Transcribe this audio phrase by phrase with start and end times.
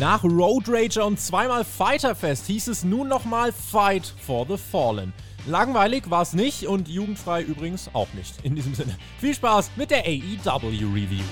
[0.00, 5.12] Nach Road Rager und zweimal Fighterfest hieß es nun nochmal Fight for the Fallen.
[5.46, 8.34] Langweilig war es nicht und jugendfrei übrigens auch nicht.
[8.42, 11.24] In diesem Sinne, viel Spaß mit der AEW Review.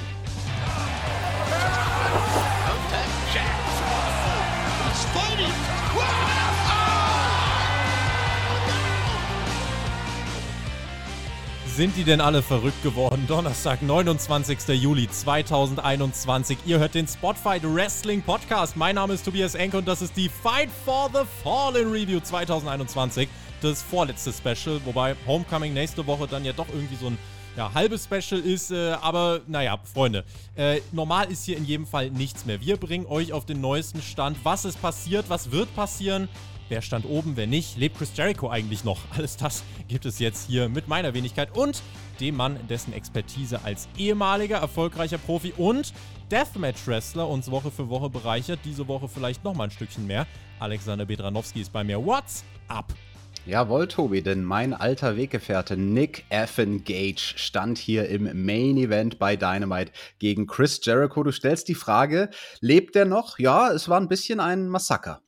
[11.80, 13.24] Sind die denn alle verrückt geworden?
[13.26, 14.68] Donnerstag, 29.
[14.78, 16.58] Juli 2021.
[16.66, 18.76] Ihr hört den Spotfight Wrestling Podcast.
[18.76, 23.30] Mein Name ist Tobias Enke und das ist die Fight for the Fallen Review 2021.
[23.62, 27.18] Das vorletzte Special, wobei Homecoming nächste Woche dann ja doch irgendwie so ein
[27.56, 30.24] ja, halbes Special ist, äh, aber naja, Freunde,
[30.56, 32.60] äh, normal ist hier in jedem Fall nichts mehr.
[32.60, 36.28] Wir bringen euch auf den neuesten Stand, was ist passiert, was wird passieren
[36.70, 37.76] Wer stand oben, wer nicht?
[37.78, 39.00] Lebt Chris Jericho eigentlich noch?
[39.16, 41.82] Alles das gibt es jetzt hier mit meiner Wenigkeit und
[42.20, 45.92] dem Mann, dessen Expertise als ehemaliger erfolgreicher Profi und
[46.30, 48.60] Deathmatch-Wrestler uns Woche für Woche bereichert.
[48.64, 50.28] Diese Woche vielleicht nochmal ein Stückchen mehr.
[50.60, 52.06] Alexander Bedranowski ist bei mir.
[52.06, 52.94] What's up?
[53.46, 59.34] Jawohl, Tobi, denn mein alter Weggefährte Nick Effen Gage stand hier im Main Event bei
[59.34, 61.24] Dynamite gegen Chris Jericho.
[61.24, 63.40] Du stellst die Frage, lebt er noch?
[63.40, 65.20] Ja, es war ein bisschen ein Massaker.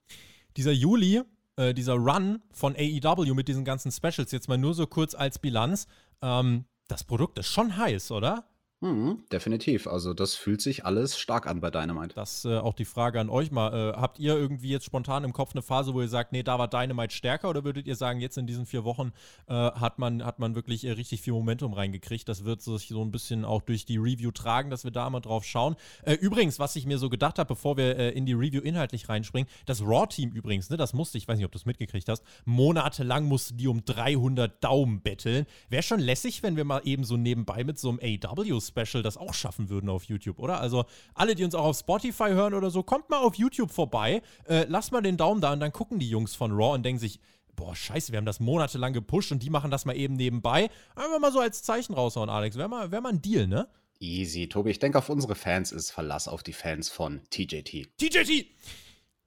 [0.56, 1.22] Dieser Juli
[1.56, 5.38] äh, dieser Run von AEW mit diesen ganzen Specials, jetzt mal nur so kurz als
[5.38, 5.86] Bilanz,
[6.22, 8.44] ähm, das Produkt ist schon heiß, oder?
[8.82, 9.86] Mhm, definitiv.
[9.86, 12.16] Also das fühlt sich alles stark an bei Dynamite.
[12.16, 13.72] Das äh, auch die Frage an euch mal.
[13.72, 16.58] Äh, habt ihr irgendwie jetzt spontan im Kopf eine Phase, wo ihr sagt, nee, da
[16.58, 17.48] war Dynamite stärker?
[17.48, 19.12] Oder würdet ihr sagen, jetzt in diesen vier Wochen
[19.46, 22.28] äh, hat, man, hat man wirklich äh, richtig viel Momentum reingekriegt?
[22.28, 25.20] Das wird sich so ein bisschen auch durch die Review tragen, dass wir da mal
[25.20, 25.76] drauf schauen.
[26.02, 29.08] Äh, übrigens, was ich mir so gedacht habe, bevor wir äh, in die Review inhaltlich
[29.08, 32.24] reinspringen, das Raw-Team übrigens, ne, das musste, ich weiß nicht, ob du es mitgekriegt hast,
[32.46, 35.46] monatelang musste die um 300 Daumen betteln.
[35.68, 39.16] Wäre schon lässig, wenn wir mal eben so nebenbei mit so einem AW Special das
[39.16, 40.60] auch schaffen würden auf YouTube, oder?
[40.60, 40.84] Also
[41.14, 44.64] alle, die uns auch auf Spotify hören oder so, kommt mal auf YouTube vorbei, äh,
[44.68, 47.20] lasst mal den Daumen da und dann gucken die Jungs von Raw und denken sich,
[47.54, 50.70] boah, scheiße, wir haben das monatelang gepusht und die machen das mal eben nebenbei.
[50.94, 52.56] Einfach mal so als Zeichen raushauen, Alex.
[52.56, 53.68] Wäre mal, wär mal ein Deal, ne?
[54.00, 54.70] Easy, Tobi.
[54.70, 57.88] Ich denke, auf unsere Fans ist Verlass auf die Fans von TJT.
[57.98, 58.46] TJT!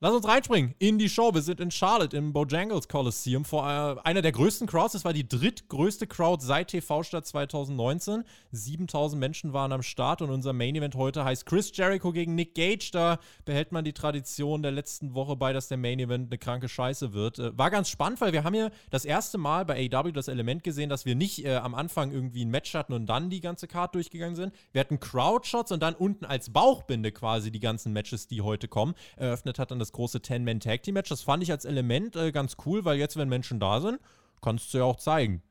[0.06, 1.34] Lass uns reinspringen in die Show.
[1.34, 4.94] Wir sind in Charlotte im Bojangles Coliseum vor äh, einer der größten Crowds.
[4.94, 8.24] Das war die drittgrößte Crowd seit TV-Stadt 2019.
[8.52, 12.54] 7000 Menschen waren am Start und unser Main Event heute heißt Chris Jericho gegen Nick
[12.54, 12.92] Gage.
[12.92, 16.70] Da behält man die Tradition der letzten Woche bei, dass der Main Event eine kranke
[16.70, 17.40] Scheiße wird.
[17.40, 20.64] Äh, war ganz spannend, weil wir haben hier das erste Mal bei AW das Element
[20.64, 23.68] gesehen, dass wir nicht äh, am Anfang irgendwie ein Match hatten und dann die ganze
[23.68, 24.54] Card durchgegangen sind.
[24.72, 28.94] Wir hatten Crowd-Shots und dann unten als Bauchbinde quasi die ganzen Matches, die heute kommen.
[29.16, 31.10] Eröffnet hat dann das große Ten-Man-Tag-Team-Match.
[31.10, 34.00] Das fand ich als Element äh, ganz cool, weil jetzt, wenn Menschen da sind,
[34.42, 35.42] kannst du ja auch zeigen.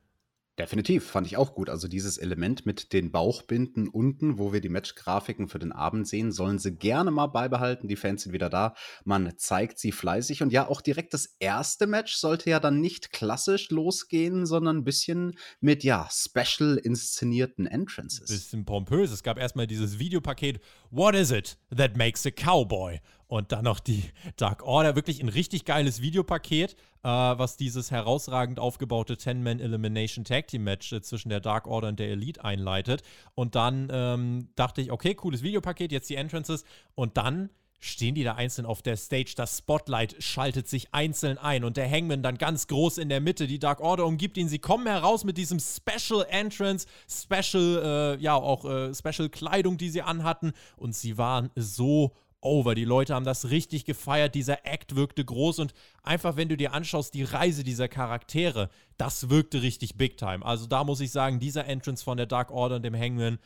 [0.56, 1.68] Definitiv, fand ich auch gut.
[1.68, 6.30] Also dieses Element mit den Bauchbinden unten, wo wir die Matchgrafiken für den Abend sehen,
[6.30, 7.88] sollen sie gerne mal beibehalten.
[7.88, 8.74] Die Fans sind wieder da.
[9.04, 10.44] Man zeigt sie fleißig.
[10.44, 14.84] Und ja, auch direkt das erste Match sollte ja dann nicht klassisch losgehen, sondern ein
[14.84, 18.30] bisschen mit, ja, special inszenierten Entrances.
[18.30, 19.10] Bisschen pompös.
[19.10, 20.60] Es gab erstmal dieses Videopaket
[20.94, 23.00] What is it that makes a cowboy?
[23.26, 24.04] Und dann noch die
[24.36, 24.94] Dark Order.
[24.94, 30.92] Wirklich ein richtig geiles Videopaket, äh, was dieses herausragend aufgebaute 10-Man Elimination Tag Team Match
[30.92, 33.02] äh, zwischen der Dark Order und der Elite einleitet.
[33.34, 36.64] Und dann ähm, dachte ich, okay, cooles Videopaket, jetzt die Entrances.
[36.94, 37.50] Und dann
[37.84, 39.34] stehen die da einzeln auf der Stage.
[39.36, 43.46] Das Spotlight schaltet sich einzeln ein und der Hangman dann ganz groß in der Mitte.
[43.46, 44.48] Die Dark Order umgibt ihn.
[44.48, 49.90] Sie kommen heraus mit diesem Special Entrance, Special, äh, ja, auch äh, Special Kleidung, die
[49.90, 50.52] sie anhatten.
[50.76, 52.74] Und sie waren so over.
[52.74, 54.34] Die Leute haben das richtig gefeiert.
[54.34, 59.30] Dieser Act wirkte groß und einfach, wenn du dir anschaust, die Reise dieser Charaktere, das
[59.30, 60.44] wirkte richtig big time.
[60.44, 63.38] Also da muss ich sagen, dieser Entrance von der Dark Order und dem Hangman,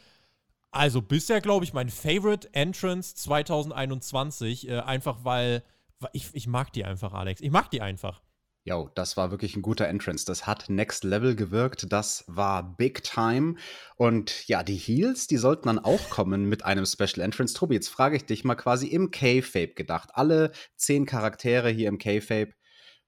[0.70, 4.68] also bisher, glaube ich, mein Favorite Entrance 2021.
[4.68, 5.62] Äh, einfach weil,
[6.12, 7.40] ich, ich mag die einfach, Alex.
[7.40, 8.22] Ich mag die einfach.
[8.64, 10.26] Jo, das war wirklich ein guter Entrance.
[10.26, 11.90] Das hat Next Level gewirkt.
[11.90, 13.54] Das war Big Time.
[13.96, 17.54] Und ja, die Heels, die sollten dann auch kommen mit einem Special Entrance.
[17.54, 20.10] Tobi, jetzt frage ich dich mal quasi im K-Fape gedacht.
[20.12, 22.52] Alle zehn Charaktere hier im K-Fape.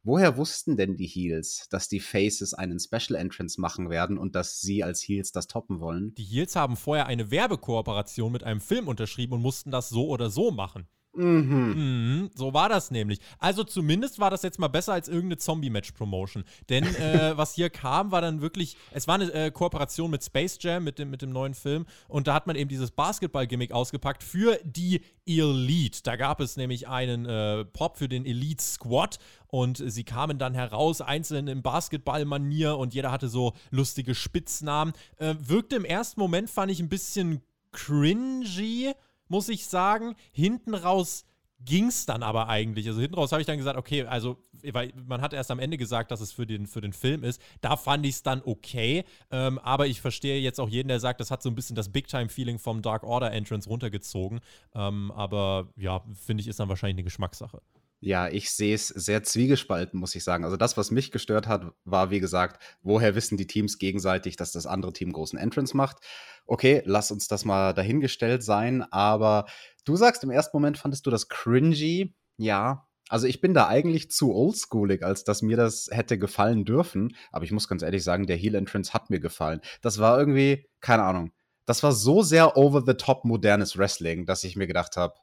[0.03, 4.61] Woher wussten denn die Heels, dass die Faces einen Special Entrance machen werden und dass
[4.61, 6.15] sie als Heels das toppen wollen?
[6.15, 10.31] Die Heels haben vorher eine Werbekooperation mit einem Film unterschrieben und mussten das so oder
[10.31, 10.89] so machen.
[11.13, 11.75] Mhm.
[11.75, 13.19] Mhm, so war das nämlich.
[13.41, 16.45] Also zumindest war das jetzt mal besser als irgendeine Zombie-Match-Promotion.
[16.69, 20.59] Denn äh, was hier kam, war dann wirklich, es war eine äh, Kooperation mit Space
[20.61, 21.87] Jam, mit dem, mit dem neuen Film.
[22.07, 26.01] Und da hat man eben dieses Basketball-Gimmick ausgepackt für die Elite.
[26.05, 29.19] Da gab es nämlich einen äh, Pop für den Elite Squad.
[29.49, 32.77] Und sie kamen dann heraus, einzeln im Basketball-Manier.
[32.77, 34.93] Und jeder hatte so lustige Spitznamen.
[35.17, 37.43] Äh, wirkte im ersten Moment, fand ich, ein bisschen
[37.73, 38.93] cringy
[39.31, 40.15] muss ich sagen.
[40.33, 41.25] Hinten raus
[41.65, 42.87] ging es dann aber eigentlich.
[42.89, 44.39] Also hinten raus habe ich dann gesagt, okay, also
[44.73, 47.41] weil man hat erst am Ende gesagt, dass es für den, für den Film ist.
[47.61, 49.05] Da fand ich es dann okay.
[49.31, 51.91] Ähm, aber ich verstehe jetzt auch jeden, der sagt, das hat so ein bisschen das
[51.91, 54.41] Big-Time-Feeling vom Dark Order Entrance runtergezogen.
[54.75, 57.61] Ähm, aber ja, finde ich, ist dann wahrscheinlich eine Geschmackssache.
[58.03, 60.45] Ja, ich sehe es sehr zwiegespalten, muss ich sagen.
[60.45, 64.53] Also das, was mich gestört hat, war, wie gesagt, woher wissen die Teams gegenseitig, dass
[64.53, 65.99] das andere Team großen Entrance macht?
[66.47, 68.83] Okay, lass uns das mal dahingestellt sein.
[68.91, 69.45] Aber
[69.85, 72.15] du sagst, im ersten Moment fandest du das cringy.
[72.39, 77.15] Ja, also ich bin da eigentlich zu oldschoolig, als dass mir das hätte gefallen dürfen.
[77.33, 79.61] Aber ich muss ganz ehrlich sagen, der Heel Entrance hat mir gefallen.
[79.83, 81.33] Das war irgendwie, keine Ahnung,
[81.67, 85.15] das war so sehr over the top modernes Wrestling, dass ich mir gedacht habe,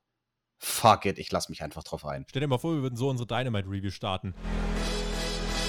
[0.60, 2.26] fuck it, ich lass mich einfach drauf ein.
[2.30, 4.34] Stell dir mal vor, wir würden so unsere Dynamite Review starten.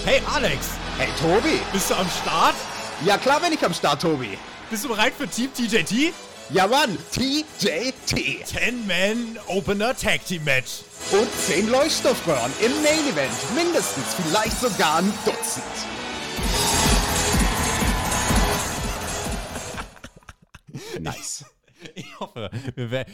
[0.04, 0.70] Hey Alex!
[0.96, 1.60] Hey Tobi!
[1.72, 2.54] Bist du am Start?
[3.04, 4.38] Ja klar bin ich am Start, Tobi!
[4.70, 6.12] Bist du bereit für Team TJT?
[6.50, 8.46] Ja Mann, TJT!
[8.46, 10.82] 10-Man Opener Tag Team Match.
[11.12, 13.32] Und 10 Leuchtstoffröhren im Main Event.
[13.54, 15.64] Mindestens, vielleicht sogar ein Dutzend.
[21.00, 21.44] nice.
[21.94, 22.50] Ich hoffe,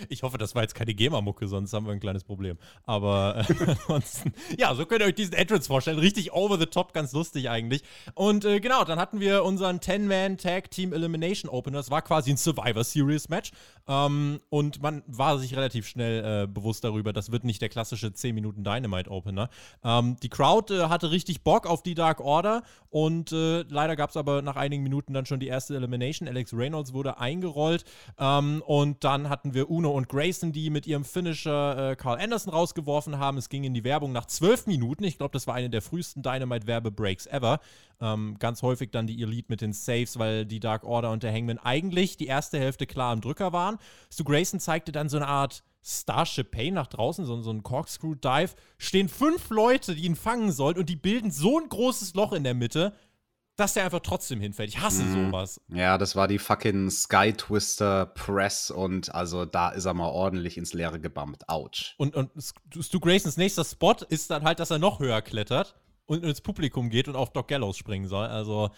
[0.08, 2.58] ich hoffe, das war jetzt keine GEMA-Mucke, sonst haben wir ein kleines Problem.
[2.84, 3.54] Aber äh,
[3.88, 5.98] ansonsten, ja, so könnt ihr euch diesen Entrance vorstellen.
[5.98, 7.82] Richtig over the top, ganz lustig eigentlich.
[8.14, 11.78] Und äh, genau, dann hatten wir unseren 10-Man-Tag-Team Elimination Opener.
[11.78, 13.52] Das war quasi ein Survivor Series Match.
[13.86, 18.12] Ähm, und man war sich relativ schnell äh, bewusst darüber, das wird nicht der klassische
[18.12, 19.50] 10 Minuten Dynamite Opener.
[19.82, 24.10] Ähm, die Crowd äh, hatte richtig Bock auf die Dark Order und äh, leider gab
[24.10, 26.28] es aber nach einigen Minuten dann schon die erste Elimination.
[26.28, 27.84] Alex Reynolds wurde eingerollt.
[28.18, 32.52] Ähm, und dann hatten wir Uno und Grayson, die mit ihrem Finisher äh, Carl Anderson
[32.52, 33.38] rausgeworfen haben.
[33.38, 35.04] Es ging in die Werbung nach zwölf Minuten.
[35.04, 37.60] Ich glaube, das war eine der frühesten Dynamite-Werbebreaks ever.
[38.00, 41.32] Ähm, ganz häufig dann die Elite mit den Saves, weil die Dark Order und der
[41.32, 43.78] Hangman eigentlich die erste Hälfte klar am Drücker waren.
[44.12, 48.54] Stu Grayson zeigte dann so eine Art Starship Pain nach draußen, so, so ein Corkscrew-Dive.
[48.78, 52.44] Stehen fünf Leute, die ihn fangen sollen und die bilden so ein großes Loch in
[52.44, 52.94] der Mitte
[53.56, 54.70] dass der einfach trotzdem hinfällt.
[54.70, 55.26] Ich hasse mhm.
[55.26, 55.60] sowas.
[55.68, 60.56] Ja, das war die fucking Sky Twister Press und also da ist er mal ordentlich
[60.56, 61.48] ins Leere gebammt.
[61.48, 61.94] Autsch.
[61.98, 62.30] Und, und
[62.80, 66.90] Stu Graysons nächster Spot ist dann halt, dass er noch höher klettert und ins Publikum
[66.90, 68.26] geht und auf Doc Gallows springen soll.
[68.26, 68.70] Also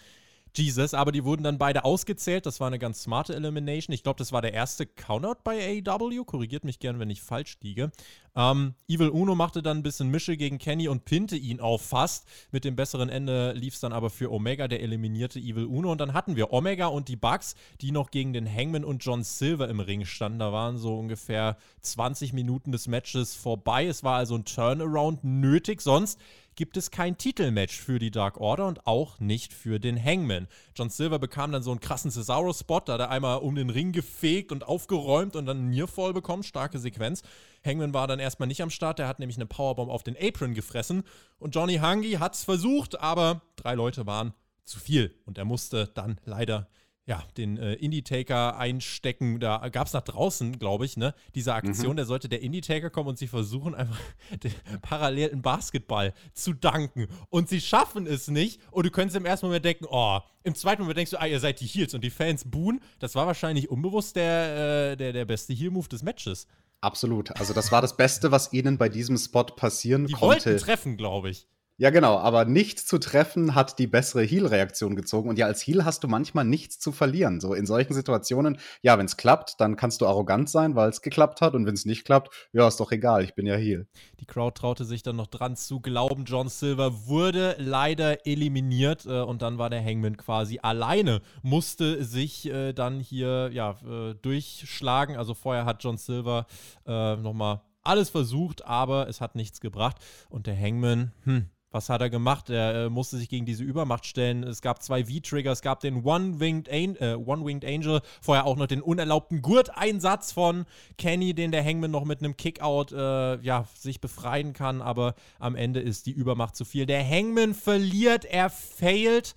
[0.57, 2.45] Jesus, aber die wurden dann beide ausgezählt.
[2.45, 3.93] Das war eine ganz smarte Elimination.
[3.93, 6.23] Ich glaube, das war der erste Countout bei AEW.
[6.25, 7.91] Korrigiert mich gern, wenn ich falsch liege.
[8.35, 12.27] Ähm, Evil Uno machte dann ein bisschen Mische gegen Kenny und pinte ihn auch fast.
[12.51, 15.91] Mit dem besseren Ende lief es dann aber für Omega, der eliminierte Evil Uno.
[15.91, 19.23] Und dann hatten wir Omega und die Bucks, die noch gegen den Hangman und John
[19.23, 20.39] Silver im Ring standen.
[20.39, 23.87] Da waren so ungefähr 20 Minuten des Matches vorbei.
[23.87, 25.81] Es war also ein Turnaround nötig.
[25.81, 26.19] Sonst
[26.57, 30.47] gibt es kein Titelmatch für die Dark Order und auch nicht für den Hangman.
[30.75, 33.91] John Silver bekam dann so einen krassen Cesaro-Spot, da hat er einmal um den Ring
[33.93, 37.21] gefegt und aufgeräumt und dann einen Nearfall bekommen, starke Sequenz.
[37.63, 40.55] Hangman war dann erstmal nicht am Start, der hat nämlich eine Powerbomb auf den Apron
[40.55, 41.03] gefressen
[41.37, 44.33] und Johnny Hungy hat es versucht, aber drei Leute waren
[44.63, 46.67] zu viel und er musste dann leider
[47.07, 49.39] ja, den äh, Indie-Taker einstecken.
[49.39, 51.97] Da gab es nach draußen, glaube ich, ne, diese Aktion, mhm.
[51.97, 53.97] da sollte der Indie-Taker kommen und sie versuchen einfach
[54.43, 57.07] den parallelen Basketball zu danken.
[57.29, 58.61] Und sie schaffen es nicht.
[58.71, 61.39] Und du könntest im ersten Moment denken, oh, im zweiten Moment denkst du, ah, ihr
[61.39, 62.81] seid die Heels und die Fans buhen.
[62.99, 66.45] Das war wahrscheinlich unbewusst der, äh, der, der beste Heel-Move des Matches.
[66.81, 67.35] Absolut.
[67.39, 70.39] Also das war das Beste, was ihnen bei diesem Spot passieren die konnte.
[70.39, 71.47] Die wollten treffen, glaube ich.
[71.79, 75.29] Ja, genau, aber nichts zu treffen hat die bessere Heal-Reaktion gezogen.
[75.29, 77.39] Und ja, als Heal hast du manchmal nichts zu verlieren.
[77.39, 81.03] So in solchen Situationen, ja, wenn es klappt, dann kannst du arrogant sein, weil es
[81.03, 81.53] geklappt hat.
[81.53, 83.87] Und wenn es nicht klappt, ja, ist doch egal, ich bin ja Heal.
[84.19, 86.25] Die Crowd traute sich dann noch dran zu glauben.
[86.25, 92.47] John Silver wurde leider eliminiert äh, und dann war der Hangman quasi alleine, musste sich
[92.49, 95.15] äh, dann hier ja, äh, durchschlagen.
[95.15, 96.47] Also vorher hat John Silver
[96.87, 99.97] äh, nochmal alles versucht, aber es hat nichts gebracht.
[100.29, 102.49] Und der Hangman, hm, was hat er gemacht?
[102.49, 104.43] Er äh, musste sich gegen diese Übermacht stellen.
[104.43, 108.81] Es gab zwei V-Trigger, es gab den One-Winged äh, One Angel, vorher auch noch den
[108.81, 110.65] unerlaubten Gurteinsatz von
[110.97, 115.55] Kenny, den der Hangman noch mit einem Kickout äh, ja, sich befreien kann, aber am
[115.55, 116.85] Ende ist die Übermacht zu viel.
[116.85, 119.35] Der Hangman verliert, er failt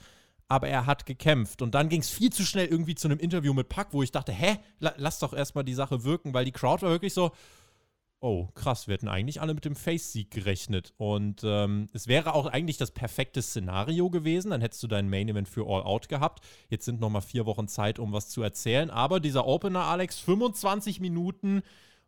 [0.51, 1.63] aber er hat gekämpft.
[1.63, 4.11] Und dann ging es viel zu schnell irgendwie zu einem Interview mit Pack, wo ich
[4.11, 7.31] dachte, hä, lass doch erstmal die Sache wirken, weil die Crowd war wirklich so,
[8.21, 10.93] oh, krass, wir hätten eigentlich alle mit dem Face-Sieg gerechnet.
[10.99, 14.51] Und ähm, es wäre auch eigentlich das perfekte Szenario gewesen.
[14.51, 16.45] Dann hättest du dein Main-Event für All Out gehabt.
[16.69, 18.91] Jetzt sind noch mal vier Wochen Zeit, um was zu erzählen.
[18.91, 21.63] Aber dieser Opener, Alex, 25 Minuten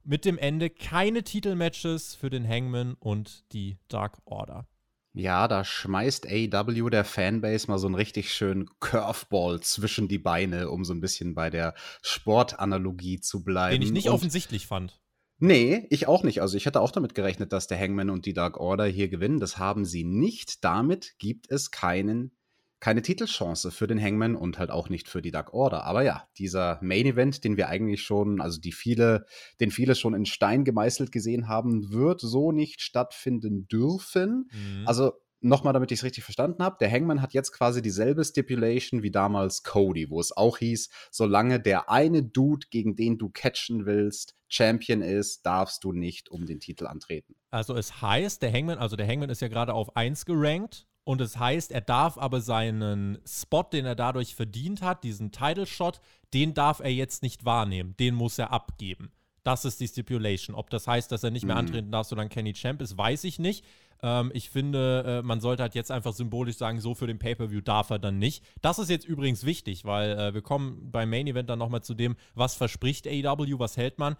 [0.04, 0.70] mit dem Ende.
[0.70, 4.66] Keine Titelmatches für den Hangman und die Dark Order.
[5.14, 10.70] Ja, da schmeißt AW der Fanbase mal so einen richtig schönen Curveball zwischen die Beine,
[10.70, 13.72] um so ein bisschen bei der Sportanalogie zu bleiben.
[13.72, 15.01] Den ich nicht und offensichtlich fand.
[15.44, 16.40] Nee, ich auch nicht.
[16.40, 19.40] Also ich hätte auch damit gerechnet, dass der Hangman und die Dark Order hier gewinnen.
[19.40, 20.62] Das haben sie nicht.
[20.62, 22.30] Damit gibt es keinen,
[22.78, 25.82] keine Titelchance für den Hangman und halt auch nicht für die Dark Order.
[25.82, 29.26] Aber ja, dieser Main Event, den wir eigentlich schon, also die viele,
[29.58, 34.48] den viele schon in Stein gemeißelt gesehen haben, wird so nicht stattfinden dürfen.
[34.52, 34.86] Mhm.
[34.86, 39.02] Also nochmal, damit ich es richtig verstanden habe, der Hangman hat jetzt quasi dieselbe Stipulation
[39.02, 43.86] wie damals Cody, wo es auch hieß, solange der eine Dude, gegen den du catchen
[43.86, 47.34] willst, Champion ist, darfst du nicht um den Titel antreten.
[47.50, 51.20] Also es heißt, der Hangman, also der Hangman ist ja gerade auf 1 gerankt und
[51.20, 56.00] es heißt, er darf aber seinen Spot, den er dadurch verdient hat, diesen Title Shot,
[56.32, 59.12] den darf er jetzt nicht wahrnehmen, den muss er abgeben.
[59.42, 60.54] Das ist die Stipulation.
[60.54, 61.60] Ob das heißt, dass er nicht mehr mhm.
[61.66, 63.64] antreten darf, solange Kenny Champ ist, weiß ich nicht.
[64.02, 67.60] Ähm, ich finde, äh, man sollte halt jetzt einfach symbolisch sagen, so für den Pay-Per-View
[67.60, 68.44] darf er dann nicht.
[68.60, 71.94] Das ist jetzt übrigens wichtig, weil äh, wir kommen beim Main Event dann nochmal zu
[71.94, 74.16] dem, was verspricht AEW, was hält man.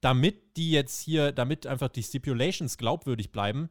[0.00, 3.68] Damit die jetzt hier, damit einfach die Stipulations glaubwürdig bleiben,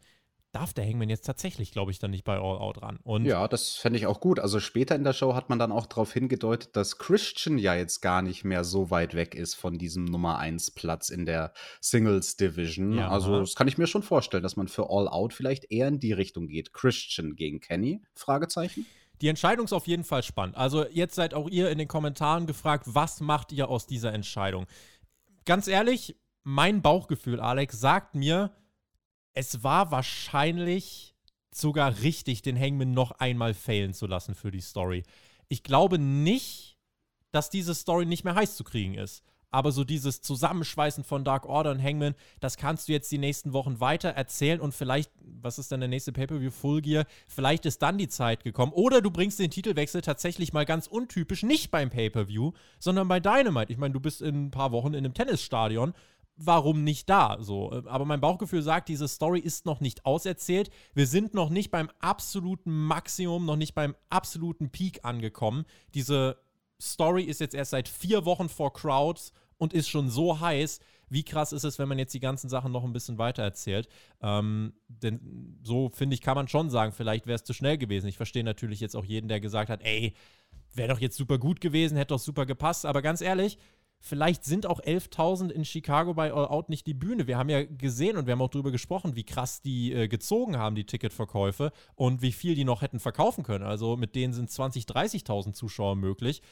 [0.55, 2.97] darf der Hangman jetzt tatsächlich, glaube ich, dann nicht bei All Out ran.
[3.03, 4.39] Und ja, das fände ich auch gut.
[4.39, 8.01] Also später in der Show hat man dann auch darauf hingedeutet, dass Christian ja jetzt
[8.01, 12.37] gar nicht mehr so weit weg ist von diesem Nummer 1 Platz in der Singles
[12.37, 12.97] Division.
[12.97, 15.89] Ja, also das kann ich mir schon vorstellen, dass man für All Out vielleicht eher
[15.89, 16.73] in die Richtung geht.
[16.73, 18.01] Christian gegen Kenny?
[18.15, 18.85] Fragezeichen.
[19.21, 20.55] Die Entscheidung ist auf jeden Fall spannend.
[20.55, 24.67] Also jetzt seid auch ihr in den Kommentaren gefragt, was macht ihr aus dieser Entscheidung?
[25.45, 28.51] Ganz ehrlich, mein Bauchgefühl, Alex, sagt mir,
[29.35, 31.13] es war wahrscheinlich
[31.53, 35.03] sogar richtig, den Hangman noch einmal failen zu lassen für die Story.
[35.47, 36.77] Ich glaube nicht,
[37.31, 39.23] dass diese Story nicht mehr heiß zu kriegen ist.
[39.51, 43.53] Aber so dieses Zusammenschweißen von Dark Order und Hangman, das kannst du jetzt die nächsten
[43.53, 46.51] Wochen weiter erzählen und vielleicht, was ist denn der nächste Pay-Per-View?
[46.51, 48.73] Full Gear, vielleicht ist dann die Zeit gekommen.
[48.73, 53.71] Oder du bringst den Titelwechsel tatsächlich mal ganz untypisch nicht beim Pay-Per-View, sondern bei Dynamite.
[53.71, 55.93] Ich meine, du bist in ein paar Wochen in einem Tennisstadion
[56.37, 57.37] warum nicht da?
[57.39, 60.69] So, aber mein Bauchgefühl sagt, diese Story ist noch nicht auserzählt.
[60.93, 65.65] Wir sind noch nicht beim absoluten Maximum, noch nicht beim absoluten Peak angekommen.
[65.93, 66.37] Diese
[66.81, 70.79] Story ist jetzt erst seit vier Wochen vor Crowds und ist schon so heiß.
[71.07, 73.87] Wie krass ist es, wenn man jetzt die ganzen Sachen noch ein bisschen weiter erzählt?
[74.21, 78.07] Ähm, denn so finde ich, kann man schon sagen, vielleicht wäre es zu schnell gewesen.
[78.07, 80.15] Ich verstehe natürlich jetzt auch jeden, der gesagt hat, ey,
[80.73, 82.85] wäre doch jetzt super gut gewesen, hätte doch super gepasst.
[82.85, 83.57] Aber ganz ehrlich,
[84.05, 87.25] vielleicht sind auch 11.000 in Chicago bei All Out nicht die Bühne.
[87.25, 90.57] Wir haben ja gesehen und wir haben auch darüber gesprochen, wie krass die äh, gezogen
[90.57, 93.65] haben, die Ticketverkäufe und wie viel die noch hätten verkaufen können.
[93.65, 96.43] Also mit denen sind 20.000, 30.000 Zuschauer möglich.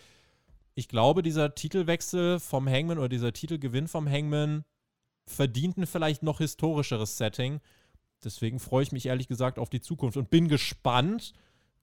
[0.74, 4.66] Ich glaube, dieser Titelwechsel vom Hangman oder dieser Titelgewinn vom Hangman
[5.28, 7.62] verdient ein vielleicht noch historischeres Setting.
[8.24, 11.34] Deswegen freue ich mich ehrlich gesagt auf die Zukunft und bin gespannt,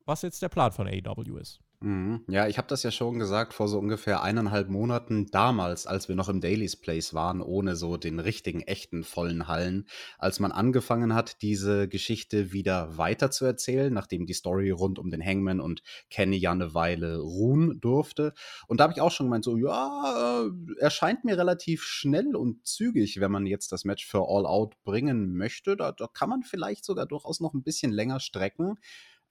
[0.04, 1.60] was jetzt der Plan von AEW ist.
[1.82, 2.24] Mhm.
[2.28, 6.14] Ja, ich habe das ja schon gesagt vor so ungefähr eineinhalb Monaten damals, als wir
[6.14, 9.86] noch im Daily's Place waren, ohne so den richtigen, echten, vollen Hallen,
[10.18, 15.10] als man angefangen hat, diese Geschichte wieder weiter zu erzählen, nachdem die Story rund um
[15.10, 18.34] den Hangman und Kenny ja eine Weile ruhen durfte.
[18.68, 22.66] Und da habe ich auch schon gemeint, so, ja, äh, erscheint mir relativ schnell und
[22.66, 25.78] zügig, wenn man jetzt das Match für All Out bringen möchte.
[25.78, 28.74] Da, da kann man vielleicht sogar durchaus noch ein bisschen länger strecken.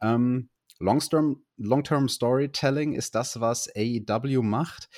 [0.01, 0.49] Ähm,
[0.79, 4.89] Long-Term Long Storytelling ist das, was AEW macht.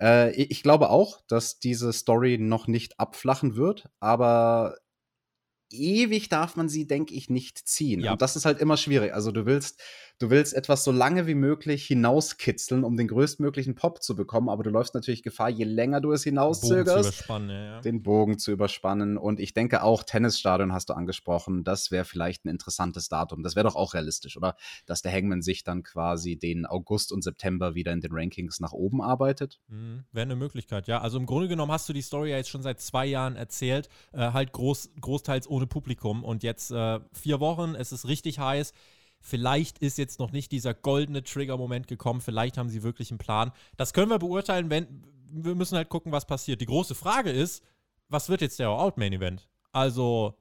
[0.00, 4.76] Äh, ich glaube auch, dass diese Story noch nicht abflachen wird, aber
[5.70, 8.00] ewig darf man sie, denke ich, nicht ziehen.
[8.00, 8.12] Ja.
[8.12, 9.14] Und das ist halt immer schwierig.
[9.14, 9.80] Also du willst
[10.22, 14.62] Du willst etwas so lange wie möglich hinauskitzeln, um den größtmöglichen Pop zu bekommen, aber
[14.62, 17.80] du läufst natürlich Gefahr, je länger du es hinauszögerst, Bogen ja.
[17.80, 19.18] den Bogen zu überspannen.
[19.18, 23.42] Und ich denke auch, Tennisstadion hast du angesprochen, das wäre vielleicht ein interessantes Datum.
[23.42, 24.54] Das wäre doch auch realistisch, oder?
[24.86, 28.70] Dass der Hangman sich dann quasi den August und September wieder in den Rankings nach
[28.70, 29.58] oben arbeitet.
[29.66, 31.00] Mhm, wäre eine Möglichkeit, ja.
[31.00, 33.88] Also im Grunde genommen hast du die Story ja jetzt schon seit zwei Jahren erzählt,
[34.12, 36.22] äh, halt groß, großteils ohne Publikum.
[36.22, 38.72] Und jetzt äh, vier Wochen, es ist richtig heiß
[39.22, 42.20] Vielleicht ist jetzt noch nicht dieser goldene Trigger-Moment gekommen.
[42.20, 43.52] Vielleicht haben sie wirklich einen Plan.
[43.76, 46.60] Das können wir beurteilen, wenn wir müssen halt gucken, was passiert.
[46.60, 47.64] Die große Frage ist,
[48.08, 49.48] was wird jetzt der All-Out-Main-Event?
[49.70, 50.36] Also,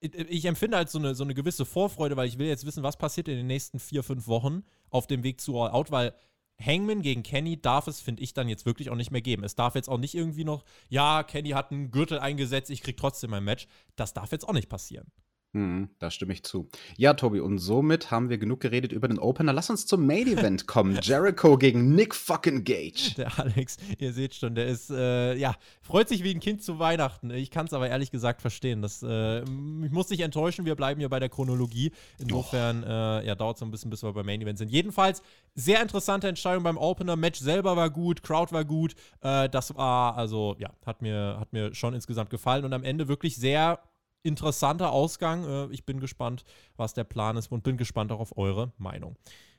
[0.00, 2.96] ich, empfinde halt so eine, so eine gewisse Vorfreude, weil ich will jetzt wissen, was
[2.96, 6.14] passiert in den nächsten vier, fünf Wochen auf dem Weg zu All-Out, weil
[6.58, 9.44] Hangman gegen Kenny darf es, finde ich, dann jetzt wirklich auch nicht mehr geben.
[9.44, 12.96] Es darf jetzt auch nicht irgendwie noch, ja, Kenny hat einen Gürtel eingesetzt, ich krieg
[12.96, 13.66] trotzdem ein Match.
[13.96, 15.10] Das darf jetzt auch nicht passieren.
[15.52, 16.68] Hm, da stimme ich zu.
[16.96, 19.52] Ja, Tobi, und somit haben wir genug geredet über den Opener.
[19.52, 20.96] Lass uns zum Main Event kommen.
[21.02, 23.14] Jericho gegen Nick fucking Gage.
[23.16, 26.78] Der Alex, ihr seht schon, der ist, äh, ja, freut sich wie ein Kind zu
[26.78, 27.30] Weihnachten.
[27.32, 28.80] Ich kann es aber ehrlich gesagt verstehen.
[28.80, 31.90] Das, äh, ich muss dich enttäuschen, wir bleiben hier bei der Chronologie.
[32.20, 34.70] Insofern, äh, ja, dauert es so ein bisschen, bis wir beim Main Event sind.
[34.70, 35.20] Jedenfalls,
[35.56, 37.16] sehr interessante Entscheidung beim Opener.
[37.16, 38.94] Match selber war gut, Crowd war gut.
[39.20, 43.08] Äh, das war, also, ja, hat mir, hat mir schon insgesamt gefallen und am Ende
[43.08, 43.80] wirklich sehr
[44.22, 45.44] interessanter Ausgang.
[45.44, 46.44] Äh, ich bin gespannt,
[46.76, 49.16] was der Plan ist und bin gespannt auch auf eure Meinung.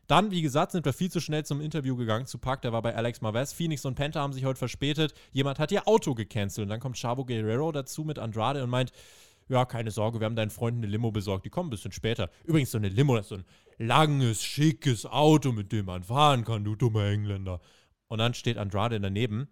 [0.08, 2.62] Dann, wie gesagt, sind wir viel zu schnell zum Interview gegangen zu Pack.
[2.64, 3.54] Der war bei Alex Marvez.
[3.54, 5.14] Phoenix und Penta haben sich heute verspätet.
[5.32, 6.66] Jemand hat ihr Auto gecancelt.
[6.66, 8.92] Und dann kommt Chavo Guerrero dazu mit Andrade und meint,
[9.48, 11.46] ja, keine Sorge, wir haben deinen Freunden eine Limo besorgt.
[11.46, 12.30] Die kommen ein bisschen später.
[12.44, 13.46] Übrigens, so eine Limo, das ist so ein
[13.78, 17.62] langes, schickes Auto, mit dem man fahren kann, du dummer Engländer.
[18.08, 19.48] Und dann steht Andrade daneben.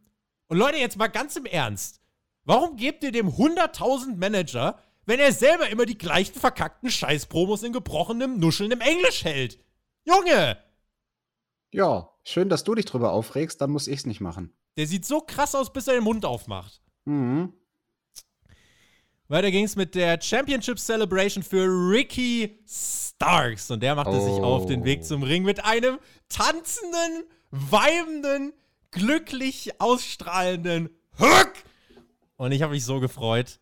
[0.47, 2.01] Und Leute, jetzt mal ganz im Ernst.
[2.43, 7.73] Warum gebt ihr dem 100.000 Manager wenn er selber immer die gleichen verkackten Scheißpromos in
[7.73, 9.57] gebrochenem, nuschelndem Englisch hält.
[10.05, 10.59] Junge!
[11.71, 14.53] Ja, schön, dass du dich drüber aufregst, dann muss ich's nicht machen.
[14.77, 16.83] Der sieht so krass aus, bis er den Mund aufmacht.
[17.05, 17.53] Mhm.
[19.29, 23.71] Weiter ging's mit der Championship Celebration für Ricky Starks.
[23.71, 24.23] Und der machte oh.
[24.23, 25.97] sich auf den Weg zum Ring mit einem
[26.29, 28.53] tanzenden, weibenden,
[28.91, 31.53] glücklich ausstrahlenden Hook.
[32.37, 33.59] Und ich habe mich so gefreut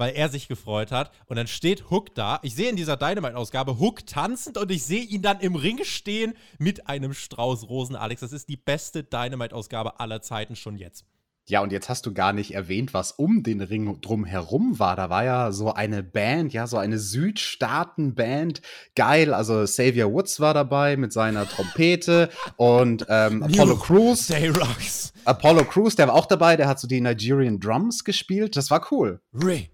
[0.00, 1.12] weil er sich gefreut hat.
[1.26, 2.40] Und dann steht Hook da.
[2.42, 6.32] Ich sehe in dieser Dynamite-Ausgabe Hook tanzend und ich sehe ihn dann im Ring stehen
[6.58, 7.94] mit einem Strauß Rosen.
[7.94, 11.04] Alex, das ist die beste Dynamite-Ausgabe aller Zeiten schon jetzt.
[11.50, 14.94] Ja, und jetzt hast du gar nicht erwähnt, was um den Ring drum herum war.
[14.94, 18.62] Da war ja so eine Band, ja, so eine Südstaaten-Band.
[18.94, 24.28] Geil, also Xavier Woods war dabei mit seiner Trompete und ähm, Apollo Crews.
[24.28, 25.12] Day Rocks.
[25.24, 28.56] Apollo Crews, der war auch dabei, der hat so die Nigerian Drums gespielt.
[28.56, 29.20] Das war cool.
[29.34, 29.70] Ray,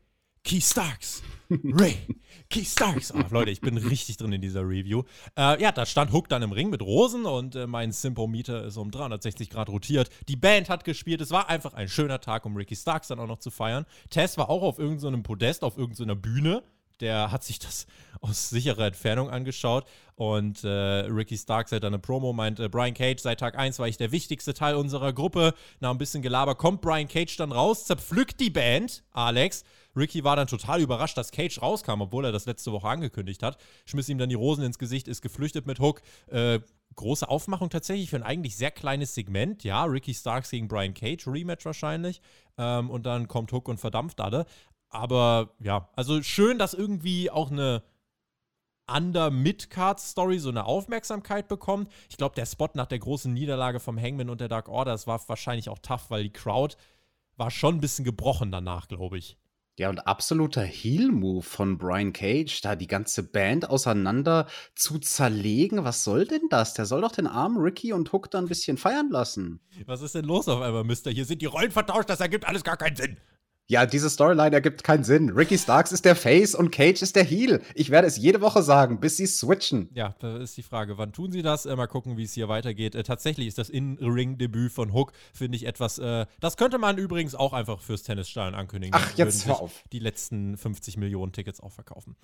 [0.46, 1.24] Key Starks.
[1.50, 1.96] Ray,
[2.48, 3.12] Key Starks.
[3.12, 5.02] Oh, Leute, ich bin richtig drin in dieser Review.
[5.36, 8.76] Äh, ja, da stand Hook dann im Ring mit Rosen und äh, mein Simpometer ist
[8.76, 10.08] um 360 Grad rotiert.
[10.28, 11.20] Die Band hat gespielt.
[11.20, 13.86] Es war einfach ein schöner Tag, um Ricky Starks dann auch noch zu feiern.
[14.08, 16.62] Tess war auch auf irgendeinem so Podest, auf irgendeiner so Bühne.
[17.00, 17.88] Der hat sich das
[18.20, 19.84] aus sicherer Entfernung angeschaut.
[20.14, 23.80] Und äh, Ricky Starks hat dann eine Promo, meint, äh, Brian Cage, seit Tag 1
[23.80, 25.54] war ich der wichtigste Teil unserer Gruppe.
[25.80, 29.64] Nach ein bisschen Gelaber kommt Brian Cage dann raus, zerpflückt die Band, Alex,
[29.96, 33.58] Ricky war dann total überrascht, dass Cage rauskam, obwohl er das letzte Woche angekündigt hat.
[33.84, 36.02] Schmiss ihm dann die Rosen ins Gesicht, ist geflüchtet mit Hook.
[36.26, 36.60] Äh,
[36.94, 39.64] große Aufmachung tatsächlich für ein eigentlich sehr kleines Segment.
[39.64, 42.20] Ja, Ricky Starks gegen Brian Cage, Rematch wahrscheinlich.
[42.58, 44.46] Ähm, und dann kommt Hook und verdampft alle.
[44.88, 47.82] Aber ja, also schön, dass irgendwie auch eine
[48.88, 51.90] Under-Mid-Card-Story so eine Aufmerksamkeit bekommt.
[52.08, 55.06] Ich glaube, der Spot nach der großen Niederlage vom Hangman und der Dark Order, das
[55.06, 56.76] war wahrscheinlich auch tough, weil die Crowd
[57.36, 59.36] war schon ein bisschen gebrochen danach, glaube ich.
[59.78, 65.84] Ja, und absoluter Heel-Move von Brian Cage, da die ganze Band auseinander zu zerlegen.
[65.84, 66.72] Was soll denn das?
[66.72, 69.60] Der soll doch den armen Ricky und Hook da ein bisschen feiern lassen.
[69.84, 71.10] Was ist denn los auf einmal, Mister?
[71.10, 73.18] Hier sind die Rollen vertauscht, das ergibt alles gar keinen Sinn.
[73.68, 75.30] Ja, diese Storyline ergibt keinen Sinn.
[75.30, 77.60] Ricky Starks ist der Face und Cage ist der Heel.
[77.74, 79.90] Ich werde es jede Woche sagen, bis sie switchen.
[79.92, 81.66] Ja, da ist die Frage, wann tun sie das?
[81.66, 82.94] Äh, mal gucken, wie es hier weitergeht.
[82.94, 85.98] Äh, tatsächlich ist das In-Ring-Debüt von Hook, finde ich, etwas.
[85.98, 88.94] Äh, das könnte man übrigens auch einfach fürs Tennisstadion ankündigen.
[88.94, 89.82] Ach, jetzt hör auf.
[89.90, 92.14] Die letzten 50 Millionen Tickets auch verkaufen.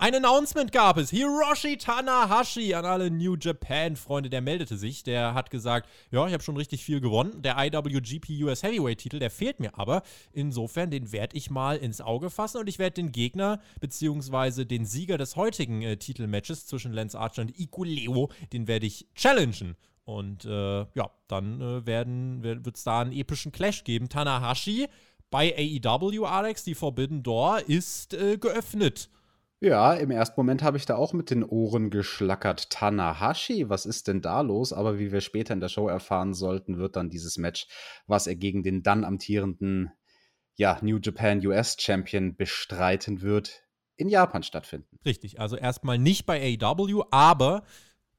[0.00, 1.10] Ein Announcement gab es.
[1.10, 5.02] Hiroshi Tanahashi an alle New Japan-Freunde, der meldete sich.
[5.02, 7.42] Der hat gesagt, ja, ich habe schon richtig viel gewonnen.
[7.42, 10.02] Der IWGP US Heavyweight-Titel, der fehlt mir aber.
[10.32, 14.86] Insofern, den werde ich mal ins Auge fassen und ich werde den Gegner beziehungsweise den
[14.86, 19.74] Sieger des heutigen äh, Titelmatches zwischen Lance Archer und Ikuleo, den werde ich challengen.
[20.04, 24.08] Und äh, ja, dann äh, wird es da einen epischen Clash geben.
[24.08, 24.86] Tanahashi
[25.28, 29.10] bei AEW, Alex, die Forbidden Door ist äh, geöffnet.
[29.60, 32.70] Ja, im ersten Moment habe ich da auch mit den Ohren geschlackert.
[32.70, 34.72] Tanahashi, was ist denn da los?
[34.72, 37.66] Aber wie wir später in der Show erfahren sollten, wird dann dieses Match,
[38.06, 39.90] was er gegen den dann amtierenden
[40.54, 43.62] ja, New Japan US Champion bestreiten wird,
[43.96, 44.98] in Japan stattfinden.
[45.04, 47.64] Richtig, also erstmal nicht bei AEW, aber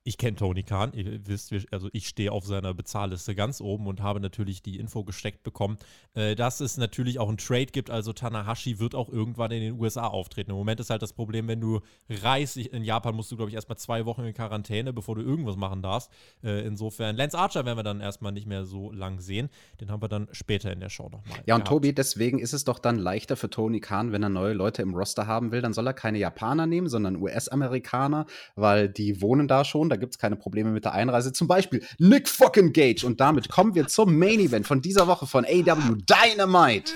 [0.03, 4.01] ich kenne Tony Khan, ihr wisst, also ich stehe auf seiner Bezahlliste ganz oben und
[4.01, 5.77] habe natürlich die Info gesteckt bekommen,
[6.13, 7.89] äh, dass es natürlich auch ein Trade gibt.
[7.89, 10.51] Also Tanahashi wird auch irgendwann in den USA auftreten.
[10.51, 13.55] Im Moment ist halt das Problem, wenn du reist, in Japan musst du, glaube ich,
[13.55, 16.11] erstmal zwei Wochen in Quarantäne, bevor du irgendwas machen darfst.
[16.43, 19.49] Äh, insofern, Lance Archer werden wir dann erstmal nicht mehr so lang sehen.
[19.81, 21.39] Den haben wir dann später in der Show nochmal.
[21.45, 21.67] Ja, und gehabt.
[21.67, 24.95] Tobi, deswegen ist es doch dann leichter für Tony Khan, wenn er neue Leute im
[24.95, 29.65] Roster haben will, dann soll er keine Japaner nehmen, sondern US-Amerikaner, weil die wohnen da
[29.65, 31.33] schon da gibt es keine Probleme mit der Einreise.
[31.33, 33.05] Zum Beispiel Nick fucking Gage.
[33.05, 36.91] Und damit kommen wir zum Main Event von dieser Woche von AW Dynamite.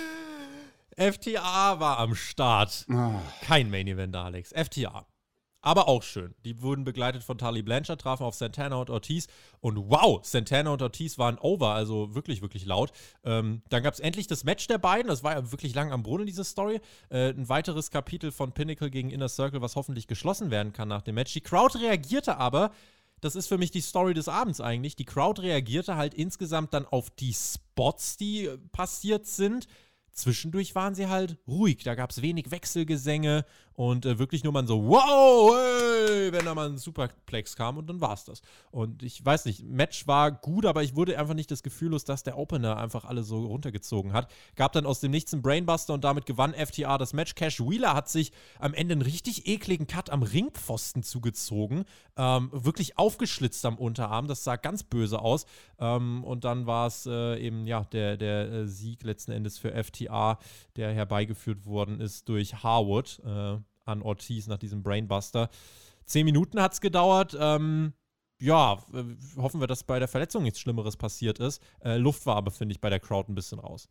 [0.98, 2.86] FTA war am Start.
[2.92, 3.14] Oh.
[3.42, 4.52] Kein Main Event, Alex.
[4.54, 5.06] FTA.
[5.66, 6.36] Aber auch schön.
[6.44, 9.28] Die wurden begleitet von Tali Blanchard, trafen auf Santana und Ortiz.
[9.62, 12.92] Und wow, Santana und Ortiz waren over, also wirklich, wirklich laut.
[13.24, 15.08] Ähm, dann gab es endlich das Match der beiden.
[15.08, 16.82] Das war ja wirklich lang am Brunnen, diese Story.
[17.08, 21.02] Äh, ein weiteres Kapitel von Pinnacle gegen Inner Circle, was hoffentlich geschlossen werden kann nach
[21.02, 21.32] dem Match.
[21.32, 22.72] Die Crowd reagierte aber.
[23.22, 24.98] Das ist für mich die Story des Abends eigentlich.
[24.98, 29.68] Die Crowd reagierte halt insgesamt dann auf die Spots, die äh, passiert sind.
[30.14, 31.84] Zwischendurch waren sie halt ruhig.
[31.84, 36.54] Da gab es wenig Wechselgesänge und äh, wirklich nur mal so, wow, hey, wenn da
[36.54, 38.42] mal ein Superplex kam und dann war es das.
[38.72, 42.04] Und ich weiß nicht, Match war gut, aber ich wurde einfach nicht das Gefühl los,
[42.04, 44.32] dass der Opener einfach alle so runtergezogen hat.
[44.56, 47.36] Gab dann aus dem Nichts einen Brainbuster und damit gewann FTA das Match.
[47.36, 51.86] Cash Wheeler hat sich am Ende einen richtig ekligen Cut am Ringpfosten zugezogen.
[52.16, 54.28] Ähm, wirklich aufgeschlitzt am Unterarm.
[54.28, 55.46] Das sah ganz böse aus.
[55.80, 59.72] Ähm, und dann war es äh, eben, ja, der, der äh, Sieg letzten Endes für
[59.72, 60.40] FTA,
[60.76, 63.20] der herbeigeführt worden ist durch Harwood.
[63.26, 65.50] Äh, an Ortiz nach diesem Brainbuster.
[66.06, 67.36] Zehn Minuten hat es gedauert.
[67.40, 67.94] Ähm,
[68.40, 68.84] ja,
[69.38, 71.62] hoffen wir, dass bei der Verletzung nichts Schlimmeres passiert ist.
[71.84, 73.88] Äh, Luft war aber, finde ich, bei der Crowd ein bisschen raus.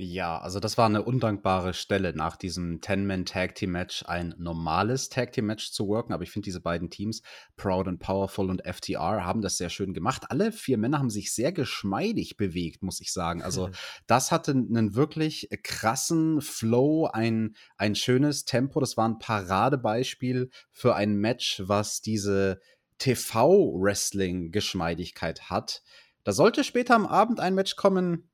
[0.00, 6.12] Ja, also das war eine undankbare Stelle, nach diesem 10-Man-Tag-Team-Match ein normales Tag-Team-Match zu worken.
[6.12, 7.20] Aber ich finde, diese beiden Teams,
[7.56, 10.26] Proud and Powerful und FTR, haben das sehr schön gemacht.
[10.28, 13.42] Alle vier Männer haben sich sehr geschmeidig bewegt, muss ich sagen.
[13.42, 13.70] Also
[14.06, 18.78] das hatte einen wirklich krassen Flow, ein, ein schönes Tempo.
[18.78, 22.60] Das war ein Paradebeispiel für ein Match, was diese
[22.98, 25.82] TV-Wrestling-Geschmeidigkeit hat.
[26.22, 28.30] Da sollte später am Abend ein Match kommen,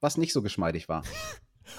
[0.00, 1.02] was nicht so geschmeidig war.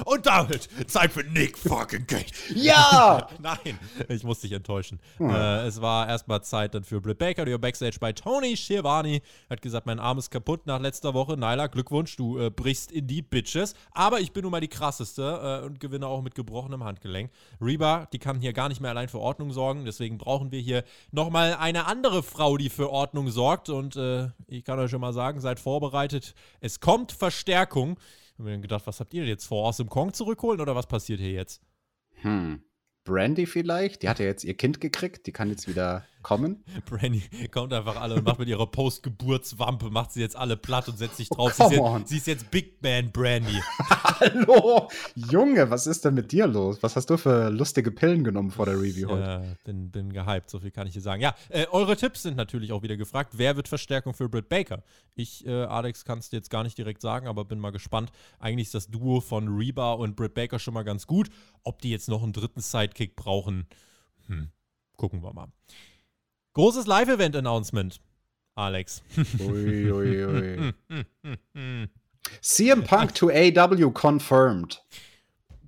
[0.05, 2.33] Und damit Zeit für Nick fucking Gate.
[2.55, 3.27] Ja!
[3.39, 4.99] Nein, ich muss dich enttäuschen.
[5.17, 5.29] Hm.
[5.29, 9.21] Äh, es war erstmal Zeit dann für Britt Baker, die war Backstage bei Tony Schiavone.
[9.49, 11.37] Hat gesagt, mein Arm ist kaputt nach letzter Woche.
[11.37, 13.73] Nyla, Glückwunsch, du äh, brichst in die Bitches.
[13.91, 17.31] Aber ich bin nun mal die krasseste äh, und gewinne auch mit gebrochenem Handgelenk.
[17.61, 19.85] Reba, die kann hier gar nicht mehr allein für Ordnung sorgen.
[19.85, 23.69] Deswegen brauchen wir hier nochmal eine andere Frau, die für Ordnung sorgt.
[23.69, 26.33] Und äh, ich kann euch schon mal sagen, seid vorbereitet.
[26.59, 27.97] Es kommt Verstärkung.
[28.33, 29.67] Habe mir dann gedacht, was habt ihr jetzt vor?
[29.67, 31.61] Aus dem Kong zurückholen oder was passiert hier jetzt?
[32.21, 32.63] Hm.
[33.03, 34.03] Brandy vielleicht?
[34.03, 36.63] Die hat ja jetzt ihr Kind gekriegt, die kann jetzt wieder kommen.
[36.85, 40.97] Brandy kommt einfach alle und macht mit ihrer Postgeburtswampe, macht sie jetzt alle platt und
[40.97, 41.53] setzt sich drauf.
[41.59, 43.59] Oh, sie, ist jetzt, sie ist jetzt Big Man Brandy.
[43.79, 44.89] Hallo!
[45.15, 46.81] Junge, was ist denn mit dir los?
[46.81, 49.21] Was hast du für lustige Pillen genommen vor der Review heute?
[49.21, 51.21] Ja, bin, bin gehypt, so viel kann ich hier sagen.
[51.21, 53.33] Ja, äh, eure Tipps sind natürlich auch wieder gefragt.
[53.37, 54.83] Wer wird Verstärkung für Britt Baker?
[55.15, 58.11] Ich, äh, Alex, kann es dir jetzt gar nicht direkt sagen, aber bin mal gespannt.
[58.39, 61.29] Eigentlich ist das Duo von Reba und Britt Baker schon mal ganz gut.
[61.63, 63.67] Ob die jetzt noch einen dritten Sidekick brauchen,
[64.27, 64.49] hm,
[64.95, 65.47] gucken wir mal.
[66.53, 68.01] Großes Live-Event-Announcement,
[68.55, 69.01] Alex.
[69.39, 70.73] Ui, ui, ui.
[72.41, 74.81] CM Punk to AW confirmed.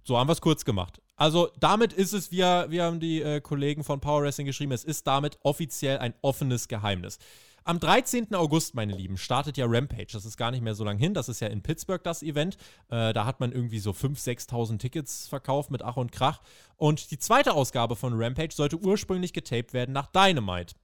[0.04, 1.02] So haben wir es kurz gemacht.
[1.16, 4.84] Also damit ist es, wir, wir haben die äh, Kollegen von Power Wrestling geschrieben, es
[4.84, 7.18] ist damit offiziell ein offenes Geheimnis.
[7.66, 8.36] Am 13.
[8.36, 10.10] August, meine Lieben, startet ja Rampage.
[10.12, 11.14] Das ist gar nicht mehr so lang hin.
[11.14, 12.58] Das ist ja in Pittsburgh das Event.
[12.90, 16.42] Äh, da hat man irgendwie so 5.000, 6.000 Tickets verkauft mit Ach und Krach.
[16.76, 20.76] Und die zweite Ausgabe von Rampage sollte ursprünglich getaped werden nach Dynamite.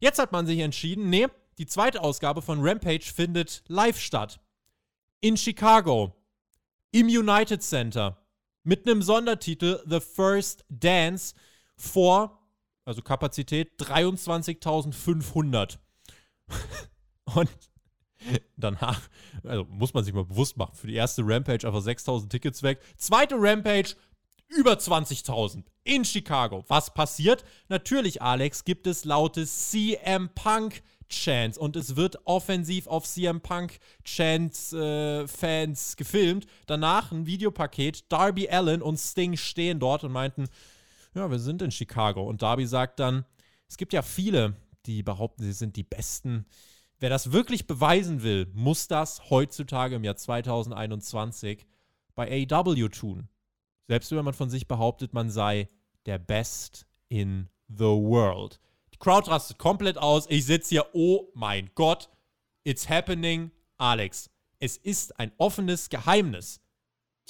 [0.00, 1.26] Jetzt hat man sich entschieden, nee,
[1.58, 4.40] die zweite Ausgabe von Rampage findet live statt.
[5.20, 6.14] In Chicago.
[6.90, 8.16] Im United Center.
[8.62, 11.34] Mit einem Sondertitel The First Dance
[11.76, 12.40] vor,
[12.84, 15.78] also Kapazität 23.500.
[17.34, 17.50] Und
[18.56, 19.00] danach,
[19.44, 22.80] also muss man sich mal bewusst machen, für die erste Rampage einfach 6000 Tickets weg.
[22.96, 23.94] Zweite Rampage
[24.48, 26.64] über 20.000 in Chicago.
[26.68, 27.44] Was passiert?
[27.68, 33.78] Natürlich, Alex, gibt es laute CM Punk Chants und es wird offensiv auf CM Punk
[34.04, 36.46] Chants äh, Fans gefilmt.
[36.66, 38.10] Danach ein Videopaket.
[38.12, 40.48] Darby Allen und Sting stehen dort und meinten,
[41.14, 42.22] ja, wir sind in Chicago.
[42.22, 43.24] Und Darby sagt dann,
[43.68, 44.54] es gibt ja viele,
[44.86, 46.46] die behaupten, sie sind die Besten.
[47.00, 51.66] Wer das wirklich beweisen will, muss das heutzutage im Jahr 2021
[52.14, 53.28] bei AEW tun.
[53.86, 55.68] Selbst wenn man von sich behauptet, man sei
[56.06, 58.60] der Best in the world.
[58.92, 60.26] Die Crowd rastet komplett aus.
[60.28, 62.10] Ich sitze hier, oh mein Gott,
[62.64, 63.50] it's happening.
[63.76, 66.60] Alex, es ist ein offenes Geheimnis.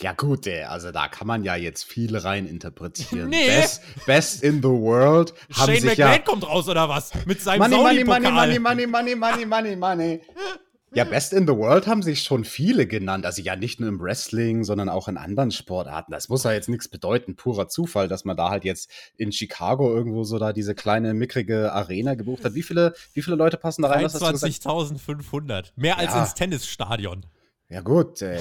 [0.00, 3.28] Ja, gut, ey, also da kann man ja jetzt viel rein interpretieren.
[3.38, 3.46] Nee.
[3.46, 6.18] Best, best in the world haben Shane sich McMahon ja.
[6.18, 7.10] kommt raus, oder was?
[7.26, 10.20] Mit seinem Money, money, money, money, money, money, money, money, money.
[10.94, 13.26] Ja, Best in the World haben sich schon viele genannt.
[13.26, 16.12] Also ja, nicht nur im Wrestling, sondern auch in anderen Sportarten.
[16.12, 17.36] Das muss ja jetzt nichts bedeuten.
[17.36, 21.72] Purer Zufall, dass man da halt jetzt in Chicago irgendwo so da diese kleine, mickrige
[21.72, 22.54] Arena gebucht hat.
[22.54, 24.04] Wie viele, wie viele Leute passen da rein?
[24.04, 24.64] Was hast du gesagt?
[24.64, 25.72] 23.500.
[25.76, 26.22] Mehr als Ja.
[26.22, 27.26] ins Tennisstadion.
[27.68, 28.22] Ja, gut.
[28.22, 28.40] Äh,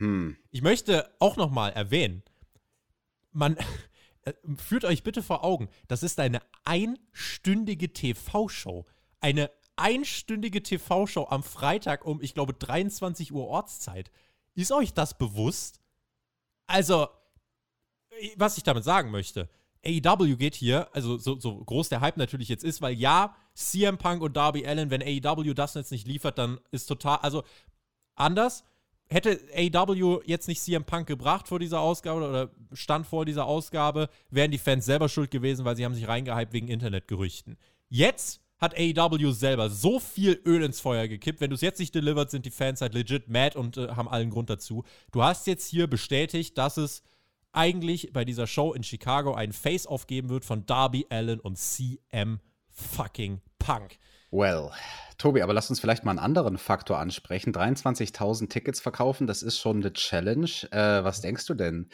[0.00, 0.36] Hm.
[0.50, 2.22] Ich möchte auch noch mal erwähnen,
[3.32, 3.56] man
[4.22, 8.86] äh, führt euch bitte vor Augen, das ist eine einstündige TV-Show.
[9.20, 14.10] Eine einstündige TV-Show am Freitag um, ich glaube, 23 Uhr Ortszeit.
[14.54, 15.80] Ist euch das bewusst?
[16.66, 17.08] Also,
[18.36, 19.48] was ich damit sagen möchte,
[19.84, 23.98] AEW geht hier, also so, so groß der Hype natürlich jetzt ist, weil ja, CM
[23.98, 27.44] Punk und Darby Allen, wenn AEW das jetzt nicht liefert, dann ist total, also
[28.14, 28.64] anders.
[29.12, 34.08] Hätte AEW jetzt nicht CM Punk gebracht vor dieser Ausgabe oder stand vor dieser Ausgabe,
[34.30, 37.56] wären die Fans selber schuld gewesen, weil sie haben sich reingehypt wegen Internetgerüchten.
[37.88, 41.40] Jetzt hat AEW selber so viel Öl ins Feuer gekippt.
[41.40, 44.08] Wenn du es jetzt nicht delivered, sind die Fans halt legit mad und äh, haben
[44.08, 44.84] allen Grund dazu.
[45.10, 47.02] Du hast jetzt hier bestätigt, dass es
[47.52, 52.38] eigentlich bei dieser Show in Chicago einen Face-Off geben wird von Darby Allen und CM
[52.68, 53.98] fucking Punk.
[54.30, 54.70] Well,
[55.18, 57.52] Tobi, aber lass uns vielleicht mal einen anderen Faktor ansprechen.
[57.52, 60.50] 23.000 Tickets verkaufen, das ist schon eine Challenge.
[60.70, 61.88] Äh, was denkst du denn?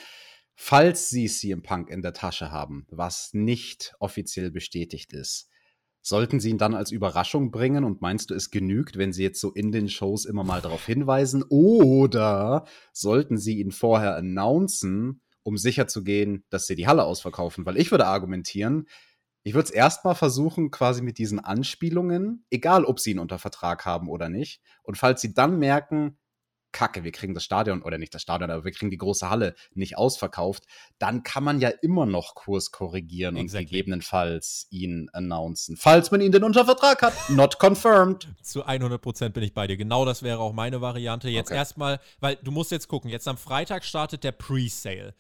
[0.55, 5.51] Falls sie CM Punk in der Tasche haben, was nicht offiziell bestätigt ist,
[6.03, 9.41] sollten sie ihn dann als Überraschung bringen und meinst du, es genügt, wenn sie jetzt
[9.41, 11.43] so in den Shows immer mal darauf hinweisen?
[11.49, 17.67] Oder sollten sie ihn vorher announcen, um sicher zu gehen, dass sie die Halle ausverkaufen?
[17.67, 18.87] Weil ich würde argumentieren,
[19.47, 23.87] ich würde es erstmal versuchen, quasi mit diesen Anspielungen, egal ob sie ihn unter Vertrag
[23.87, 24.61] haben oder nicht.
[24.83, 26.19] Und falls sie dann merken,
[26.73, 29.55] Kacke, wir kriegen das Stadion oder nicht das Stadion, aber wir kriegen die große Halle
[29.73, 30.65] nicht ausverkauft,
[30.99, 33.67] dann kann man ja immer noch Kurs korrigieren exactly.
[33.67, 35.77] und gegebenenfalls ihn announcen.
[35.77, 37.15] Falls man ihn denn unter Vertrag hat.
[37.29, 38.27] Not confirmed.
[38.43, 39.77] Zu 100 Prozent bin ich bei dir.
[39.77, 41.29] Genau das wäre auch meine Variante.
[41.29, 41.59] Jetzt okay.
[41.59, 45.15] erstmal, weil du musst jetzt gucken, jetzt am Freitag startet der Pre-Sale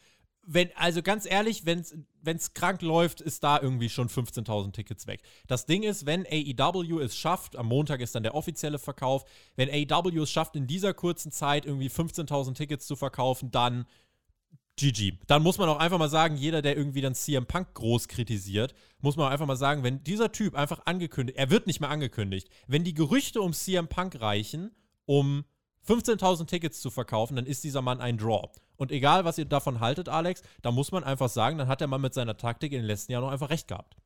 [0.46, 5.20] wenn, also ganz ehrlich, wenn es krank läuft, ist da irgendwie schon 15.000 Tickets weg.
[5.48, 9.24] Das Ding ist, wenn AEW es schafft, am Montag ist dann der offizielle Verkauf,
[9.56, 13.87] wenn AEW es schafft, in dieser kurzen Zeit irgendwie 15.000 Tickets zu verkaufen, dann
[14.76, 15.14] GG.
[15.26, 18.74] Dann muss man auch einfach mal sagen, jeder, der irgendwie dann CM Punk groß kritisiert,
[19.00, 21.90] muss man auch einfach mal sagen, wenn dieser Typ einfach angekündigt, er wird nicht mehr
[21.90, 24.70] angekündigt, wenn die Gerüchte um CM Punk reichen,
[25.06, 25.44] um
[25.87, 28.51] 15.000 Tickets zu verkaufen, dann ist dieser Mann ein Draw.
[28.77, 31.88] Und egal, was ihr davon haltet, Alex, da muss man einfach sagen, dann hat der
[31.88, 33.96] Mann mit seiner Taktik in den letzten Jahren noch einfach recht gehabt.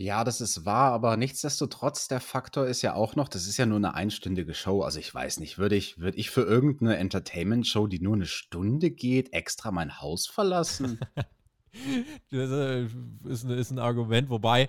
[0.00, 3.66] Ja, das ist wahr, aber nichtsdestotrotz, der Faktor ist ja auch noch, das ist ja
[3.66, 4.82] nur eine einstündige Show.
[4.82, 8.92] Also ich weiß nicht, würde ich, würde ich für irgendeine Entertainment-Show, die nur eine Stunde
[8.92, 11.00] geht, extra mein Haus verlassen?
[12.30, 12.84] das äh,
[13.24, 14.68] ist, ist ein Argument, wobei,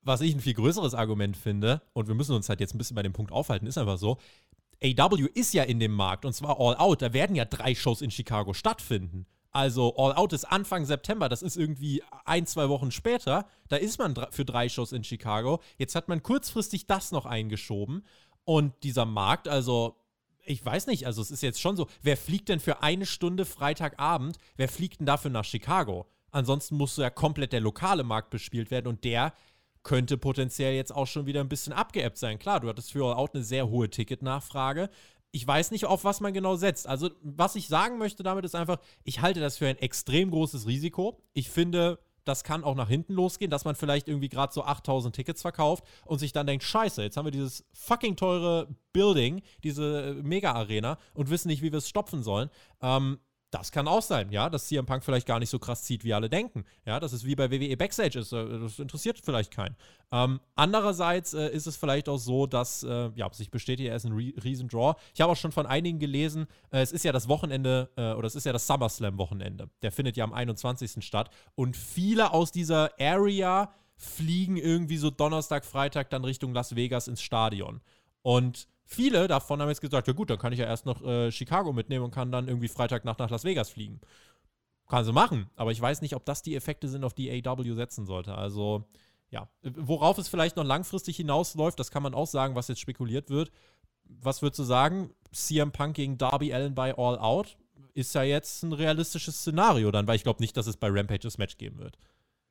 [0.00, 2.96] was ich ein viel größeres Argument finde, und wir müssen uns halt jetzt ein bisschen
[2.96, 4.16] bei dem Punkt aufhalten, ist einfach so,
[4.82, 7.02] AW ist ja in dem Markt und zwar All Out.
[7.02, 9.26] Da werden ja drei Shows in Chicago stattfinden.
[9.52, 13.46] Also All Out ist Anfang September, das ist irgendwie ein, zwei Wochen später.
[13.68, 15.60] Da ist man für drei Shows in Chicago.
[15.76, 18.04] Jetzt hat man kurzfristig das noch eingeschoben.
[18.44, 19.96] Und dieser Markt, also
[20.44, 23.44] ich weiß nicht, also es ist jetzt schon so, wer fliegt denn für eine Stunde
[23.44, 26.06] Freitagabend, wer fliegt denn dafür nach Chicago?
[26.30, 29.32] Ansonsten muss ja komplett der lokale Markt bespielt werden und der
[29.82, 32.38] könnte potenziell jetzt auch schon wieder ein bisschen abgeebbt sein.
[32.38, 34.90] Klar, du hattest für auch eine sehr hohe Ticketnachfrage.
[35.32, 36.86] Ich weiß nicht, auf was man genau setzt.
[36.86, 40.66] Also, was ich sagen möchte damit ist einfach, ich halte das für ein extrem großes
[40.66, 41.22] Risiko.
[41.32, 45.14] Ich finde, das kann auch nach hinten losgehen, dass man vielleicht irgendwie gerade so 8000
[45.14, 50.16] Tickets verkauft und sich dann denkt, scheiße, jetzt haben wir dieses fucking teure Building, diese
[50.22, 52.50] Mega-Arena und wissen nicht, wie wir es stopfen sollen.
[52.82, 53.18] Ähm,
[53.50, 56.14] das kann auch sein, ja, dass CM Punk vielleicht gar nicht so krass zieht, wie
[56.14, 56.64] alle denken.
[56.86, 58.32] Ja, dass es wie bei WWE Backstage ist.
[58.32, 59.76] Äh, das interessiert vielleicht keinen.
[60.12, 64.04] Ähm, andererseits äh, ist es vielleicht auch so, dass, äh, ja, sich bestätigt, er ist
[64.04, 64.94] ein Riesendraw.
[65.14, 68.26] Ich habe auch schon von einigen gelesen, äh, es ist ja das Wochenende, äh, oder
[68.26, 69.68] es ist ja das SummerSlam-Wochenende.
[69.82, 71.04] Der findet ja am 21.
[71.04, 71.30] statt.
[71.56, 77.20] Und viele aus dieser Area fliegen irgendwie so Donnerstag, Freitag dann Richtung Las Vegas ins
[77.20, 77.80] Stadion.
[78.22, 81.30] Und Viele davon haben jetzt gesagt, ja gut, dann kann ich ja erst noch äh,
[81.30, 84.00] Chicago mitnehmen und kann dann irgendwie Freitagnacht nach Las Vegas fliegen.
[84.88, 87.74] Kann sie machen, aber ich weiß nicht, ob das die Effekte sind, auf die AW
[87.74, 88.34] setzen sollte.
[88.34, 88.84] Also,
[89.30, 93.30] ja, worauf es vielleicht noch langfristig hinausläuft, das kann man auch sagen, was jetzt spekuliert
[93.30, 93.52] wird.
[94.02, 95.10] Was würdest du sagen?
[95.30, 97.56] CM Punk gegen Darby Allen bei All Out
[97.94, 101.20] ist ja jetzt ein realistisches Szenario dann, weil ich glaube nicht, dass es bei Rampage
[101.20, 101.96] das Match geben wird.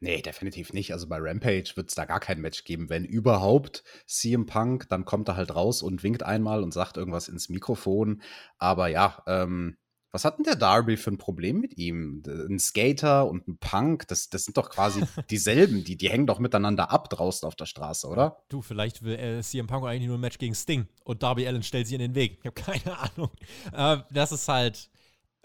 [0.02, 0.94] Nee, definitiv nicht.
[0.94, 2.90] Also bei Rampage wird es da gar kein Match geben.
[2.90, 7.28] Wenn überhaupt CM Punk, dann kommt er halt raus und winkt einmal und sagt irgendwas
[7.28, 8.22] ins Mikrofon.
[8.58, 9.78] Aber ja, ähm,
[10.12, 12.24] was hat denn der Darby für ein Problem mit ihm?
[12.26, 15.84] Ein Skater und ein Punk, das, das sind doch quasi dieselben.
[15.84, 18.44] Die, die hängen doch miteinander ab draußen auf der Straße, oder?
[18.50, 21.62] Du, vielleicht will äh, CM Punk eigentlich nur ein Match gegen Sting und Darby Allen
[21.62, 22.40] stellt sie in den Weg.
[22.40, 23.32] Ich habe keine Ahnung.
[23.74, 24.90] Äh, das ist halt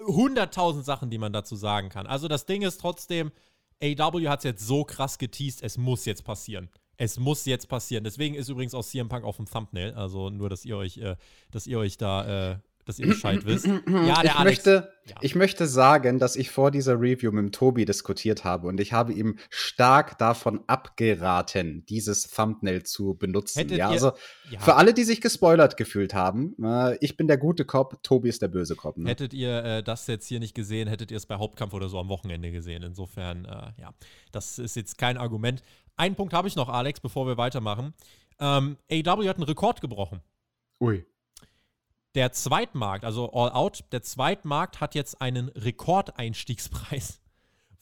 [0.01, 2.07] hunderttausend Sachen, die man dazu sagen kann.
[2.07, 3.33] Also das Ding ist trotzdem,
[3.85, 6.71] AW hat es jetzt so krass geteased, es muss jetzt passieren.
[6.97, 8.05] Es muss jetzt passieren.
[8.05, 9.93] Deswegen ist übrigens auch CM Punk auf dem Thumbnail.
[9.95, 11.17] Also nur, dass ihr euch, äh,
[11.51, 13.67] dass ihr euch da äh, dass ihr Bescheid wisst.
[13.67, 14.45] Ja, der ich Alex.
[14.45, 15.17] Möchte, ja.
[15.21, 18.93] Ich möchte sagen, dass ich vor dieser Review mit dem Tobi diskutiert habe und ich
[18.93, 23.69] habe ihm stark davon abgeraten, dieses Thumbnail zu benutzen.
[23.71, 24.13] Ja, also
[24.51, 24.61] ja.
[24.61, 28.43] für alle, die sich gespoilert gefühlt haben, äh, ich bin der gute Cop, Tobi ist
[28.43, 28.97] der böse Cop.
[28.97, 29.09] Ne?
[29.09, 31.99] Hättet ihr äh, das jetzt hier nicht gesehen, hättet ihr es bei Hauptkampf oder so
[31.99, 32.83] am Wochenende gesehen.
[32.83, 33.95] Insofern, äh, ja,
[34.33, 35.63] das ist jetzt kein Argument.
[35.97, 37.95] Einen Punkt habe ich noch, Alex, bevor wir weitermachen.
[38.41, 40.21] Ähm, AW hat einen Rekord gebrochen.
[40.81, 41.05] Ui.
[42.15, 47.21] Der Zweitmarkt, also All Out, der Zweitmarkt hat jetzt einen Rekordeinstiegspreis.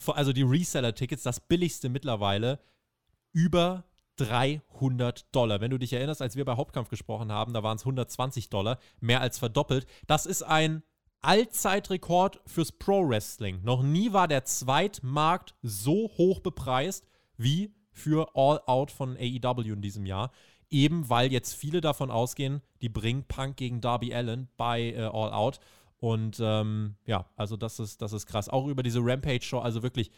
[0.04, 2.58] Also die Reseller-Tickets, das billigste mittlerweile,
[3.32, 3.84] über
[4.16, 5.60] 300 Dollar.
[5.60, 8.80] Wenn du dich erinnerst, als wir bei Hauptkampf gesprochen haben, da waren es 120 Dollar,
[8.98, 9.86] mehr als verdoppelt.
[10.08, 10.82] Das ist ein
[11.20, 13.62] Allzeitrekord fürs Pro Wrestling.
[13.62, 19.82] Noch nie war der Zweitmarkt so hoch bepreist wie für All Out von AEW in
[19.82, 20.32] diesem Jahr
[20.72, 25.32] eben weil jetzt viele davon ausgehen, die bringen Punk gegen Darby Allen bei äh, All
[25.32, 25.60] Out.
[26.00, 28.48] Und ähm, ja, also das ist, das ist krass.
[28.48, 30.10] Auch über diese Rampage-Show, also wirklich,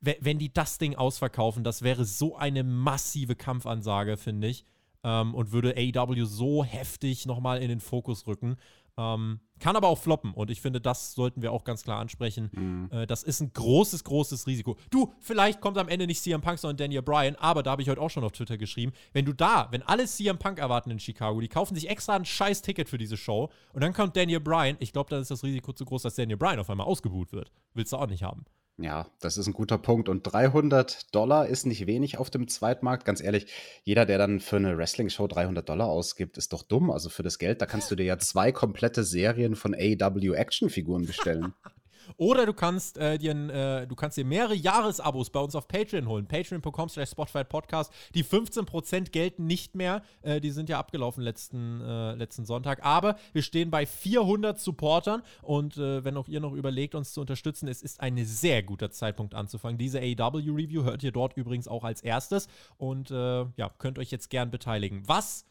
[0.00, 4.64] wenn die das Ding ausverkaufen, das wäre so eine massive Kampfansage, finde ich.
[5.02, 8.56] Ähm, und würde AEW so heftig nochmal in den Fokus rücken.
[8.96, 12.50] Ähm, kann aber auch floppen und ich finde, das sollten wir auch ganz klar ansprechen.
[12.52, 12.88] Mhm.
[12.92, 14.76] Äh, das ist ein großes, großes Risiko.
[14.90, 17.88] Du, vielleicht kommt am Ende nicht CM Punk, sondern Daniel Bryan, aber da habe ich
[17.88, 21.00] heute auch schon auf Twitter geschrieben, wenn du da, wenn alle CM Punk erwarten in
[21.00, 24.40] Chicago, die kaufen sich extra ein scheiß Ticket für diese Show und dann kommt Daniel
[24.40, 27.32] Bryan, ich glaube, dann ist das Risiko zu groß, dass Daniel Bryan auf einmal ausgebuht
[27.32, 27.50] wird.
[27.72, 28.44] Willst du auch nicht haben.
[28.76, 30.08] Ja, das ist ein guter Punkt.
[30.08, 33.04] Und 300 Dollar ist nicht wenig auf dem Zweitmarkt.
[33.04, 33.46] Ganz ehrlich,
[33.84, 36.90] jeder, der dann für eine Wrestling-Show 300 Dollar ausgibt, ist doch dumm.
[36.90, 41.54] Also für das Geld, da kannst du dir ja zwei komplette Serien von AW-Action-Figuren bestellen.
[42.16, 46.08] Oder du kannst äh, dir äh, du kannst dir mehrere Jahresabos bei uns auf Patreon
[46.08, 46.26] holen.
[46.26, 47.92] Patreon.com slash Spotify Podcast.
[48.14, 50.02] Die 15% gelten nicht mehr.
[50.22, 52.84] Äh, die sind ja abgelaufen letzten, äh, letzten Sonntag.
[52.84, 55.22] Aber wir stehen bei 400 Supportern.
[55.42, 58.90] Und äh, wenn auch ihr noch überlegt, uns zu unterstützen, es ist ein sehr guter
[58.90, 59.78] Zeitpunkt anzufangen.
[59.78, 62.48] Diese AW-Review hört ihr dort übrigens auch als erstes.
[62.76, 65.02] Und äh, ja, könnt euch jetzt gern beteiligen.
[65.06, 65.46] Was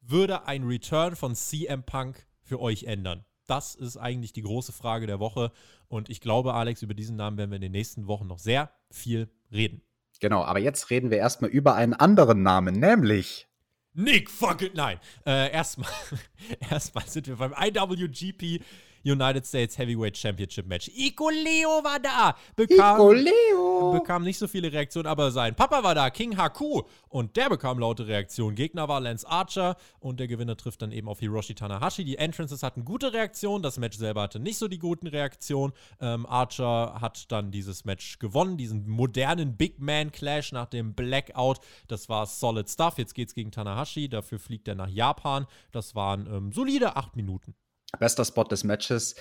[0.00, 3.24] würde ein Return von CM Punk für euch ändern?
[3.48, 5.50] Das ist eigentlich die große Frage der Woche.
[5.88, 8.70] Und ich glaube, Alex, über diesen Namen werden wir in den nächsten Wochen noch sehr
[8.90, 9.82] viel reden.
[10.20, 13.48] Genau, aber jetzt reden wir erstmal über einen anderen Namen, nämlich
[13.94, 15.00] Nick fucking nein.
[15.26, 15.90] Äh, erstmal,
[16.70, 18.62] erstmal sind wir beim IWGP
[19.10, 20.88] United States Heavyweight Championship Match.
[20.88, 22.36] Iko Leo war da.
[22.56, 23.92] Bekam, Leo.
[23.92, 26.82] Bekam nicht so viele Reaktionen, aber sein Papa war da, King Haku.
[27.08, 28.54] Und der bekam laute Reaktionen.
[28.54, 32.04] Gegner war Lance Archer und der Gewinner trifft dann eben auf Hiroshi Tanahashi.
[32.04, 35.72] Die Entrances hatten gute Reaktionen, das Match selber hatte nicht so die guten Reaktionen.
[36.00, 41.60] Ähm, Archer hat dann dieses Match gewonnen, diesen modernen Big Man Clash nach dem Blackout.
[41.86, 42.98] Das war solid stuff.
[42.98, 44.08] Jetzt geht's gegen Tanahashi.
[44.08, 45.46] Dafür fliegt er nach Japan.
[45.72, 47.54] Das waren ähm, solide acht Minuten.
[47.98, 49.14] Bester Spot des Matches.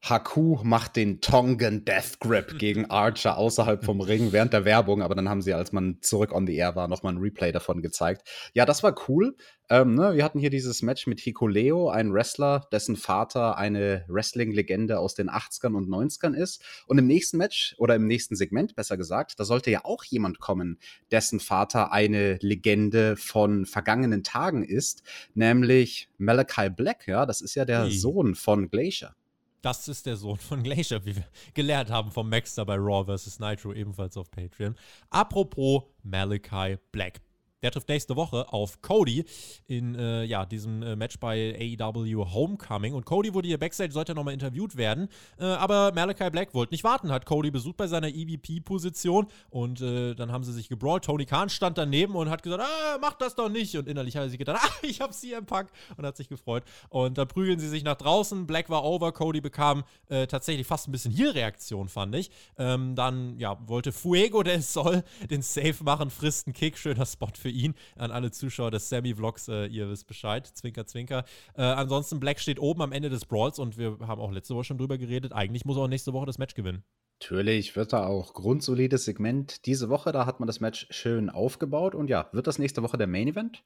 [0.00, 5.14] Haku macht den Tongan Death Grip gegen Archer außerhalb vom Ring während der Werbung, aber
[5.14, 8.22] dann haben sie, als man zurück on the air war, nochmal ein Replay davon gezeigt.
[8.54, 9.36] Ja, das war cool.
[9.70, 14.98] Ähm, ne, wir hatten hier dieses Match mit Hikuleo, ein Wrestler, dessen Vater eine Wrestling-Legende
[14.98, 16.62] aus den 80ern und 90ern ist.
[16.86, 20.38] Und im nächsten Match, oder im nächsten Segment besser gesagt, da sollte ja auch jemand
[20.40, 20.78] kommen,
[21.10, 25.02] dessen Vater eine Legende von vergangenen Tagen ist,
[25.34, 27.06] nämlich Malachi Black.
[27.06, 27.90] Ja, das ist ja der hey.
[27.90, 29.14] Sohn von Glacier.
[29.60, 33.40] Das ist der Sohn von Glacier, wie wir gelernt haben vom Maxter bei Raw vs.
[33.40, 34.76] Nitro, ebenfalls auf Patreon.
[35.10, 37.20] Apropos Malachi Black.
[37.62, 39.24] Der trifft nächste Woche auf Cody
[39.66, 42.94] in äh, ja, diesem äh, Match bei AEW Homecoming.
[42.94, 45.08] Und Cody wurde hier Backstage, sollte nochmal interviewt werden.
[45.40, 49.26] Äh, aber Malachi Black wollte nicht warten, hat Cody besucht bei seiner EVP-Position.
[49.50, 51.04] Und äh, dann haben sie sich gebrawlt.
[51.04, 53.76] Tony Khan stand daneben und hat gesagt: ah, Mach das doch nicht.
[53.76, 55.68] Und innerlich hat er sich gedacht: Ah, ich hab CM Punk.
[55.96, 56.62] Und hat sich gefreut.
[56.90, 58.46] Und dann prügeln sie sich nach draußen.
[58.46, 59.10] Black war over.
[59.10, 62.30] Cody bekam äh, tatsächlich fast ein bisschen Heal-Reaktion, fand ich.
[62.56, 66.78] Ähm, dann ja, wollte Fuego del Sol den Safe machen, frisst einen Kick.
[66.78, 67.74] Schöner Spot für für ihn.
[67.96, 70.46] An alle Zuschauer des Sammy-Vlogs, äh, ihr wisst Bescheid.
[70.46, 71.24] Zwinker, zwinker.
[71.54, 74.64] Äh, ansonsten, Black steht oben am Ende des Brawls und wir haben auch letzte Woche
[74.64, 75.32] schon drüber geredet.
[75.32, 76.84] Eigentlich muss er auch nächste Woche das Match gewinnen.
[77.20, 80.12] Natürlich wird da auch grundsolides Segment diese Woche.
[80.12, 81.94] Da hat man das Match schön aufgebaut.
[81.94, 83.64] Und ja, wird das nächste Woche der Main Event?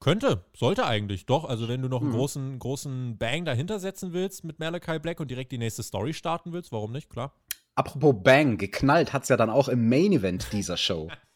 [0.00, 1.44] Könnte, sollte eigentlich, doch.
[1.44, 2.18] Also, wenn du noch einen hm.
[2.18, 6.52] großen, großen Bang dahinter setzen willst mit Malachi Black und direkt die nächste Story starten
[6.52, 7.08] willst, warum nicht?
[7.08, 7.32] Klar.
[7.74, 11.08] Apropos Bang, geknallt hat es ja dann auch im Main Event dieser Show.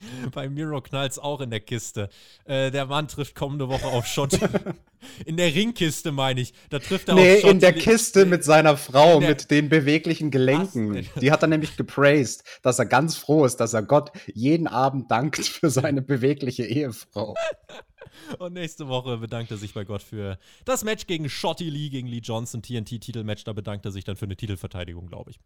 [0.32, 2.08] Bei Miro knallt's auch in der Kiste.
[2.44, 4.38] Äh, der Mann trifft kommende Woche auf Schott.
[5.26, 6.52] in der Ringkiste, meine ich.
[6.70, 7.50] Da trifft er nee, auf Schott.
[7.50, 11.06] in der Kiste mit seiner Frau, mit den beweglichen Gelenken.
[11.20, 15.10] Die hat er nämlich gepraised, dass er ganz froh ist, dass er Gott jeden Abend
[15.10, 17.34] dankt für seine bewegliche Ehefrau.
[18.38, 22.08] Und nächste Woche bedankt er sich bei Gott für das Match gegen Shotty Lee, gegen
[22.08, 23.44] Lee Johnson, TNT-Titelmatch.
[23.44, 25.40] Da bedankt er sich dann für eine Titelverteidigung, glaube ich.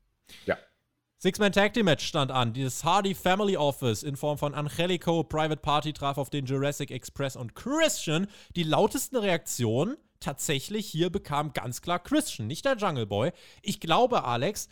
[0.46, 0.56] Ja.
[1.22, 2.54] Six-Man Tag Team Match stand an.
[2.54, 7.36] Dieses Hardy Family Office in Form von Angelico, Private Party traf auf den Jurassic Express
[7.36, 8.26] und Christian.
[8.56, 13.32] Die lautesten Reaktionen tatsächlich hier bekam ganz klar Christian, nicht der Jungle Boy.
[13.60, 14.70] Ich glaube, Alex,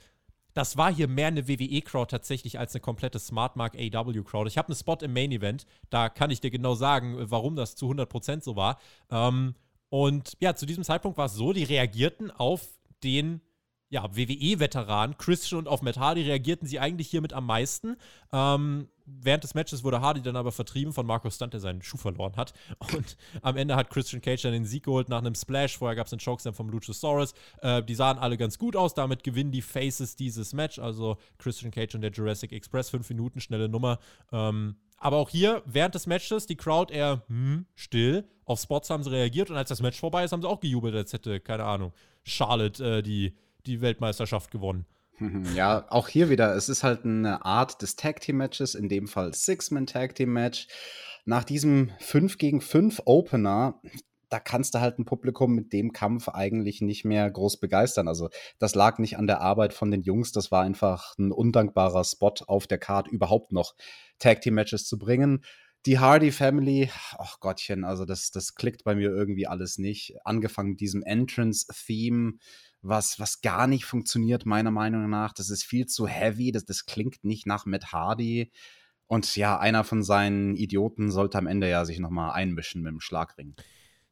[0.54, 4.48] das war hier mehr eine WWE-Crowd tatsächlich als eine komplette Smartmark AW-Crowd.
[4.48, 7.76] Ich habe einen Spot im Main Event, da kann ich dir genau sagen, warum das
[7.76, 8.80] zu 100% so war.
[9.10, 9.54] Ähm,
[9.90, 12.66] und ja, zu diesem Zeitpunkt war es so, die reagierten auf
[13.04, 13.42] den
[13.90, 17.96] ja, WWE-Veteran Christian und auf Matt Hardy reagierten sie eigentlich hiermit am meisten.
[18.32, 21.96] Ähm, während des Matches wurde Hardy dann aber vertrieben von Marco Stunt, der seinen Schuh
[21.96, 22.52] verloren hat.
[22.94, 25.78] Und am Ende hat Christian Cage dann den Sieg geholt nach einem Splash.
[25.78, 27.32] Vorher gab es einen Chokeslam vom Luchasaurus.
[27.62, 28.92] Äh, die sahen alle ganz gut aus.
[28.92, 30.78] Damit gewinnen die Faces dieses Match.
[30.78, 32.90] Also Christian Cage und der Jurassic Express.
[32.90, 33.98] Fünf Minuten, schnelle Nummer.
[34.32, 38.28] Ähm, aber auch hier, während des Matches, die Crowd eher hm, still.
[38.44, 40.94] Auf Spots haben sie reagiert und als das Match vorbei ist, haben sie auch gejubelt,
[40.94, 41.92] als hätte, keine Ahnung,
[42.24, 43.34] Charlotte äh, die
[43.68, 44.86] die Weltmeisterschaft gewonnen.
[45.56, 49.08] Ja, auch hier wieder, es ist halt eine Art des Tag Team Matches, in dem
[49.08, 50.68] Fall Six-Man Tag Team Match.
[51.24, 53.80] Nach diesem 5 gegen 5 Opener,
[54.28, 58.08] da kannst du halt ein Publikum mit dem Kampf eigentlich nicht mehr groß begeistern.
[58.08, 62.04] Also, das lag nicht an der Arbeit von den Jungs, das war einfach ein undankbarer
[62.04, 63.74] Spot auf der Card, überhaupt noch
[64.18, 65.44] Tag Team Matches zu bringen.
[65.86, 70.14] Die Hardy Family, ach Gottchen, also das, das klickt bei mir irgendwie alles nicht.
[70.24, 72.34] Angefangen mit diesem Entrance-Theme
[72.82, 75.32] was, was gar nicht funktioniert, meiner Meinung nach.
[75.32, 78.52] Das ist viel zu heavy, das, das klingt nicht nach Matt Hardy.
[79.06, 83.00] Und ja, einer von seinen Idioten sollte am Ende ja sich nochmal einmischen mit dem
[83.00, 83.56] Schlagring.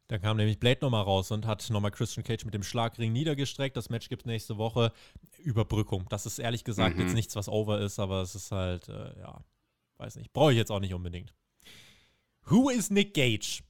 [0.07, 3.75] Dann kam nämlich Blade nochmal raus und hat nochmal Christian Cage mit dem Schlagring niedergestreckt.
[3.75, 4.93] Das Match gibt nächste Woche.
[5.37, 6.05] Überbrückung.
[6.09, 7.03] Das ist ehrlich gesagt mhm.
[7.03, 9.43] jetzt nichts, was over ist, aber es ist halt, äh, ja,
[9.97, 10.31] weiß nicht.
[10.33, 11.33] Brauche ich jetzt auch nicht unbedingt.
[12.49, 13.61] Who is Nick Gage?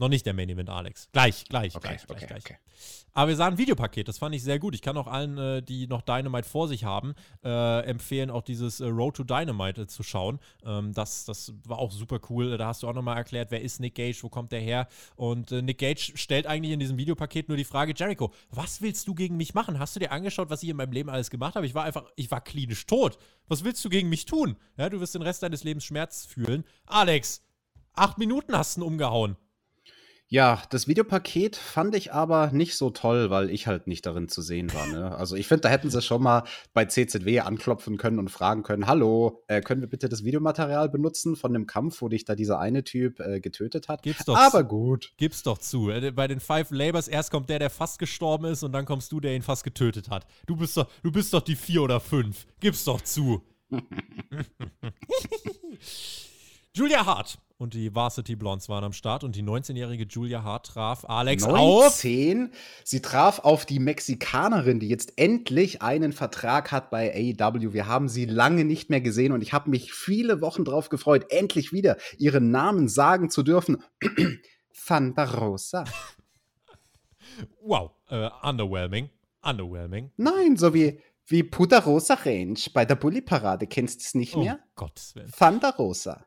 [0.00, 1.08] Noch nicht der Main Event, Alex.
[1.12, 2.56] Gleich, gleich, okay, gleich, okay, gleich, okay.
[3.12, 4.74] Aber wir sahen ein Videopaket, das fand ich sehr gut.
[4.74, 8.80] Ich kann auch allen, äh, die noch Dynamite vor sich haben, äh, empfehlen, auch dieses
[8.80, 10.40] äh, Road to Dynamite äh, zu schauen.
[10.64, 12.56] Ähm, das, das war auch super cool.
[12.56, 14.88] Da hast du auch nochmal erklärt, wer ist Nick Gage, wo kommt der her?
[15.16, 19.06] Und äh, Nick Gage stellt eigentlich in diesem Videopaket nur die Frage, Jericho, was willst
[19.06, 19.78] du gegen mich machen?
[19.78, 21.66] Hast du dir angeschaut, was ich in meinem Leben alles gemacht habe?
[21.66, 23.18] Ich war einfach, ich war klinisch tot.
[23.48, 24.56] Was willst du gegen mich tun?
[24.78, 26.64] Ja, du wirst den Rest deines Lebens Schmerz fühlen.
[26.86, 27.42] Alex,
[28.00, 29.36] acht Minuten hast du ihn umgehauen.
[30.32, 34.42] Ja, das Videopaket fand ich aber nicht so toll, weil ich halt nicht darin zu
[34.42, 34.86] sehen war.
[34.86, 35.12] Ne?
[35.16, 38.86] Also ich finde, da hätten sie schon mal bei CZW anklopfen können und fragen können,
[38.86, 42.60] hallo, äh, können wir bitte das Videomaterial benutzen von dem Kampf, wo dich da dieser
[42.60, 44.04] eine Typ äh, getötet hat?
[44.04, 45.12] Gib's doch aber gut.
[45.16, 45.90] Gib's doch zu.
[45.90, 49.10] Äh, bei den Five Labors erst kommt der, der fast gestorben ist und dann kommst
[49.10, 50.26] du, der ihn fast getötet hat.
[50.46, 52.46] Du bist doch, du bist doch die vier oder fünf.
[52.60, 53.42] Gib's doch zu.
[56.80, 61.04] Julia Hart und die Varsity Blondes waren am Start und die 19-jährige Julia Hart traf
[61.04, 62.44] Alex 19?
[62.46, 62.58] auf.
[62.84, 67.74] Sie traf auf die Mexikanerin, die jetzt endlich einen Vertrag hat bei AEW.
[67.74, 71.26] Wir haben sie lange nicht mehr gesehen und ich habe mich viele Wochen darauf gefreut,
[71.28, 73.84] endlich wieder ihren Namen sagen zu dürfen.
[74.86, 75.84] Thunder Rosa.
[77.60, 79.10] wow, uh, underwhelming.
[79.42, 80.12] Underwhelming.
[80.16, 83.66] Nein, so wie wie Puderosa Range bei der Bully Parade.
[83.66, 84.60] Kennst du es nicht mehr?
[84.62, 85.30] Oh Gottes Willen.
[85.30, 86.24] Thunder Rosa.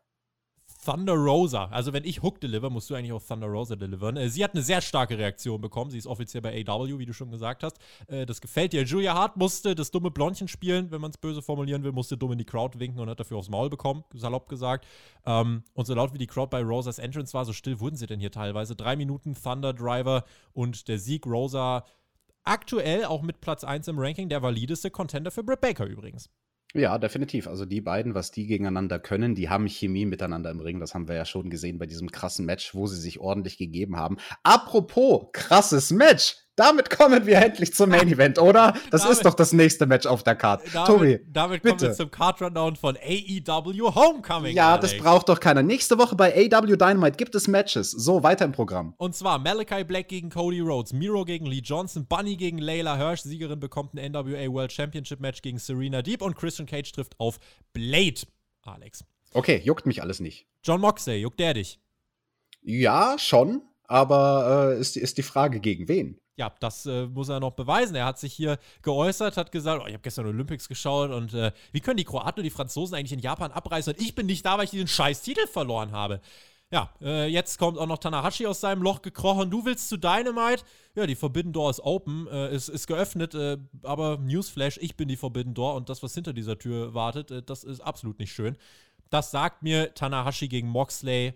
[0.83, 1.65] Thunder Rosa.
[1.65, 4.17] Also wenn ich Hook deliver, musst du eigentlich auch Thunder Rosa delivern.
[4.17, 5.91] Äh, sie hat eine sehr starke Reaktion bekommen.
[5.91, 7.77] Sie ist offiziell bei AW, wie du schon gesagt hast.
[8.07, 8.83] Äh, das gefällt dir.
[8.83, 12.33] Julia Hart musste das dumme Blondchen spielen, wenn man es böse formulieren will, musste dumm
[12.33, 14.85] in die Crowd winken und hat dafür aufs Maul bekommen, salopp gesagt.
[15.25, 18.07] Ähm, und so laut wie die Crowd bei Rosas Entrance war, so still wurden sie
[18.07, 18.75] denn hier teilweise.
[18.75, 20.23] Drei Minuten Thunder Driver
[20.53, 21.85] und der Sieg Rosa
[22.43, 26.29] aktuell auch mit Platz 1 im Ranking der valideste Contender für Britt Baker übrigens.
[26.75, 27.47] Ja, definitiv.
[27.47, 30.79] Also die beiden, was die gegeneinander können, die haben Chemie miteinander im Ring.
[30.79, 33.95] Das haben wir ja schon gesehen bei diesem krassen Match, wo sie sich ordentlich gegeben
[33.95, 34.17] haben.
[34.41, 36.42] Apropos krasses Match.
[36.55, 38.73] Damit kommen wir endlich zum Main Event, oder?
[38.91, 40.61] Das damit, ist doch das nächste Match auf der Card.
[40.71, 41.75] Damit, Tobi, damit bitte.
[41.75, 44.55] kommen wir zum Card Rundown von AEW Homecoming.
[44.55, 44.91] Ja, Alex.
[44.91, 45.63] das braucht doch keiner.
[45.63, 47.89] Nächste Woche bei AEW Dynamite gibt es Matches.
[47.89, 48.93] So, weiter im Programm.
[48.97, 53.21] Und zwar Malachi Black gegen Cody Rhodes, Miro gegen Lee Johnson, Bunny gegen Layla Hirsch,
[53.21, 57.39] Siegerin bekommt ein NWA World Championship Match gegen Serena Deep und Christian Cage trifft auf
[57.73, 58.21] Blade.
[58.61, 59.03] Alex.
[59.33, 60.45] Okay, juckt mich alles nicht.
[60.63, 61.79] John Moxley, juckt der dich?
[62.61, 63.63] Ja, schon.
[63.85, 66.19] Aber äh, ist, ist die Frage, gegen wen?
[66.35, 67.95] Ja, das äh, muss er noch beweisen.
[67.95, 71.51] Er hat sich hier geäußert, hat gesagt, oh, ich habe gestern Olympics geschaut und äh,
[71.71, 74.45] wie können die Kroaten und die Franzosen eigentlich in Japan abreißen und ich bin nicht
[74.45, 76.21] da, weil ich diesen scheiß Titel verloren habe.
[76.71, 79.51] Ja, äh, jetzt kommt auch noch Tanahashi aus seinem Loch gekrochen.
[79.51, 80.63] Du willst zu Dynamite?
[80.95, 85.07] Ja, die Forbidden Door ist open, äh, ist, ist geöffnet, äh, aber Newsflash, ich bin
[85.07, 88.33] die Forbidden Door und das, was hinter dieser Tür wartet, äh, das ist absolut nicht
[88.33, 88.57] schön.
[89.11, 91.35] Das sagt mir Tanahashi gegen Moxley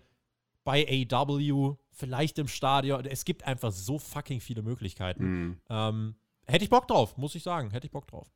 [0.68, 3.06] bei AW, vielleicht im Stadion.
[3.06, 5.24] Es gibt einfach so fucking viele Möglichkeiten.
[5.24, 5.58] Mhm.
[5.70, 6.16] Ähm,
[6.46, 7.72] hätte ich Bock drauf, muss ich sagen.
[7.72, 8.30] Hätte ich Bock drauf.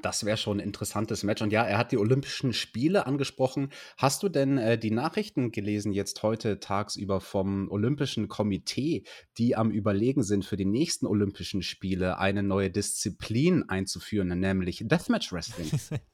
[0.00, 1.42] Das wäre schon ein interessantes Match.
[1.42, 3.68] Und ja, er hat die Olympischen Spiele angesprochen.
[3.98, 9.04] Hast du denn äh, die Nachrichten gelesen jetzt heute tagsüber vom Olympischen Komitee,
[9.36, 15.34] die am Überlegen sind, für die nächsten Olympischen Spiele eine neue Disziplin einzuführen, nämlich Deathmatch
[15.34, 15.70] Wrestling?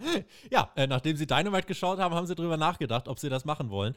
[0.50, 3.70] ja, äh, nachdem sie Dynamite geschaut haben, haben sie darüber nachgedacht, ob sie das machen
[3.70, 3.94] wollen.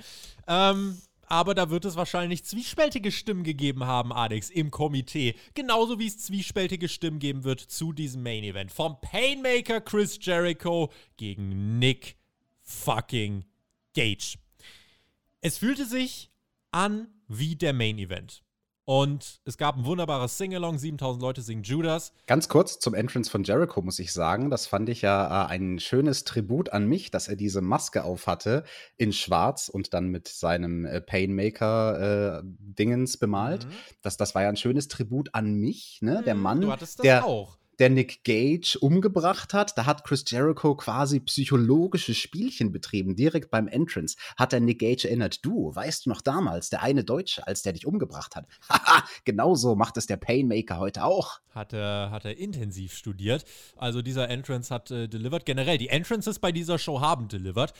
[0.47, 0.97] Ähm,
[1.27, 5.35] aber da wird es wahrscheinlich zwiespältige Stimmen gegeben haben, Alex, im Komitee.
[5.53, 8.71] Genauso wie es zwiespältige Stimmen geben wird zu diesem Main Event.
[8.71, 12.17] Vom Painmaker Chris Jericho gegen Nick
[12.61, 13.45] fucking
[13.95, 14.37] Gage.
[15.41, 16.29] Es fühlte sich
[16.71, 18.42] an wie der Main Event.
[18.85, 22.11] Und es gab ein wunderbares Sing-Along, 7000 Leute singen Judas.
[22.27, 25.79] Ganz kurz zum Entrance von Jericho muss ich sagen, das fand ich ja äh, ein
[25.79, 28.65] schönes Tribut an mich, dass er diese Maske auf hatte
[28.97, 33.65] in schwarz und dann mit seinem äh, Painmaker-Dingens äh, bemalt.
[33.65, 33.71] Mhm.
[34.01, 36.21] Das, das war ja ein schönes Tribut an mich, ne?
[36.25, 39.77] Der mhm, Mann, du hattest das der, auch der Nick Gage umgebracht hat.
[39.77, 43.15] Da hat Chris Jericho quasi psychologische Spielchen betrieben.
[43.15, 45.45] Direkt beim Entrance hat er Nick Gage erinnert.
[45.45, 48.47] Du, weißt du noch damals, der eine Deutsche, als der dich umgebracht hat?
[48.69, 51.39] Haha, genauso macht es der Painmaker heute auch.
[51.49, 53.45] Hat er, hat er intensiv studiert.
[53.75, 55.45] Also dieser Entrance hat äh, delivered.
[55.45, 57.73] Generell, die Entrances bei dieser Show haben delivered.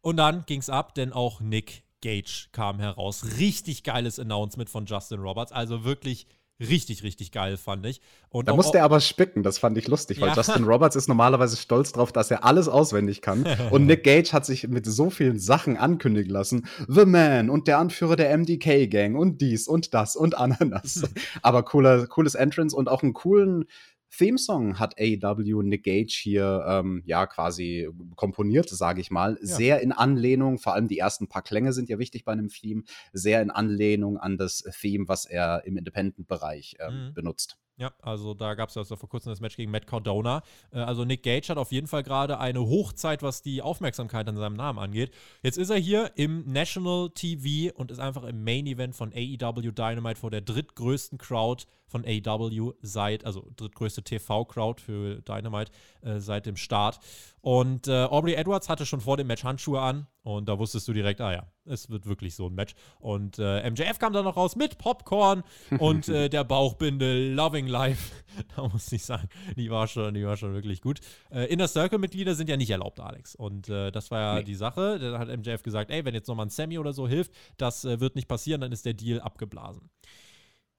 [0.00, 3.38] Und dann ging's ab, denn auch Nick Gage kam heraus.
[3.38, 5.52] Richtig geiles Announcement von Justin Roberts.
[5.52, 6.26] Also wirklich
[6.60, 8.00] richtig, richtig geil, fand ich.
[8.28, 10.34] Und da musste er aber spicken, das fand ich lustig, weil ja.
[10.34, 13.46] Justin Roberts ist normalerweise stolz darauf, dass er alles auswendig kann.
[13.70, 16.66] und Nick Gage hat sich mit so vielen Sachen ankündigen lassen.
[16.88, 21.02] The Man und der Anführer der MDK Gang und dies und das und Ananas.
[21.42, 23.66] aber cooler, cooles Entrance und auch einen coolen
[24.10, 29.38] Theme-Song hat AEW Nick Gage hier ähm, ja quasi komponiert, sage ich mal.
[29.40, 29.46] Ja.
[29.56, 32.84] Sehr in Anlehnung, vor allem die ersten paar Klänge sind ja wichtig bei einem Theme,
[33.12, 37.14] sehr in Anlehnung an das Theme, was er im Independent-Bereich äh, mhm.
[37.14, 37.58] benutzt.
[37.76, 40.42] Ja, also da gab es also vor kurzem das Match gegen Matt Cardona.
[40.70, 44.36] Äh, also Nick Gage hat auf jeden Fall gerade eine Hochzeit, was die Aufmerksamkeit an
[44.36, 45.12] seinem Namen angeht.
[45.42, 49.72] Jetzt ist er hier im National TV und ist einfach im Main Event von AEW
[49.72, 55.72] Dynamite vor der drittgrößten Crowd von AEW seit, also drittgrößte TV-Crowd für Dynamite
[56.02, 57.00] äh, seit dem Start.
[57.44, 60.94] Und äh, Aubrey Edwards hatte schon vor dem Match Handschuhe an und da wusstest du
[60.94, 62.74] direkt, ah ja, es wird wirklich so ein Match.
[63.00, 65.42] Und äh, MJF kam dann noch raus mit Popcorn
[65.78, 68.14] und äh, der Bauchbinde Loving Life.
[68.56, 69.28] da muss ich sagen,
[69.58, 71.00] die war schon, die war schon wirklich gut.
[71.30, 73.34] Äh, Inner Circle-Mitglieder sind ja nicht erlaubt, Alex.
[73.34, 74.44] Und äh, das war ja nee.
[74.44, 74.98] die Sache.
[74.98, 78.00] Da hat MJF gesagt, ey, wenn jetzt nochmal ein Sammy oder so hilft, das äh,
[78.00, 79.90] wird nicht passieren, dann ist der Deal abgeblasen.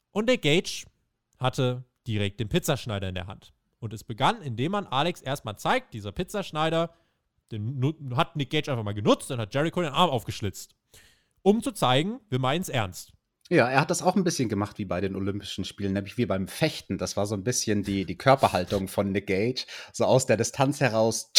[0.10, 0.88] Und der Gage
[1.38, 3.54] hatte direkt den Pizzaschneider in der Hand.
[3.86, 6.90] Und es begann, indem man Alex erstmal zeigt, dieser Pizzaschneider,
[7.52, 10.76] den hat Nick Gage einfach mal genutzt, dann hat Jericho den Arm aufgeschlitzt.
[11.44, 13.14] Um zu zeigen, wir meinen es ernst.
[13.52, 16.26] Ja, er hat das auch ein bisschen gemacht wie bei den Olympischen Spielen, nämlich wie
[16.26, 16.98] beim Fechten.
[16.98, 19.68] Das war so ein bisschen die, die Körperhaltung von Nick Gage.
[19.94, 21.32] So aus der Distanz heraus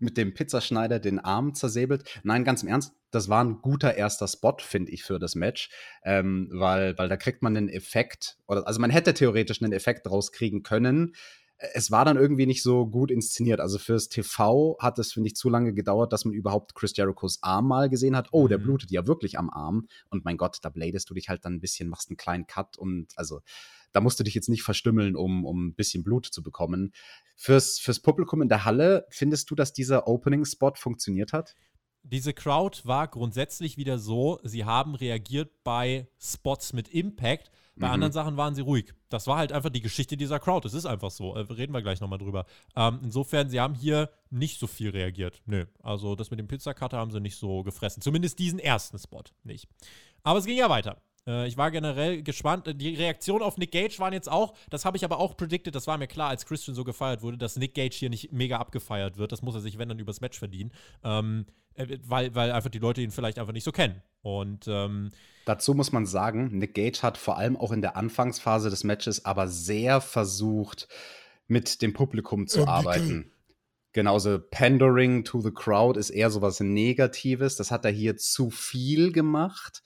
[0.00, 2.02] mit dem Pizzaschneider den Arm zersäbelt.
[2.24, 5.70] Nein, ganz im Ernst, das war ein guter erster Spot, finde ich, für das Match.
[6.02, 10.08] Ähm, weil, weil da kriegt man einen Effekt, oder also man hätte theoretisch einen Effekt
[10.08, 11.14] draus kriegen können
[11.58, 13.60] es war dann irgendwie nicht so gut inszeniert.
[13.60, 17.42] Also fürs TV hat es, finde ich, zu lange gedauert, dass man überhaupt Chris Jerichos
[17.42, 18.28] Arm mal gesehen hat.
[18.32, 18.64] Oh, der mhm.
[18.64, 19.88] blutet ja wirklich am Arm.
[20.10, 22.76] Und mein Gott, da bladest du dich halt dann ein bisschen, machst einen kleinen Cut
[22.76, 23.40] und also
[23.92, 26.92] da musst du dich jetzt nicht verstümmeln, um, um ein bisschen Blut zu bekommen.
[27.34, 31.54] Fürs, fürs Publikum in der Halle, findest du, dass dieser Opening-Spot funktioniert hat?
[32.08, 37.94] diese Crowd war grundsätzlich wieder so, sie haben reagiert bei Spots mit Impact, bei mhm.
[37.94, 38.94] anderen Sachen waren sie ruhig.
[39.10, 40.64] Das war halt einfach die Geschichte dieser Crowd.
[40.64, 41.34] Das ist einfach so.
[41.34, 42.46] Äh, reden wir gleich nochmal drüber.
[42.74, 45.42] Ähm, insofern, sie haben hier nicht so viel reagiert.
[45.46, 45.66] Nö.
[45.82, 48.02] Also das mit dem Pizzacutter haben sie nicht so gefressen.
[48.02, 49.68] Zumindest diesen ersten Spot nicht.
[50.22, 51.00] Aber es ging ja weiter.
[51.26, 52.72] Äh, ich war generell gespannt.
[52.80, 55.86] Die Reaktionen auf Nick Gage waren jetzt auch, das habe ich aber auch predicted, das
[55.86, 59.18] war mir klar, als Christian so gefeiert wurde, dass Nick Gage hier nicht mega abgefeiert
[59.18, 59.32] wird.
[59.32, 60.72] Das muss er sich, wenn dann, übers Match verdienen.
[61.02, 64.02] Ähm, äh, weil, weil einfach die Leute ihn vielleicht einfach nicht so kennen.
[64.22, 65.10] Und ähm,
[65.44, 69.24] dazu muss man sagen, Nick Gage hat vor allem auch in der Anfangsphase des Matches
[69.24, 70.88] aber sehr versucht,
[71.48, 73.30] mit dem Publikum zu arbeiten.
[73.92, 77.56] Genauso Pandering to the Crowd ist eher sowas Negatives.
[77.56, 79.82] Das hat er hier zu viel gemacht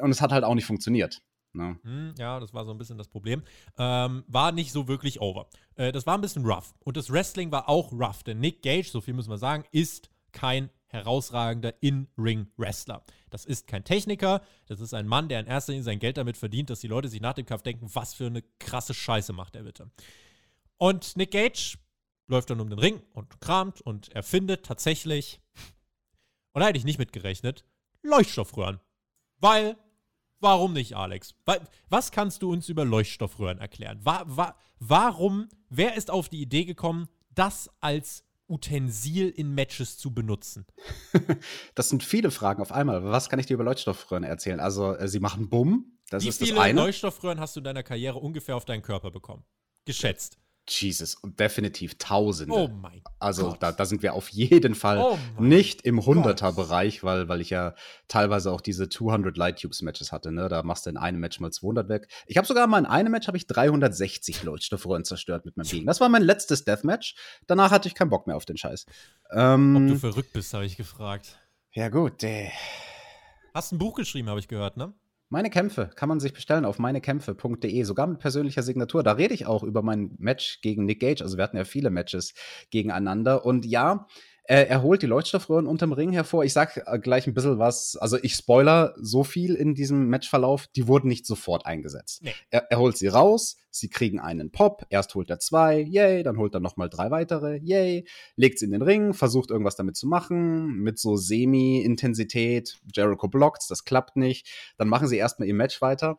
[0.00, 1.22] und es hat halt auch nicht funktioniert.
[1.52, 1.78] Ne?
[1.82, 3.42] Hm, ja, das war so ein bisschen das Problem.
[3.78, 5.48] Ähm, war nicht so wirklich over.
[5.76, 6.74] Äh, das war ein bisschen rough.
[6.80, 10.10] Und das Wrestling war auch rough, denn Nick Gage, so viel müssen wir sagen, ist
[10.32, 13.04] kein herausragender In-Ring-Wrestler.
[13.30, 16.36] Das ist kein Techniker, das ist ein Mann, der in erster Linie sein Geld damit
[16.36, 19.56] verdient, dass die Leute sich nach dem Kampf denken, was für eine krasse Scheiße macht
[19.56, 19.90] er bitte.
[20.76, 21.78] Und Nick Gage
[22.26, 25.40] läuft dann um den Ring und kramt und erfindet tatsächlich,
[26.52, 27.64] und da hätte ich nicht mitgerechnet,
[28.02, 28.80] Leuchtstoffröhren.
[29.40, 29.76] Weil,
[30.40, 31.34] warum nicht, Alex?
[31.88, 34.00] Was kannst du uns über Leuchtstoffröhren erklären?
[34.02, 40.12] Wa wa warum, wer ist auf die Idee gekommen, das als Utensil in Matches zu
[40.12, 40.66] benutzen?
[41.74, 43.04] das sind viele Fragen auf einmal.
[43.04, 44.60] Was kann ich dir über Leuchtstoffröhren erzählen?
[44.60, 45.98] Also, äh, sie machen Bumm.
[46.10, 46.80] Das Wie ist viele das eine.
[46.80, 49.44] Leuchtstoffröhren hast du in deiner Karriere ungefähr auf deinen Körper bekommen?
[49.84, 50.38] Geschätzt.
[50.66, 52.54] Jesus, und definitiv Tausende.
[52.54, 53.62] Oh mein also Gott.
[53.62, 57.74] da, da sind wir auf jeden Fall Oh nicht im Hunderter-Bereich, weil, weil ich ja
[58.08, 60.32] teilweise auch diese 200 Light Tubes Matches hatte.
[60.32, 60.48] Ne?
[60.48, 62.08] Da machst du in einem Match mal 200 weg.
[62.26, 65.90] Ich habe sogar mal in einem Match habe ich 360 Leuchtstoffröhren zerstört mit meinem Gegner.
[65.90, 67.14] Das war mein letztes Deathmatch.
[67.46, 68.86] Danach hatte ich keinen Bock mehr auf den Scheiß.
[69.32, 71.38] Ähm, Ob du verrückt bist, habe ich gefragt.
[71.72, 72.50] ja gut, äh,
[73.54, 74.92] Hast ein Buch geschrieben, habe ich gehört, ne?
[75.30, 79.02] Meine Kämpfe kann man sich bestellen auf meinekämpfe.de, sogar mit persönlicher Signatur.
[79.02, 81.22] Da rede ich auch über mein Match gegen Nick Gage.
[81.22, 82.34] Also wir hatten ja viele Matches
[82.70, 83.44] gegeneinander.
[83.44, 84.06] Und ja,
[84.46, 86.44] äh, er holt die Leuchtstoffröhren unterm Ring hervor.
[86.44, 90.66] Ich sag äh, gleich ein bisschen was, also ich spoiler so viel in diesem Matchverlauf,
[90.66, 92.22] die wurden nicht sofort eingesetzt.
[92.22, 92.34] Nee.
[92.50, 96.36] Er, er holt sie raus, sie kriegen einen Pop, erst holt er zwei, yay, dann
[96.36, 100.06] holt er nochmal drei weitere, yay, legt sie in den Ring, versucht irgendwas damit zu
[100.06, 105.80] machen, mit so Semi-Intensität, Jericho blockt, das klappt nicht, dann machen sie erstmal ihr Match
[105.80, 106.18] weiter.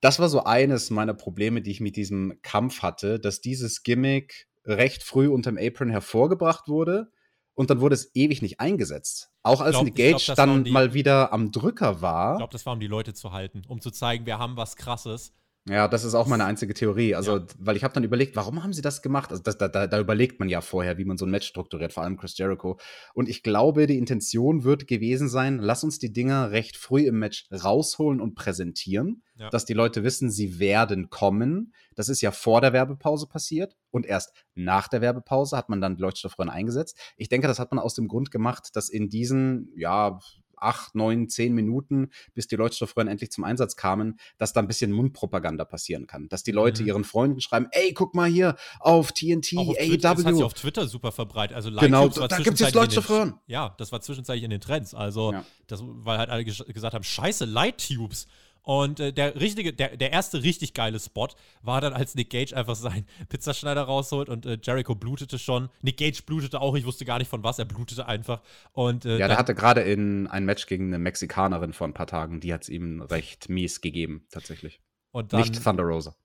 [0.00, 4.46] Das war so eines meiner Probleme, die ich mit diesem Kampf hatte, dass dieses Gimmick
[4.64, 7.10] recht früh unterm Apron hervorgebracht wurde
[7.56, 9.30] und dann wurde es ewig nicht eingesetzt.
[9.42, 12.34] Auch als glaub- Nick glaub, Gage das dann die- mal wieder am Drücker war.
[12.34, 14.76] Ich glaube, das war, um die Leute zu halten, um zu zeigen, wir haben was
[14.76, 15.32] Krasses.
[15.68, 17.14] Ja, das ist auch meine einzige Theorie.
[17.16, 17.46] Also, Ja.
[17.58, 19.30] weil ich habe dann überlegt, warum haben sie das gemacht?
[19.32, 21.92] Also, das, da, da, da überlegt man ja vorher, wie man so ein Match strukturiert,
[21.92, 22.78] vor allem Chris Jericho.
[23.14, 27.18] Und ich glaube, die Intention wird gewesen sein, lass uns die Dinger recht früh im
[27.18, 29.50] Match rausholen und präsentieren, Ja.
[29.50, 31.72] dass die Leute wissen, sie werden kommen.
[31.96, 35.96] Das ist ja vor der Werbepause passiert und erst nach der Werbepause hat man dann
[35.96, 36.96] Leuchtstoffröhren eingesetzt.
[37.16, 40.18] Ich denke, das hat man aus dem Grund gemacht, dass in diesen, ja,
[40.56, 44.92] acht, neun, zehn Minuten, bis die Leuchtstoffröhren endlich zum Einsatz kamen, dass da ein bisschen
[44.92, 46.28] Mundpropaganda passieren kann.
[46.28, 46.88] Dass die Leute Mhm.
[46.88, 50.26] ihren Freunden schreiben, ey, guck mal hier auf TNT, Auch auf Twitter, das hat sich
[50.42, 50.44] AEW.
[50.44, 51.56] auf Twitter super verbreitet.
[51.56, 53.34] Also Genau, da gibt's jetzt zwischenzeitlich in den- Leuchtstoffröhren.
[53.46, 54.94] Ja, das war zwischenzeitlich in den Trends.
[54.94, 55.44] Also, Ja.
[55.66, 58.26] das, weil halt alle ges- gesagt haben, scheiße, Light-Tubes.
[58.66, 61.28] Und äh, der richtige, der, der erste richtig geile Spot
[61.62, 65.68] war dann, als Nick Gage einfach seinen Pizzaschneider rausholt und äh, Jericho blutete schon.
[65.82, 68.42] Nick Gage blutete auch, ich wusste gar nicht von was, er blutete einfach.
[68.72, 72.08] Und äh, Ja, der hatte gerade in ein Match gegen eine Mexikanerin vor ein paar
[72.08, 74.80] Tagen, die hat es ihm recht mies gegeben, tatsächlich.
[75.12, 76.16] und dann, Nicht Thunder Rosa.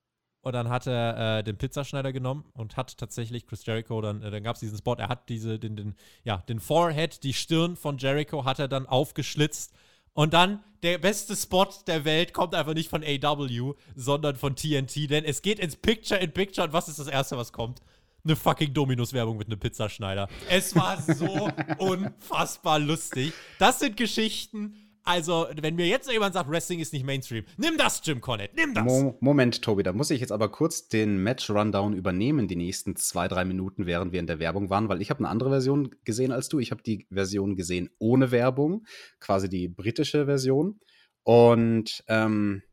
[0.41, 4.31] Und dann hat er äh, den Pizzaschneider genommen und hat tatsächlich Chris Jericho, dann, äh,
[4.31, 7.75] dann gab es diesen Spot, er hat diese, den, den, ja, den Forehead, die Stirn
[7.75, 9.75] von Jericho hat er dann aufgeschlitzt.
[10.13, 15.09] Und dann der beste Spot der Welt kommt einfach nicht von AW, sondern von TNT,
[15.09, 17.81] denn es geht ins Picture in Picture und was ist das Erste, was kommt?
[18.23, 20.27] Eine fucking Dominus-Werbung mit einem Pizzaschneider.
[20.49, 21.49] Es war so
[21.79, 23.33] unfassbar lustig.
[23.57, 24.90] Das sind Geschichten.
[25.03, 28.73] Also, wenn mir jetzt jemand sagt, Wrestling ist nicht Mainstream, nimm das, Jim Cornette, nimm
[28.73, 28.83] das.
[28.83, 33.27] Mo Moment, Tobi, da muss ich jetzt aber kurz den Match-Rundown übernehmen, die nächsten zwei,
[33.27, 36.31] drei Minuten, während wir in der Werbung waren, weil ich habe eine andere Version gesehen
[36.31, 36.59] als du.
[36.59, 38.85] Ich habe die Version gesehen ohne Werbung,
[39.19, 40.79] quasi die britische Version.
[41.23, 42.63] Und ähm,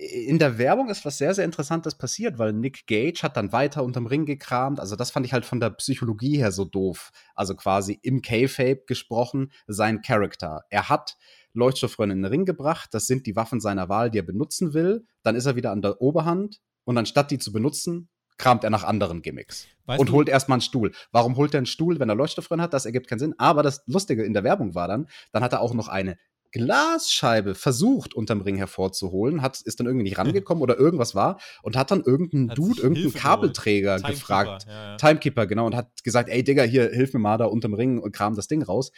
[0.00, 3.84] in der Werbung ist was sehr, sehr Interessantes passiert, weil Nick Gage hat dann weiter
[3.84, 4.80] unterm Ring gekramt.
[4.80, 7.10] Also das fand ich halt von der Psychologie her so doof.
[7.34, 10.62] Also quasi im K-Fape gesprochen, sein Charakter.
[10.70, 11.18] Er hat
[11.52, 12.94] Leuchtstoffröhren in den Ring gebracht.
[12.94, 15.04] Das sind die Waffen seiner Wahl, die er benutzen will.
[15.22, 16.60] Dann ist er wieder an der Oberhand.
[16.84, 19.66] Und anstatt die zu benutzen, kramt er nach anderen Gimmicks.
[19.84, 20.92] Weißt und du- holt erstmal einen Stuhl.
[21.12, 22.72] Warum holt er einen Stuhl, wenn er Leuchtstoffröhren hat?
[22.72, 23.34] Das ergibt keinen Sinn.
[23.36, 26.16] Aber das Lustige in der Werbung war dann, dann hat er auch noch eine
[26.52, 31.76] Glasscheibe versucht unterm Ring hervorzuholen, hat, ist dann irgendwie nicht rangekommen oder irgendwas war und
[31.76, 34.14] hat dann irgendeinen Hat Dude, irgendeinen Hilfe Kabelträger geholt.
[34.14, 34.62] gefragt.
[34.62, 34.96] Timekeeper, ja, ja.
[34.96, 38.12] Timekeeper, genau, und hat gesagt, ey Digga, hier, hilf mir mal da unterm Ring und
[38.12, 38.90] kram das Ding raus.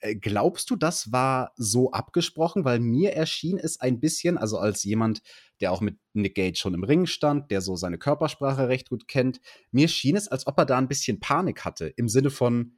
[0.00, 2.64] Äh, Glaubst du, das war so abgesprochen?
[2.64, 5.22] Weil mir erschien es ein bisschen, also als jemand,
[5.60, 9.08] der auch mit Nick Gage schon im Ring stand, der so seine Körpersprache recht gut
[9.08, 9.40] kennt,
[9.72, 11.86] mir schien es, als ob er da ein bisschen Panik hatte.
[11.88, 12.77] Im Sinne von,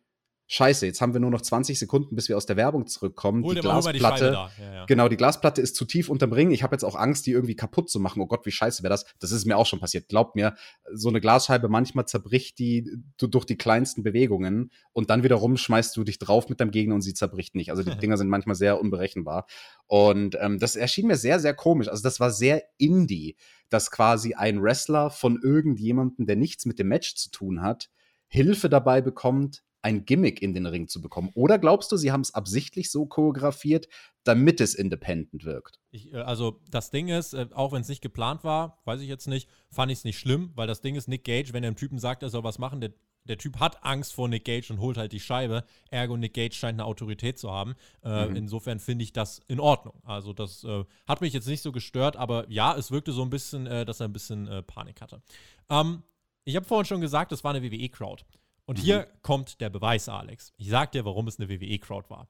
[0.52, 3.44] Scheiße, jetzt haben wir nur noch 20 Sekunden, bis wir aus der Werbung zurückkommen.
[3.44, 4.50] Hol die die Glasplatte, da.
[4.58, 4.84] Ja, ja.
[4.86, 6.50] Genau, die Glasplatte ist zu tief unterm Ring.
[6.50, 8.20] Ich habe jetzt auch Angst, die irgendwie kaputt zu machen.
[8.20, 9.04] Oh Gott, wie scheiße wäre das?
[9.20, 10.08] Das ist mir auch schon passiert.
[10.08, 10.56] Glaubt mir,
[10.92, 12.84] so eine Glasscheibe manchmal zerbricht die
[13.16, 16.96] du, durch die kleinsten Bewegungen und dann wiederum schmeißt du dich drauf mit deinem Gegner
[16.96, 17.70] und sie zerbricht nicht.
[17.70, 19.46] Also die Dinger sind manchmal sehr unberechenbar.
[19.86, 21.86] Und ähm, das erschien mir sehr, sehr komisch.
[21.86, 23.36] Also das war sehr indie,
[23.68, 27.88] dass quasi ein Wrestler von irgendjemandem, der nichts mit dem Match zu tun hat,
[28.26, 31.30] Hilfe dabei bekommt, ein Gimmick in den Ring zu bekommen?
[31.34, 33.88] Oder glaubst du, sie haben es absichtlich so choreografiert,
[34.24, 35.78] damit es independent wirkt?
[35.90, 39.08] Ich, äh, also das Ding ist, äh, auch wenn es nicht geplant war, weiß ich
[39.08, 41.68] jetzt nicht, fand ich es nicht schlimm, weil das Ding ist, Nick Gage, wenn er
[41.68, 42.92] einem Typen sagt, er soll was machen, der,
[43.24, 45.64] der Typ hat Angst vor Nick Gage und holt halt die Scheibe.
[45.90, 47.74] Ergo Nick Gage scheint eine Autorität zu haben.
[48.02, 48.36] Äh, mhm.
[48.36, 50.00] Insofern finde ich das in Ordnung.
[50.04, 53.30] Also das äh, hat mich jetzt nicht so gestört, aber ja, es wirkte so ein
[53.30, 55.22] bisschen, äh, dass er ein bisschen äh, Panik hatte.
[55.68, 56.02] Ähm,
[56.44, 58.24] ich habe vorhin schon gesagt, es war eine WWE-Crowd.
[58.70, 58.82] Und mhm.
[58.82, 60.52] hier kommt der Beweis, Alex.
[60.56, 62.28] Ich sag dir, warum es eine WWE-Crowd war.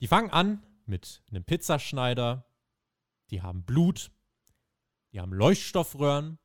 [0.00, 2.46] Die fangen an mit einem Pizzaschneider,
[3.30, 4.12] die haben Blut,
[5.12, 6.38] die haben Leuchtstoffröhren,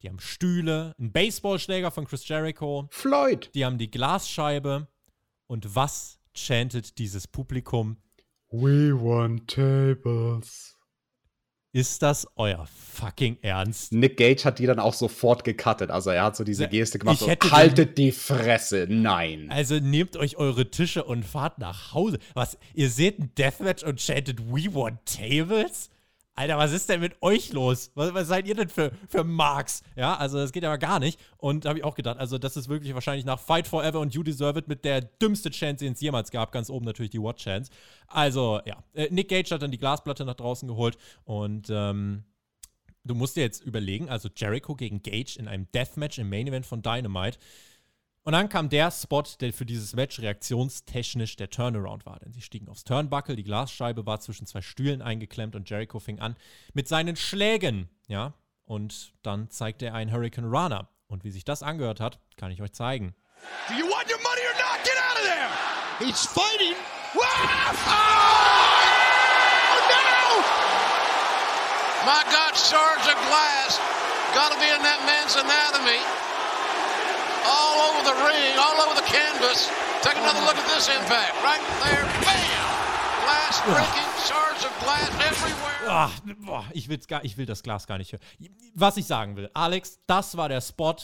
[0.00, 2.88] die haben Stühle, einen Baseballschläger von Chris Jericho.
[2.90, 3.50] Floyd.
[3.54, 4.88] Die haben die Glasscheibe.
[5.46, 7.98] Und was chantet dieses Publikum?
[8.50, 10.75] We want tables.
[11.76, 13.92] Ist das euer fucking Ernst?
[13.92, 15.90] Nick Gage hat die dann auch sofort gecuttet.
[15.90, 17.20] Also er hat so diese Geste gemacht.
[17.20, 18.86] Ich so, haltet die Fresse.
[18.88, 19.48] Nein.
[19.50, 22.18] Also nehmt euch eure Tische und fahrt nach Hause.
[22.32, 22.56] Was?
[22.72, 25.90] Ihr seht ein Deathmatch und chantet We want tables?
[26.38, 27.90] Alter, was ist denn mit euch los?
[27.94, 29.82] Was, was seid ihr denn für, für Marks?
[29.96, 31.18] Ja, also das geht aber gar nicht.
[31.38, 34.14] Und da habe ich auch gedacht, also das ist wirklich wahrscheinlich nach Fight Forever und
[34.14, 36.52] You Deserve It mit der dümmste Chance, den es jemals gab.
[36.52, 37.70] Ganz oben natürlich die Watch Chance.
[38.06, 38.84] Also, ja.
[38.92, 42.24] Äh, Nick Gage hat dann die Glasplatte nach draußen geholt und ähm,
[43.04, 46.66] du musst dir jetzt überlegen, also Jericho gegen Gage in einem Deathmatch im Main Event
[46.66, 47.38] von Dynamite.
[48.26, 52.18] Und dann kam der Spot, der für dieses Match reaktionstechnisch der Turnaround war.
[52.18, 56.18] Denn sie stiegen aufs Turnbuckle, die Glasscheibe war zwischen zwei Stühlen eingeklemmt und Jericho fing
[56.18, 56.34] an
[56.74, 57.88] mit seinen Schlägen.
[58.08, 60.88] Ja, und dann zeigte er einen Hurricane Runner.
[61.06, 63.14] Und wie sich das angehört hat, kann ich euch zeigen.
[63.68, 64.82] Do you want your money or not?
[64.82, 65.48] Get out of there!
[66.00, 66.74] He's fighting!
[67.14, 67.22] Oh!
[69.70, 70.42] oh no!
[72.04, 73.78] My God, shards of glass
[74.34, 76.25] gotta be in that man's anatomy
[77.46, 79.70] all over the ring, all over the canvas.
[80.02, 81.32] Take another look at this impact.
[81.42, 82.66] Right there, bam!
[83.24, 85.88] Glass breaking, shards of glass everywhere.
[85.88, 86.12] Ach,
[86.44, 88.22] boah, ich, will's gar, ich will das Glas gar nicht hören.
[88.74, 90.96] Was ich sagen will, Alex, das war der Spot.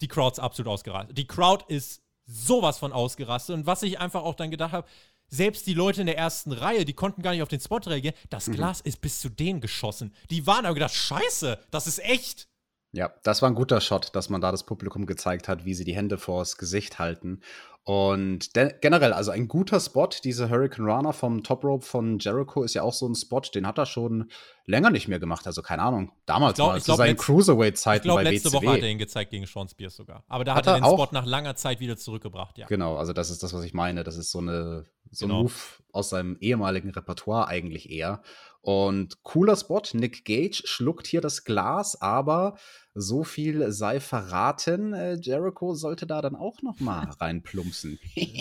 [0.00, 1.16] Die Crowd ist absolut ausgerastet.
[1.16, 3.54] Die Crowd ist sowas von ausgerastet.
[3.54, 4.88] Und was ich einfach auch dann gedacht habe,
[5.28, 8.16] selbst die Leute in der ersten Reihe, die konnten gar nicht auf den Spot reagieren.
[8.30, 8.54] Das mhm.
[8.54, 8.88] Glas mhm.
[8.88, 10.14] ist bis zu denen geschossen.
[10.30, 12.48] Die waren aber gedacht, scheiße, das ist echt.
[12.94, 15.84] Ja, das war ein guter Shot, dass man da das Publikum gezeigt hat, wie sie
[15.84, 17.40] die Hände vors Gesicht halten.
[17.82, 22.72] Und generell, also ein guter Spot, diese Hurricane Runner vom Top Rope von Jericho ist
[22.72, 24.30] ja auch so ein Spot, den hat er schon
[24.64, 25.46] länger nicht mehr gemacht.
[25.46, 28.66] Also keine Ahnung, damals glaub, mal zu seinen Cruiserweight-Zeiten bei Ich glaube, letzte WCW.
[28.66, 30.24] Woche hat er ihn gezeigt gegen Sean Spears sogar.
[30.28, 32.66] Aber da hat, hat er den Spot nach langer Zeit wieder zurückgebracht, ja.
[32.68, 34.02] Genau, also das ist das, was ich meine.
[34.02, 35.40] Das ist so, eine, so genau.
[35.40, 35.54] ein Move
[35.92, 38.22] aus seinem ehemaligen Repertoire eigentlich eher.
[38.64, 42.56] Und cooler Spot, Nick Gage schluckt hier das Glas, aber
[42.94, 47.98] so viel sei verraten, äh, Jericho sollte da dann auch noch mal reinplumpsen.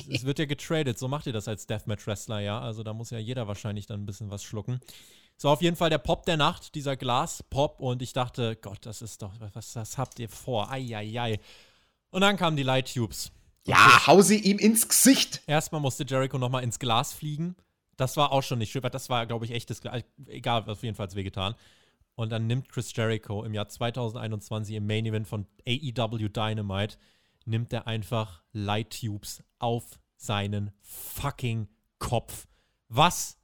[0.09, 2.61] es wird ja getradet, so macht ihr das als Deathmatch-Wrestler, ja.
[2.61, 4.79] Also da muss ja jeder wahrscheinlich dann ein bisschen was schlucken.
[5.35, 7.81] So, auf jeden Fall der Pop der Nacht, dieser Glaspop.
[7.81, 10.71] Und ich dachte, Gott, das ist doch, was, was habt ihr vor?
[10.71, 11.37] Eieiei.
[12.11, 13.29] Und dann kamen die Light Tubes.
[13.65, 15.41] Ja, hau sie ihm ins Gesicht.
[15.47, 17.57] Erstmal musste Jericho noch mal ins Glas fliegen.
[17.97, 20.03] Das war auch schon nicht schön, weil das war, glaube ich, echtes Glas.
[20.25, 21.55] Egal, auf jeden Fall wehgetan.
[22.15, 26.97] Und dann nimmt Chris Jericho im Jahr 2021 im Main Event von AEW Dynamite,
[27.45, 31.67] nimmt er einfach Light Tubes auf seinen fucking
[31.99, 32.47] Kopf.
[32.87, 33.37] Was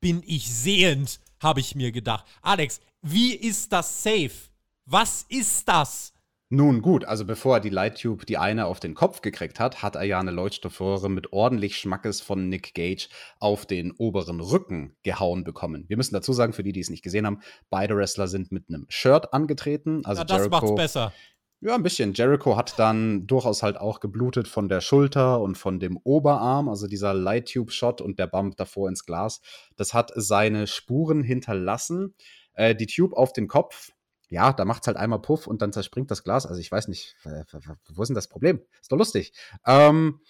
[0.00, 2.26] bin ich sehend, habe ich mir gedacht.
[2.42, 4.50] Alex, wie ist das safe?
[4.84, 6.12] Was ist das?
[6.48, 9.82] Nun gut, also bevor er die Light Tube die eine auf den Kopf gekriegt hat,
[9.82, 13.08] hat er ja eine Leuchtstoffröhre mit ordentlich Schmackes von Nick Gage
[13.40, 15.86] auf den oberen Rücken gehauen bekommen.
[15.88, 18.68] Wir müssen dazu sagen, für die, die es nicht gesehen haben, beide Wrestler sind mit
[18.68, 20.02] einem Shirt angetreten.
[20.04, 21.12] Also ja, das Jericho, macht's besser.
[21.60, 22.12] Ja, ein bisschen.
[22.12, 26.86] Jericho hat dann durchaus halt auch geblutet von der Schulter und von dem Oberarm, also
[26.86, 29.40] dieser Light Tube Shot und der Bump davor ins Glas.
[29.76, 32.14] Das hat seine Spuren hinterlassen.
[32.52, 33.90] Äh, die Tube auf den Kopf
[34.28, 36.46] ja, da macht es halt einmal Puff und dann zerspringt das Glas.
[36.46, 38.60] Also ich weiß nicht, wo ist denn das Problem?
[38.80, 39.32] Ist doch lustig.
[39.66, 40.20] Ähm,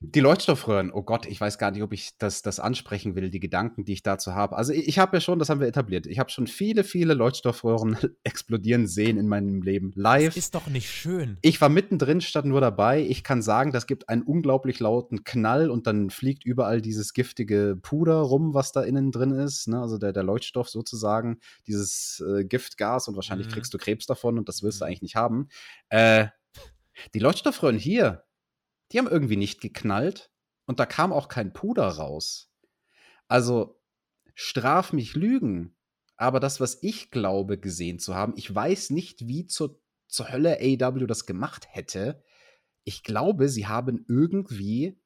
[0.00, 3.40] die Leuchtstoffröhren, oh Gott, ich weiß gar nicht, ob ich das, das ansprechen will, die
[3.40, 4.56] Gedanken, die ich dazu habe.
[4.56, 7.14] Also ich, ich habe ja schon, das haben wir etabliert, ich habe schon viele, viele
[7.14, 10.34] Leuchtstoffröhren explodieren sehen in meinem Leben live.
[10.34, 11.38] Das ist doch nicht schön.
[11.42, 13.02] Ich war mittendrin, statt nur dabei.
[13.02, 17.76] Ich kann sagen, das gibt einen unglaublich lauten Knall und dann fliegt überall dieses giftige
[17.82, 19.66] Puder rum, was da innen drin ist.
[19.66, 19.80] Ne?
[19.80, 23.52] Also der, der Leuchtstoff sozusagen, dieses äh, Giftgas und wahrscheinlich mhm.
[23.52, 24.88] kriegst du Krebs davon und das willst du mhm.
[24.88, 25.48] eigentlich nicht haben.
[25.88, 26.26] Äh,
[27.14, 28.24] die Leuchtstoffröhren hier,
[28.92, 30.30] die haben irgendwie nicht geknallt
[30.66, 32.52] und da kam auch kein Puder raus.
[33.26, 33.80] Also
[34.34, 35.76] straf mich Lügen,
[36.16, 40.58] aber das, was ich glaube gesehen zu haben, ich weiß nicht, wie zur, zur Hölle
[40.60, 42.22] AW das gemacht hätte.
[42.84, 44.98] ich glaube, sie haben irgendwie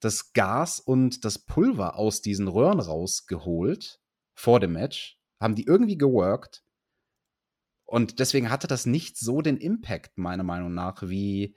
[0.00, 4.00] das Gas und das Pulver aus diesen Röhren rausgeholt
[4.34, 6.64] vor dem Match, haben die irgendwie geworkt.
[7.84, 11.56] Und deswegen hatte das nicht so den Impact, meiner Meinung nach, wie,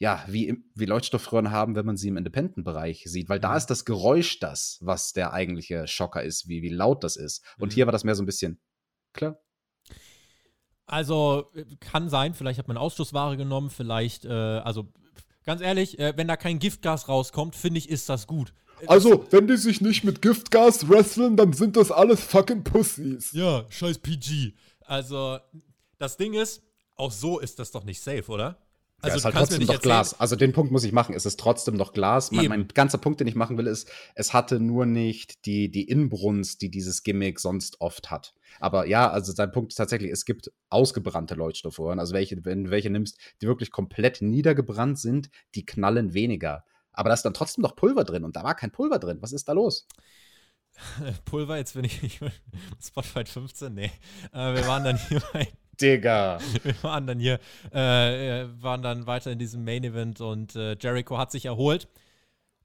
[0.00, 3.28] ja, wie, wie Leuchtstoffröhren haben, wenn man sie im Independent-Bereich sieht.
[3.28, 3.56] Weil da mhm.
[3.58, 7.44] ist das Geräusch das, was der eigentliche Schocker ist, wie, wie laut das ist.
[7.58, 7.74] Und mhm.
[7.74, 8.58] hier war das mehr so ein bisschen,
[9.12, 9.38] klar.
[10.86, 14.90] Also kann sein, vielleicht hat man Ausstoßware genommen, vielleicht, äh, also
[15.44, 18.54] ganz ehrlich, äh, wenn da kein Giftgas rauskommt, finde ich, ist das gut.
[18.86, 23.32] Also, wenn die sich nicht mit Giftgas wresteln, dann sind das alles fucking Pussys.
[23.32, 24.54] Ja, scheiß PG.
[24.80, 25.38] Also,
[25.98, 26.62] das Ding ist,
[26.96, 28.56] auch so ist das doch nicht safe, oder?
[29.02, 30.18] Also, ja, ist halt trotzdem noch Glas.
[30.20, 31.14] Also den Punkt muss ich machen.
[31.14, 32.30] Es ist trotzdem noch Glas.
[32.32, 35.88] Mein, mein, ganzer Punkt, den ich machen will, ist, es hatte nur nicht die, die
[35.88, 38.34] Inbrunst, die dieses Gimmick sonst oft hat.
[38.58, 41.98] Aber ja, also sein Punkt ist tatsächlich, es gibt ausgebrannte Leuchtstoffröhren.
[41.98, 46.64] Also welche, wenn du welche nimmst, die wirklich komplett niedergebrannt sind, die knallen weniger.
[46.92, 49.18] Aber da ist dann trotzdem noch Pulver drin und da war kein Pulver drin.
[49.20, 49.86] Was ist da los?
[51.24, 52.20] Pulver, jetzt bin ich, ich
[52.82, 53.90] Spotlight 15, nee.
[54.32, 55.48] Äh, wir waren dann hier bei
[55.80, 56.38] Digga.
[56.62, 57.38] Wir waren dann hier,
[57.72, 61.88] äh, waren dann weiter in diesem Main Event und äh, Jericho hat sich erholt.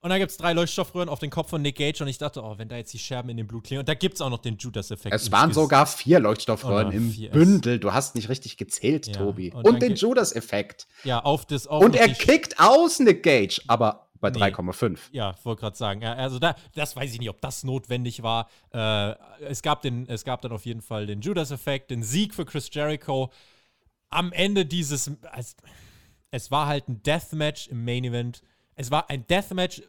[0.06, 2.44] Und da gibt es drei Leuchtstoffröhren auf den Kopf von Nick Gage und ich dachte,
[2.44, 3.80] oh, wenn da jetzt die Scherben in dem Blut klingen.
[3.80, 5.16] Und da gibt es auch noch den Judas-Effekt.
[5.16, 7.32] Es waren sogar vier Leuchtstoffröhren im vier.
[7.32, 7.80] Bündel.
[7.80, 9.14] Du hast nicht richtig gezählt, ja.
[9.14, 9.52] Tobi.
[9.52, 10.86] Und, und den Judas-Effekt.
[11.06, 11.66] Ja, auf das.
[11.66, 13.62] Auf und er kickt aus, Nick Gage.
[13.66, 14.40] Aber bei nee.
[14.40, 15.00] 3,5.
[15.12, 16.04] Ja, wollte gerade sagen.
[16.04, 18.50] Also da, das weiß ich nicht, ob das notwendig war.
[18.72, 22.46] Äh, es, gab den, es gab dann auf jeden Fall den Judas-Effekt, den Sieg für
[22.46, 23.32] Chris Jericho.
[24.10, 25.56] Am Ende dieses, es,
[26.32, 28.42] es war halt ein Deathmatch im Main Event.
[28.76, 29.82] Es war ein Deathmatch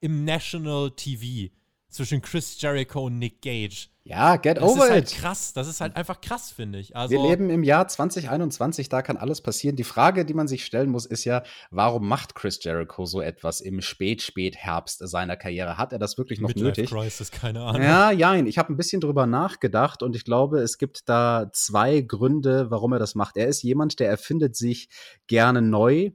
[0.00, 1.52] im National TV
[1.90, 3.88] zwischen Chris Jericho und Nick Gage.
[4.04, 4.90] Ja, get das over it.
[5.04, 5.52] Das ist halt krass.
[5.52, 6.96] Das ist halt einfach krass, finde ich.
[6.96, 9.76] Also, Wir leben im Jahr 2021, da kann alles passieren.
[9.76, 13.60] Die Frage, die man sich stellen muss, ist ja, warum macht Chris Jericho so etwas
[13.60, 15.76] im Spät-Spät-Herbst seiner Karriere?
[15.76, 16.90] Hat er das wirklich noch Midlife nötig?
[16.90, 17.82] Crisis, keine Ahnung.
[17.82, 22.00] Ja, ja, ich habe ein bisschen drüber nachgedacht und ich glaube, es gibt da zwei
[22.00, 23.36] Gründe, warum er das macht.
[23.36, 24.88] Er ist jemand, der erfindet sich
[25.26, 26.10] gerne neu,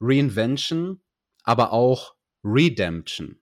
[0.00, 1.00] Reinvention,
[1.44, 3.39] aber auch Redemption.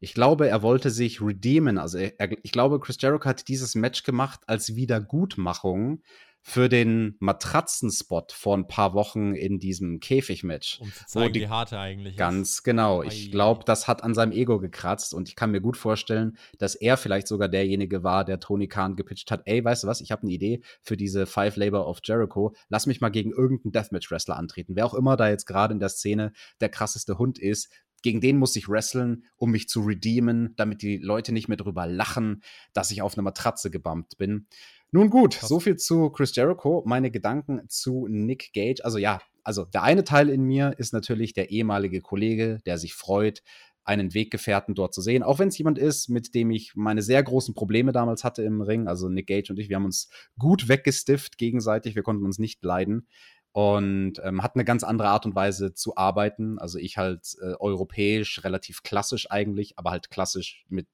[0.00, 1.78] Ich glaube, er wollte sich redeemen.
[1.78, 2.12] Also er,
[2.42, 6.02] ich glaube, Chris Jericho hat dieses Match gemacht als Wiedergutmachung
[6.48, 10.78] für den Matratzenspot vor ein paar Wochen in diesem Käfigmatch.
[10.80, 12.56] Um zu zeigen, die, wie hart er eigentlich ganz ist.
[12.58, 13.02] Ganz genau.
[13.02, 16.76] Ich glaube, das hat an seinem Ego gekratzt und ich kann mir gut vorstellen, dass
[16.76, 19.42] er vielleicht sogar derjenige war, der Tony Khan gepitcht hat.
[19.44, 20.00] Ey, weißt du was?
[20.00, 22.54] Ich habe eine Idee für diese Five Labor of Jericho.
[22.68, 24.76] Lass mich mal gegen irgendeinen Deathmatch-Wrestler antreten.
[24.76, 27.72] Wer auch immer da jetzt gerade in der Szene der krasseste Hund ist,
[28.06, 31.88] gegen den muss ich wresteln, um mich zu redeemen, damit die Leute nicht mehr drüber
[31.88, 32.40] lachen,
[32.72, 34.46] dass ich auf eine Matratze gebammt bin.
[34.92, 35.48] Nun gut, Krass.
[35.48, 36.84] so viel zu Chris Jericho.
[36.86, 38.84] Meine Gedanken zu Nick Gage.
[38.84, 42.94] Also ja, also der eine Teil in mir ist natürlich der ehemalige Kollege, der sich
[42.94, 43.42] freut,
[43.82, 45.24] einen Weggefährten dort zu sehen.
[45.24, 48.60] Auch wenn es jemand ist, mit dem ich meine sehr großen Probleme damals hatte im
[48.60, 48.86] Ring.
[48.86, 51.96] Also Nick Gage und ich, wir haben uns gut weggestifft gegenseitig.
[51.96, 53.08] Wir konnten uns nicht leiden
[53.56, 56.58] und ähm, hat eine ganz andere Art und Weise zu arbeiten.
[56.58, 60.86] Also ich halt äh, europäisch, relativ klassisch eigentlich, aber halt klassisch mit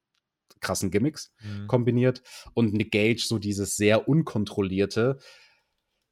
[0.61, 1.67] krassen Gimmicks mhm.
[1.67, 2.23] kombiniert
[2.55, 5.19] und Nick Gage so dieses sehr unkontrollierte.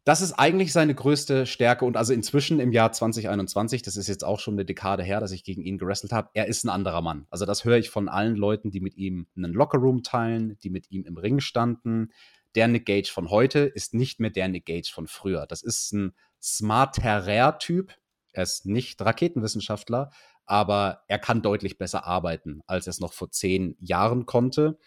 [0.03, 4.25] Das ist eigentlich seine größte Stärke und also inzwischen im Jahr 2021, das ist jetzt
[4.25, 7.01] auch schon eine Dekade her, dass ich gegen ihn gewrestelt habe, er ist ein anderer
[7.01, 7.29] Mann.
[7.31, 10.91] Also das höre ich von allen Leuten, die mit ihm einen Lockerroom teilen, die mit
[10.91, 12.11] ihm im Ring standen.
[12.57, 15.47] Der Nick Gage von heute ist nicht mehr der Nick Gage von früher.
[15.47, 16.13] Das ist ein
[16.43, 17.95] smarterer Typ.
[18.33, 20.11] Er ist nicht Raketenwissenschaftler,
[20.47, 24.79] aber er kann deutlich besser arbeiten, als er es noch vor zehn Jahren konnte.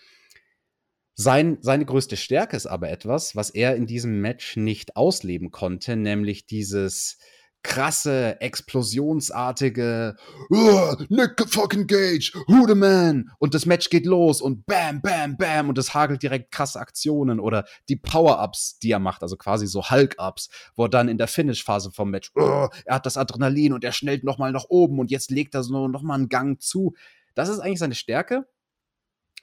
[1.16, 5.96] Sein, seine größte Stärke ist aber etwas, was er in diesem Match nicht ausleben konnte,
[5.96, 7.20] nämlich dieses
[7.64, 10.16] krasse, explosionsartige
[10.50, 13.32] oh, Nick fucking Gage, who the man?
[13.40, 17.40] Und das Match geht los und bam, bam, bam und es hagelt direkt krasse Aktionen
[17.40, 21.28] oder die Power-Ups, die er macht, also quasi so Hulk-Ups, wo er dann in der
[21.28, 25.10] Finish-Phase vom Match, oh, er hat das Adrenalin und er schnellt nochmal nach oben und
[25.10, 26.94] jetzt legt er so nochmal einen Gang zu.
[27.34, 28.46] Das ist eigentlich seine Stärke.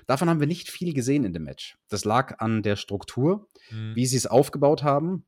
[0.06, 1.78] Davon haben wir nicht viel gesehen in dem Match.
[1.88, 3.94] Das lag an der Struktur, mhm.
[3.94, 5.24] wie sie es aufgebaut haben.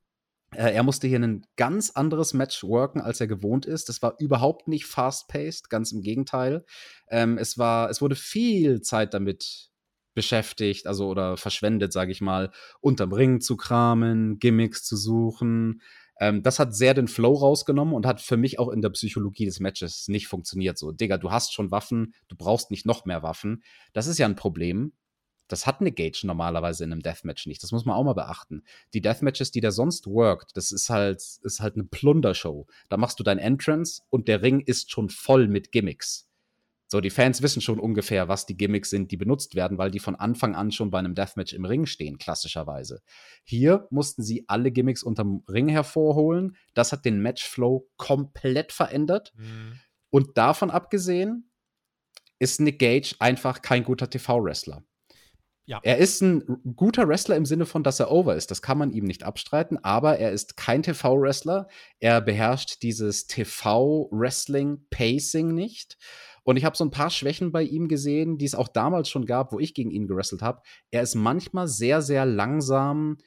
[0.54, 3.88] Äh, er musste hier ein ganz anderes Match worken, als er gewohnt ist.
[3.88, 6.64] Das war überhaupt nicht fast-paced, ganz im Gegenteil.
[7.08, 9.70] Ähm, es, war, es wurde viel Zeit damit
[10.14, 12.50] beschäftigt, also oder verschwendet, sage ich mal,
[12.80, 15.80] unterm Ring zu kramen, Gimmicks zu suchen.
[16.20, 19.46] Ähm, das hat sehr den Flow rausgenommen und hat für mich auch in der Psychologie
[19.46, 20.78] des Matches nicht funktioniert.
[20.78, 23.62] So, Digga, du hast schon Waffen, du brauchst nicht noch mehr Waffen.
[23.94, 24.92] Das ist ja ein Problem.
[25.48, 27.62] Das hat Nick Gage normalerweise in einem Deathmatch nicht.
[27.62, 28.62] Das muss man auch mal beachten.
[28.94, 32.66] Die Deathmatches, die der sonst worked, das ist halt, ist halt eine Plundershow.
[32.88, 36.28] Da machst du dein Entrance und der Ring ist schon voll mit Gimmicks.
[36.92, 39.98] So, die Fans wissen schon ungefähr, was die Gimmicks sind, die benutzt werden, weil die
[39.98, 43.00] von Anfang an schon bei einem Deathmatch im Ring stehen, klassischerweise.
[43.44, 46.54] Hier mussten sie alle Gimmicks unterm Ring hervorholen.
[46.74, 49.32] Das hat den Matchflow komplett verändert.
[49.38, 49.80] Mhm.
[50.10, 51.50] Und davon abgesehen
[52.38, 54.84] ist Nick Gage einfach kein guter TV-Wrestler.
[55.64, 55.78] Ja.
[55.82, 56.42] Er ist ein
[56.74, 58.50] guter Wrestler im Sinne von, dass er over ist.
[58.50, 61.68] Das kann man ihm nicht abstreiten, aber er ist kein TV-Wrestler.
[62.00, 65.98] Er beherrscht dieses TV-Wrestling-Pacing nicht.
[66.42, 69.26] Und ich habe so ein paar Schwächen bei ihm gesehen, die es auch damals schon
[69.26, 70.62] gab, wo ich gegen ihn gewrestelt habe.
[70.90, 73.18] Er ist manchmal sehr, sehr langsam,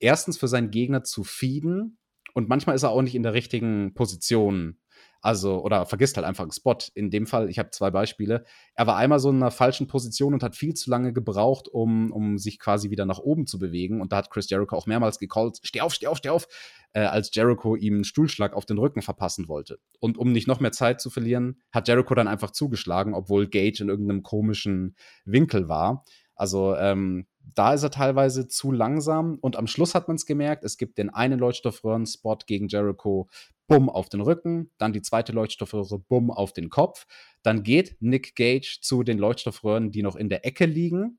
[0.00, 1.98] erstens für seinen Gegner zu feeden
[2.34, 4.80] und manchmal ist er auch nicht in der richtigen Position
[5.24, 6.76] also, oder vergisst halt einfach einen Spot.
[6.94, 8.44] In dem Fall, ich habe zwei Beispiele.
[8.74, 12.12] Er war einmal so in einer falschen Position und hat viel zu lange gebraucht, um,
[12.12, 14.02] um sich quasi wieder nach oben zu bewegen.
[14.02, 16.46] Und da hat Chris Jericho auch mehrmals gecallt, steh auf, steh auf, steh auf,
[16.92, 19.78] äh, als Jericho ihm einen Stuhlschlag auf den Rücken verpassen wollte.
[19.98, 23.80] Und um nicht noch mehr Zeit zu verlieren, hat Jericho dann einfach zugeschlagen, obwohl Gage
[23.80, 24.94] in irgendeinem komischen
[25.24, 26.04] Winkel war.
[26.34, 30.64] Also ähm, da ist er teilweise zu langsam und am Schluss hat man es gemerkt,
[30.64, 33.28] es gibt den einen Leuchtstoffröhren-Spot gegen Jericho,
[33.66, 37.06] bumm auf den Rücken, dann die zweite Leuchtstoffröhre, bumm auf den Kopf.
[37.42, 41.18] Dann geht Nick Gage zu den Leuchtstoffröhren, die noch in der Ecke liegen,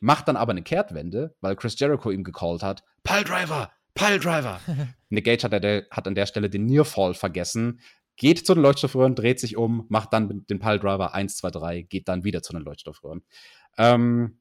[0.00, 4.60] macht dann aber eine Kehrtwende, weil Chris Jericho ihm gecallt hat, Piledriver, Piledriver.
[5.08, 7.80] Nick Gage hat, der, hat an der Stelle den Nearfall vergessen,
[8.16, 12.08] geht zu den Leuchtstoffröhren, dreht sich um, macht dann den Piledriver 1, 2, 3, geht
[12.08, 13.22] dann wieder zu den Leuchtstoffröhren.
[13.78, 14.40] Ähm,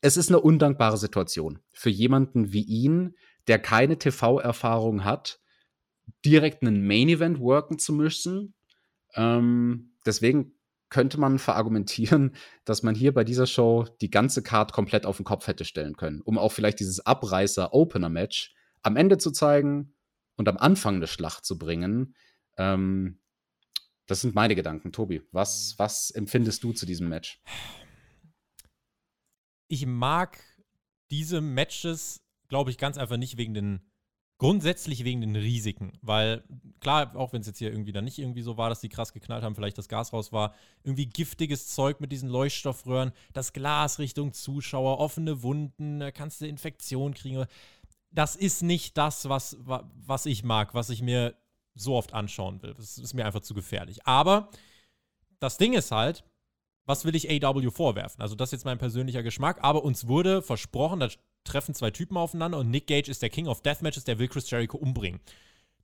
[0.00, 3.14] es ist eine undankbare Situation für jemanden wie ihn,
[3.46, 5.40] der keine TV-Erfahrung hat,
[6.24, 8.54] direkt einen Main-Event worken zu müssen.
[9.14, 10.54] Ähm, deswegen
[10.88, 12.34] könnte man verargumentieren,
[12.64, 15.96] dass man hier bei dieser Show die ganze Card komplett auf den Kopf hätte stellen
[15.96, 19.94] können, um auch vielleicht dieses Abreißer-Opener-Match am Ende zu zeigen
[20.36, 22.14] und am Anfang eine Schlacht zu bringen.
[22.56, 23.20] Ähm,
[24.06, 24.90] das sind meine Gedanken.
[24.90, 27.40] Tobi, was, was empfindest du zu diesem Match?
[29.70, 30.42] Ich mag
[31.10, 33.80] diese Matches, glaube ich, ganz einfach nicht wegen den
[34.40, 36.42] Grundsätzlich wegen den Risiken, weil
[36.80, 39.12] klar, auch wenn es jetzt hier irgendwie dann nicht irgendwie so war, dass die krass
[39.12, 43.98] geknallt haben, vielleicht das Gas raus war, irgendwie giftiges Zeug mit diesen Leuchtstoffröhren, das Glas
[43.98, 47.44] Richtung Zuschauer, offene Wunden, kannst du Infektion kriegen.
[48.12, 51.36] Das ist nicht das, was, was ich mag, was ich mir
[51.74, 52.72] so oft anschauen will.
[52.72, 54.06] Das ist mir einfach zu gefährlich.
[54.06, 54.48] Aber
[55.38, 56.24] das Ding ist halt,
[56.90, 58.20] was will ich AW vorwerfen?
[58.20, 61.08] Also, das ist jetzt mein persönlicher Geschmack, aber uns wurde versprochen, da
[61.44, 64.50] treffen zwei Typen aufeinander und Nick Gage ist der King of Deathmatches, der will Chris
[64.50, 65.20] Jericho umbringen.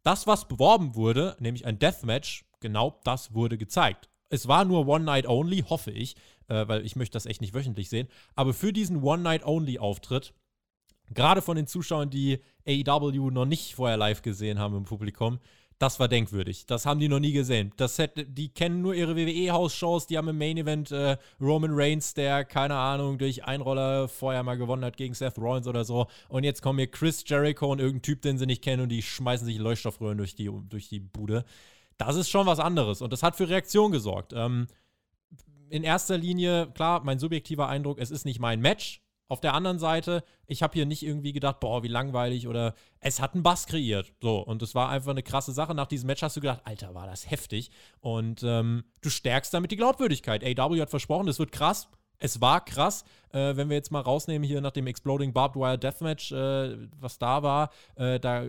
[0.02, 4.08] Das, was beworben wurde, nämlich ein Deathmatch, genau das wurde gezeigt.
[4.30, 6.16] Es war nur One Night Only, hoffe ich,
[6.48, 8.08] äh, weil ich möchte das echt nicht wöchentlich sehen.
[8.34, 10.34] Aber für diesen One Night Only Auftritt,
[11.14, 15.38] gerade von den Zuschauern, die AEW noch nicht vorher live gesehen haben im Publikum,
[15.78, 16.64] das war denkwürdig.
[16.66, 17.72] Das haben die noch nie gesehen.
[17.76, 20.06] Das hätte, die kennen nur ihre WWE-House-Shows.
[20.06, 24.84] Die haben im Main-Event äh, Roman Reigns, der, keine Ahnung, durch Einroller vorher mal gewonnen
[24.84, 26.06] hat gegen Seth Rollins oder so.
[26.28, 29.02] Und jetzt kommen hier Chris Jericho und irgendein Typ, den sie nicht kennen und die
[29.02, 31.44] schmeißen sich Leuchtstoffröhren durch die, durch die Bude.
[31.98, 34.32] Das ist schon was anderes und das hat für Reaktion gesorgt.
[34.34, 34.66] Ähm,
[35.68, 39.02] in erster Linie, klar, mein subjektiver Eindruck, es ist nicht mein Match.
[39.28, 43.20] Auf der anderen Seite, ich habe hier nicht irgendwie gedacht, boah, wie langweilig oder es
[43.20, 44.12] hat einen Bass kreiert.
[44.22, 45.74] So, und es war einfach eine krasse Sache.
[45.74, 47.70] Nach diesem Match hast du gedacht, Alter, war das heftig.
[48.00, 50.44] Und ähm, du stärkst damit die Glaubwürdigkeit.
[50.44, 51.88] AW hat versprochen, es wird krass.
[52.18, 55.78] Es war krass, äh, wenn wir jetzt mal rausnehmen hier nach dem Exploding Barbed Wire
[55.78, 58.44] Deathmatch, äh, was da war, äh, da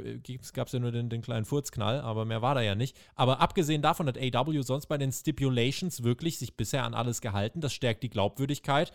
[0.53, 2.97] gab es ja nur den, den, kleinen Furzknall, aber mehr war da ja nicht.
[3.15, 7.59] Aber abgesehen davon hat AW sonst bei den Stipulations wirklich sich bisher an alles gehalten.
[7.59, 8.93] Das stärkt die Glaubwürdigkeit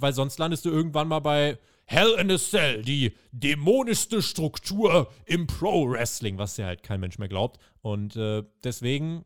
[0.00, 5.46] weil sonst landest du irgendwann mal bei Hell in a Cell, die dämonischste Struktur im
[5.48, 7.58] Pro-Wrestling, was ja halt kein Mensch mehr glaubt.
[7.82, 9.24] Und äh, deswegen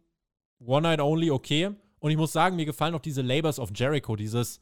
[0.64, 1.70] One Night Only okay.
[1.98, 4.60] Und ich muss sagen, mir gefallen auch diese Labors of Jericho, dieses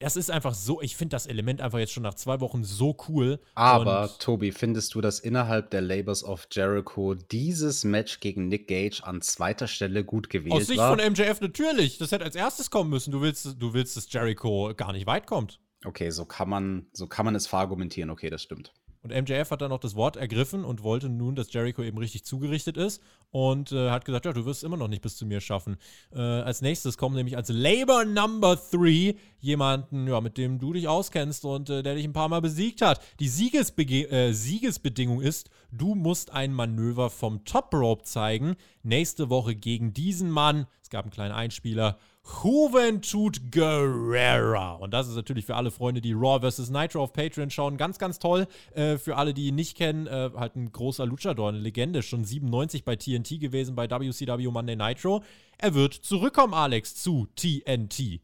[0.00, 2.96] das ist einfach so, ich finde das Element einfach jetzt schon nach zwei Wochen so
[3.08, 3.38] cool.
[3.54, 9.02] Aber, Tobi, findest du, dass innerhalb der Labors of Jericho dieses Match gegen Nick Gage
[9.04, 10.58] an zweiter Stelle gut gewählt war?
[10.58, 10.96] Aus Sicht war?
[10.96, 11.98] von MJF natürlich.
[11.98, 13.12] Das hätte als erstes kommen müssen.
[13.12, 15.60] Du willst, du willst, dass Jericho gar nicht weit kommt.
[15.84, 18.10] Okay, so kann man, so kann man es verargumentieren.
[18.10, 18.72] Okay, das stimmt.
[19.02, 22.24] Und MJF hat dann noch das Wort ergriffen und wollte nun, dass Jericho eben richtig
[22.24, 25.24] zugerichtet ist und äh, hat gesagt, ja, du wirst es immer noch nicht bis zu
[25.24, 25.78] mir schaffen.
[26.12, 30.86] Äh, als nächstes kommen nämlich als Labor Number 3 jemanden, ja, mit dem du dich
[30.86, 33.00] auskennst und äh, der dich ein paar Mal besiegt hat.
[33.20, 38.56] Die Siegesbege äh, Siegesbedingung ist, du musst ein Manöver vom Top Rope zeigen.
[38.82, 41.98] Nächste Woche gegen diesen Mann, es gab einen kleinen Einspieler,
[42.42, 44.72] Juventud Guerrera.
[44.74, 46.70] Und das ist natürlich für alle Freunde, die Raw vs.
[46.70, 48.46] Nitro auf Patreon schauen, ganz, ganz toll.
[48.74, 52.24] Äh, für alle, die ihn nicht kennen, äh, halt ein großer Luchador, eine Legende, schon
[52.24, 55.22] 97 bei TNT gewesen, bei WCW Monday Nitro.
[55.58, 58.20] Er wird zurückkommen, Alex, zu TNT.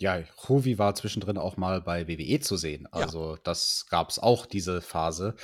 [0.00, 2.88] Ja, Huvi war zwischendrin auch mal bei WWE zu sehen.
[2.90, 3.40] Also ja.
[3.44, 5.36] das gab es auch, diese Phase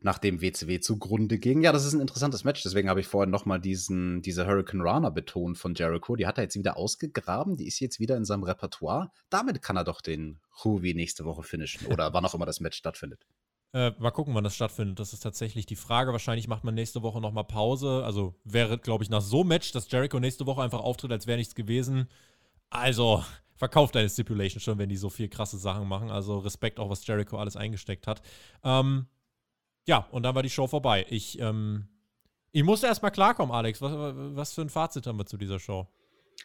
[0.00, 1.62] nachdem WCW zugrunde ging.
[1.62, 2.62] Ja, das ist ein interessantes Match.
[2.62, 6.16] Deswegen habe ich vorhin nochmal diesen, diese Hurricane Rana betont von Jericho.
[6.16, 7.56] Die hat er jetzt wieder ausgegraben.
[7.56, 9.10] Die ist jetzt wieder in seinem Repertoire.
[9.30, 11.86] Damit kann er doch den Huvi nächste Woche finishen.
[11.86, 13.26] Oder wann auch immer das Match stattfindet.
[13.72, 15.00] Äh, mal gucken, wann das stattfindet.
[15.00, 16.12] Das ist tatsächlich die Frage.
[16.12, 18.02] Wahrscheinlich macht man nächste Woche nochmal Pause.
[18.04, 21.26] Also wäre, glaube ich, nach so einem Match, dass Jericho nächste Woche einfach auftritt, als
[21.26, 22.08] wäre nichts gewesen.
[22.70, 23.24] Also,
[23.56, 26.10] verkauft deine Stipulation schon, wenn die so viel krasse Sachen machen.
[26.10, 28.22] Also Respekt auch, was Jericho alles eingesteckt hat.
[28.62, 29.06] Ähm,
[29.86, 31.06] ja, und dann war die Show vorbei.
[31.08, 31.88] Ich, ähm,
[32.52, 33.80] ich musste erstmal klarkommen, Alex.
[33.80, 35.88] Was, was für ein Fazit haben wir zu dieser Show?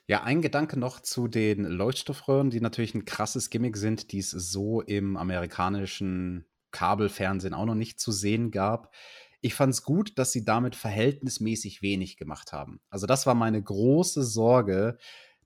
[0.08, 4.32] Ja, ein Gedanke noch zu den Leuchtstoffröhren, die natürlich ein krasses Gimmick sind, die es
[4.32, 8.94] so im amerikanischen Kabelfernsehen auch noch nicht zu sehen gab.
[9.42, 12.80] Ich fand es gut, dass sie damit verhältnismäßig wenig gemacht haben.
[12.90, 14.98] Also das war meine große Sorge,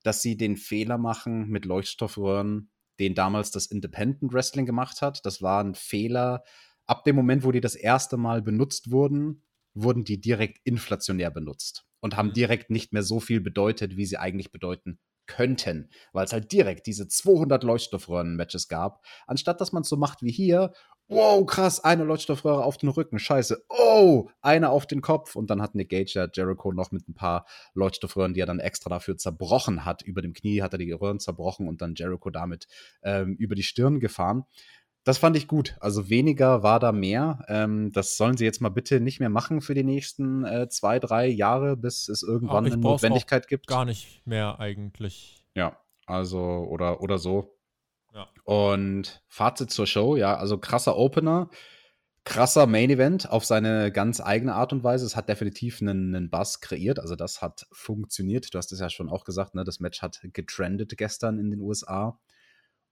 [0.03, 2.69] dass sie den Fehler machen mit Leuchtstoffröhren,
[2.99, 5.25] den damals das Independent Wrestling gemacht hat.
[5.25, 6.43] Das war ein Fehler,
[6.88, 11.86] ab dem Moment, wo die das erste Mal benutzt wurden, wurden die direkt inflationär benutzt
[11.99, 12.33] und haben mhm.
[12.33, 16.88] direkt nicht mehr so viel bedeutet, wie sie eigentlich bedeuten könnten, weil es halt direkt
[16.88, 20.71] diese 200 Leuchtstoffröhren-Matches gab, anstatt dass man es so macht wie hier.
[21.07, 23.63] Wow, krass, eine Leuchtstoffröhre auf den Rücken, scheiße.
[23.69, 25.36] Oh, eine auf den Kopf.
[25.36, 28.59] Und dann hat Nick Gage ja Jericho noch mit ein paar Leuchtstoffröhren, die er dann
[28.59, 30.01] extra dafür zerbrochen hat.
[30.01, 32.67] Über dem Knie hat er die Röhren zerbrochen und dann Jericho damit
[33.03, 34.45] ähm, über die Stirn gefahren.
[35.05, 35.77] Das fand ich gut.
[35.79, 37.45] Also weniger war da mehr.
[37.47, 40.99] Ähm, das sollen sie jetzt mal bitte nicht mehr machen für die nächsten äh, zwei,
[40.99, 43.67] drei Jahre, bis es irgendwann eine Notwendigkeit gibt.
[43.67, 45.45] Gar nicht mehr eigentlich.
[45.53, 45.77] Ja,
[46.07, 47.55] also oder, oder so.
[48.15, 48.27] Ja.
[48.45, 51.51] Und Fazit zur Show, ja, also krasser Opener,
[52.23, 55.05] krasser Main Event auf seine ganz eigene Art und Weise.
[55.05, 58.51] Es hat definitiv einen, einen Buzz kreiert, also das hat funktioniert.
[58.51, 59.63] Du hast es ja schon auch gesagt, ne?
[59.63, 62.19] Das Match hat getrendet gestern in den USA.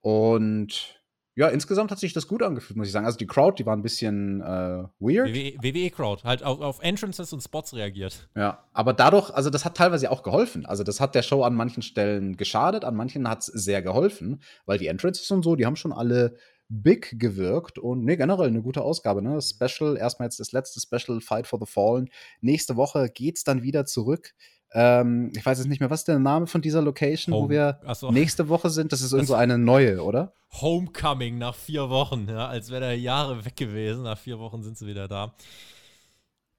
[0.01, 1.02] Und
[1.35, 3.05] ja, insgesamt hat sich das gut angefühlt, muss ich sagen.
[3.05, 5.29] Also die Crowd, die war ein bisschen äh, weird.
[5.29, 8.29] WWE-Crowd, halt auf, auf, Entrances und Spots reagiert.
[8.35, 10.65] Ja, aber dadurch, also das hat teilweise auch geholfen.
[10.65, 14.43] Also das hat der Show an manchen Stellen geschadet, an manchen hat es sehr geholfen,
[14.65, 16.37] weil die Entrances und so, die haben schon alle
[16.69, 19.21] big gewirkt und ne, generell eine gute Ausgabe.
[19.21, 19.39] Ne?
[19.41, 22.09] Special, erstmal jetzt das letzte Special, Fight for the Fallen.
[22.41, 24.33] Nächste Woche geht's dann wieder zurück
[24.73, 27.45] ähm, ich weiß jetzt nicht mehr, was ist der Name von dieser Location, Home.
[27.45, 28.11] wo wir so.
[28.11, 28.91] nächste Woche sind?
[28.91, 30.33] Das ist irgendwo eine neue, oder?
[30.61, 34.03] Homecoming nach vier Wochen, ja, als wäre der Jahre weg gewesen.
[34.03, 35.33] Nach vier Wochen sind sie wieder da.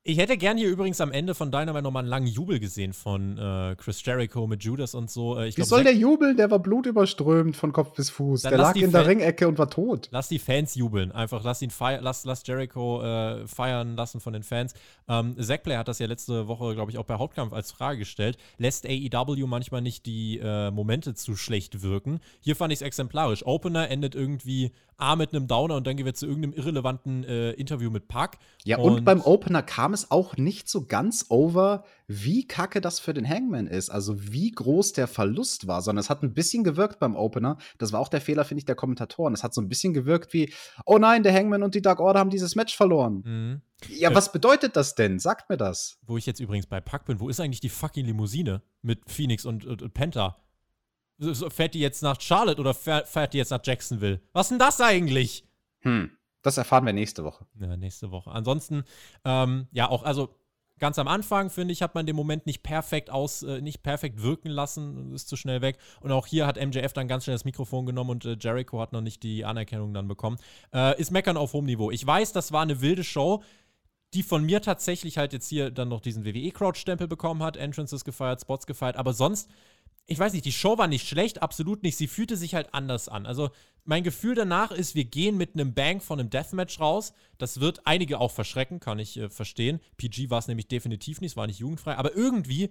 [0.06, 3.38] Ich hätte gern hier übrigens am Ende von Dynamite nochmal einen langen Jubel gesehen von
[3.38, 5.38] äh, Chris Jericho mit Judas und so.
[5.38, 6.36] Äh, Wie glaub, soll der jubeln?
[6.36, 8.42] Der war blutüberströmt von Kopf bis Fuß.
[8.42, 10.08] Der lag in der Ringecke und war tot.
[10.10, 11.10] Lass die Fans jubeln.
[11.10, 14.74] Einfach lass ihn feiern, lass, lass Jericho äh, feiern lassen von den Fans.
[15.08, 18.00] Ähm, Zack Blair hat das ja letzte Woche, glaube ich, auch bei Hauptkampf als Frage
[18.00, 18.36] gestellt.
[18.58, 22.20] Lässt AEW manchmal nicht die äh, Momente zu schlecht wirken?
[22.40, 23.46] Hier fand ich es exemplarisch.
[23.46, 27.50] Opener endet irgendwie A mit einem Downer und dann gehen wir zu irgendeinem irrelevanten äh,
[27.52, 28.38] Interview mit Park.
[28.64, 33.00] Ja, und, und beim Opener kam es auch nicht so ganz over, wie kacke das
[33.00, 33.90] für den Hangman ist.
[33.90, 37.56] Also wie groß der Verlust war, sondern es hat ein bisschen gewirkt beim Opener.
[37.78, 39.32] Das war auch der Fehler, finde ich, der Kommentatoren.
[39.32, 40.52] Es hat so ein bisschen gewirkt wie,
[40.84, 43.22] oh nein, der Hangman und die Dark Order haben dieses Match verloren.
[43.24, 43.62] Mhm.
[43.88, 45.18] Ja, äh, was bedeutet das denn?
[45.18, 45.98] Sagt mir das.
[46.02, 49.44] Wo ich jetzt übrigens bei Pack bin, wo ist eigentlich die fucking Limousine mit Phoenix
[49.44, 50.36] und, und, und Penta?
[51.18, 54.20] Fährt die jetzt nach Charlotte oder fährt die jetzt nach Jacksonville?
[54.32, 55.48] Was denn das eigentlich?
[55.80, 56.10] Hm,
[56.44, 57.46] das erfahren wir nächste Woche.
[57.58, 58.30] Ja, nächste Woche.
[58.30, 58.84] Ansonsten,
[59.24, 60.28] ähm, ja, auch, also
[60.78, 64.22] ganz am Anfang, finde ich, hat man den Moment nicht perfekt aus, äh, nicht perfekt
[64.22, 65.78] wirken lassen, ist zu schnell weg.
[66.00, 68.92] Und auch hier hat MJF dann ganz schnell das Mikrofon genommen und äh, Jericho hat
[68.92, 70.36] noch nicht die Anerkennung dann bekommen.
[70.74, 71.90] Äh, ist Meckern auf hohem Niveau.
[71.90, 73.42] Ich weiß, das war eine wilde Show,
[74.12, 78.42] die von mir tatsächlich halt jetzt hier dann noch diesen WWE-Crowd-Stempel bekommen hat, Entrances gefeiert,
[78.42, 79.50] Spots gefeiert, aber sonst
[80.06, 81.96] ich weiß nicht, die Show war nicht schlecht, absolut nicht.
[81.96, 83.26] Sie fühlte sich halt anders an.
[83.26, 83.50] Also
[83.84, 87.12] mein Gefühl danach ist, wir gehen mit einem Bang von einem Deathmatch raus.
[87.38, 89.80] Das wird einige auch verschrecken, kann ich äh, verstehen.
[89.96, 91.96] PG war es nämlich definitiv nicht, es war nicht jugendfrei.
[91.96, 92.70] Aber irgendwie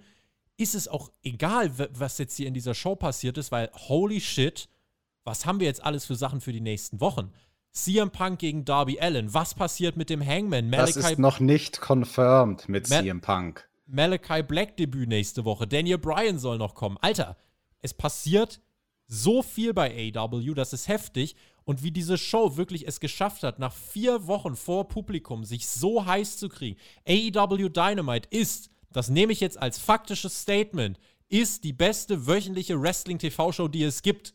[0.58, 4.70] ist es auch egal, was jetzt hier in dieser Show passiert ist, weil holy shit,
[5.24, 7.32] was haben wir jetzt alles für Sachen für die nächsten Wochen?
[7.72, 9.34] CM Punk gegen Darby Allen.
[9.34, 10.70] Was passiert mit dem Hangman?
[10.70, 13.68] Malachi das ist noch nicht confirmed mit Ma CM Punk.
[13.86, 15.68] Malachi Black Debüt nächste Woche.
[15.68, 16.98] Daniel Bryan soll noch kommen.
[17.02, 17.38] Alter,
[17.82, 18.62] es passiert
[19.08, 21.36] so viel bei AW, das ist heftig.
[21.66, 26.06] Und wie diese Show wirklich es geschafft hat, nach vier Wochen vor Publikum sich so
[26.06, 26.78] heiß zu kriegen.
[27.08, 31.00] AEW Dynamite ist, das nehme ich jetzt als faktisches Statement,
[31.30, 34.34] ist die beste wöchentliche Wrestling-TV-Show, die es gibt.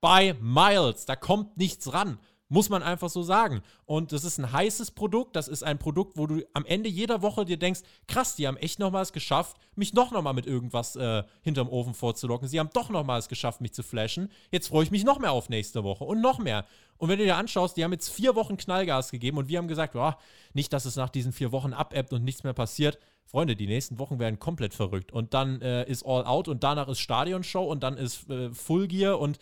[0.00, 1.06] By Miles.
[1.06, 2.18] Da kommt nichts ran.
[2.50, 3.60] Muss man einfach so sagen.
[3.84, 5.36] Und das ist ein heißes Produkt.
[5.36, 8.56] Das ist ein Produkt, wo du am Ende jeder Woche dir denkst, krass, die haben
[8.56, 12.48] echt nochmal es geschafft, mich doch nochmal mit irgendwas äh, hinterm Ofen vorzulocken.
[12.48, 14.30] Sie haben doch nochmal es geschafft, mich zu flashen.
[14.50, 16.64] Jetzt freue ich mich noch mehr auf nächste Woche und noch mehr.
[16.96, 19.68] Und wenn du dir anschaust, die haben jetzt vier Wochen Knallgas gegeben und wir haben
[19.68, 20.12] gesagt, oh,
[20.54, 22.98] nicht, dass es nach diesen vier Wochen abebbt und nichts mehr passiert.
[23.24, 25.12] Freunde, die nächsten Wochen werden komplett verrückt.
[25.12, 28.88] Und dann äh, ist All Out und danach ist Stadionshow und dann ist äh, Full
[28.88, 29.38] Gear und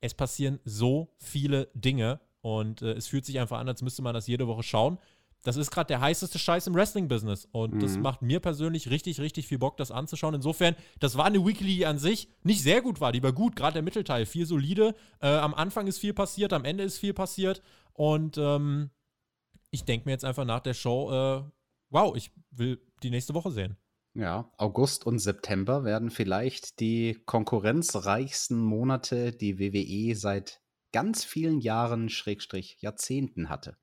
[0.00, 2.20] es passieren so viele Dinge.
[2.48, 4.96] Und äh, es fühlt sich einfach an, als müsste man das jede Woche schauen.
[5.44, 7.46] Das ist gerade der heißeste Scheiß im Wrestling-Business.
[7.52, 7.80] Und mhm.
[7.80, 10.34] das macht mir persönlich richtig, richtig viel Bock, das anzuschauen.
[10.34, 13.12] Insofern, das war eine Weekly, die an sich nicht sehr gut war.
[13.12, 14.24] Die war gut, gerade der Mittelteil.
[14.24, 14.94] Viel solide.
[15.20, 17.60] Äh, am Anfang ist viel passiert, am Ende ist viel passiert.
[17.92, 18.88] Und ähm,
[19.70, 21.42] ich denke mir jetzt einfach nach der Show, äh,
[21.90, 23.76] wow, ich will die nächste Woche sehen.
[24.14, 30.62] Ja, August und September werden vielleicht die konkurrenzreichsten Monate, die WWE seit
[30.92, 33.76] ganz vielen Jahren, Schrägstrich Jahrzehnten hatte.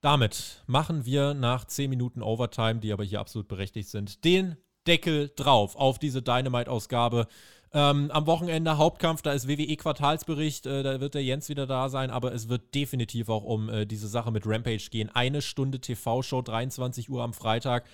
[0.00, 5.30] Damit machen wir nach 10 Minuten Overtime, die aber hier absolut berechtigt sind, den Deckel
[5.34, 7.26] drauf auf diese Dynamite-Ausgabe.
[7.72, 12.10] Ähm, am Wochenende Hauptkampf, da ist WWE-Quartalsbericht, äh, da wird der Jens wieder da sein,
[12.10, 15.10] aber es wird definitiv auch um äh, diese Sache mit Rampage gehen.
[15.12, 17.86] Eine Stunde TV-Show, 23 Uhr am Freitag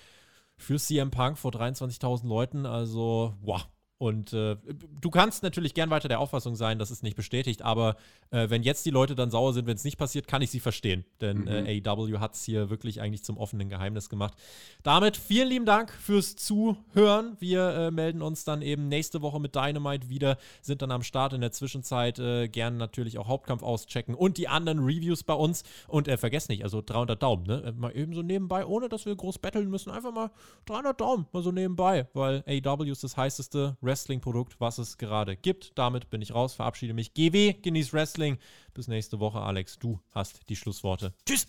[0.57, 2.65] für CM Punk vor 23.000 Leuten.
[2.65, 3.67] Also, wow,
[4.01, 4.57] und äh,
[4.99, 7.97] du kannst natürlich gern weiter der Auffassung sein, das ist nicht bestätigt, aber
[8.31, 10.59] äh, wenn jetzt die Leute dann sauer sind, wenn es nicht passiert, kann ich sie
[10.59, 11.05] verstehen.
[11.21, 11.67] Denn äh, mhm.
[11.67, 14.33] äh, AEW hat es hier wirklich eigentlich zum offenen Geheimnis gemacht.
[14.81, 17.37] Damit vielen lieben Dank fürs Zuhören.
[17.39, 21.33] Wir äh, melden uns dann eben nächste Woche mit Dynamite wieder, sind dann am Start
[21.33, 22.17] in der Zwischenzeit.
[22.17, 25.61] Äh, gern natürlich auch Hauptkampf auschecken und die anderen Reviews bei uns.
[25.87, 27.71] Und vergesst nicht, also 300 Daumen, ne?
[27.77, 29.91] Mal eben so nebenbei, ohne dass wir groß betteln müssen.
[29.91, 30.31] Einfach mal
[30.65, 35.73] 300 Daumen, mal so nebenbei, weil AEW ist das heißeste Wrestling-Produkt, was es gerade gibt.
[35.75, 37.13] Damit bin ich raus, verabschiede mich.
[37.13, 38.37] GW, genieß Wrestling.
[38.73, 39.79] Bis nächste Woche, Alex.
[39.79, 41.13] Du hast die Schlussworte.
[41.25, 41.47] Tschüss!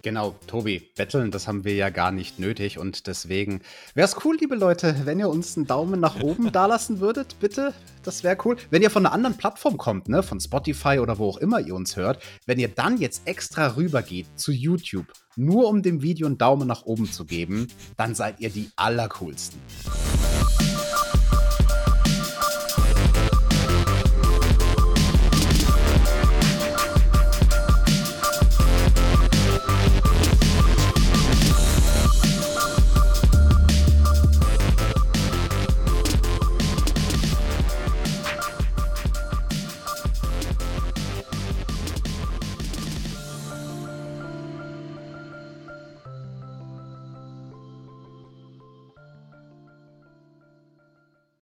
[0.00, 3.60] Genau, Tobi, betteln, das haben wir ja gar nicht nötig und deswegen
[3.94, 7.74] wäre es cool, liebe Leute, wenn ihr uns einen Daumen nach oben dalassen würdet, bitte.
[8.02, 8.56] Das wäre cool.
[8.70, 11.74] Wenn ihr von einer anderen Plattform kommt, ne, von Spotify oder wo auch immer ihr
[11.74, 16.38] uns hört, wenn ihr dann jetzt extra rübergeht zu YouTube, nur um dem Video einen
[16.38, 17.66] Daumen nach oben zu geben,
[17.98, 19.60] dann seid ihr die allercoolsten.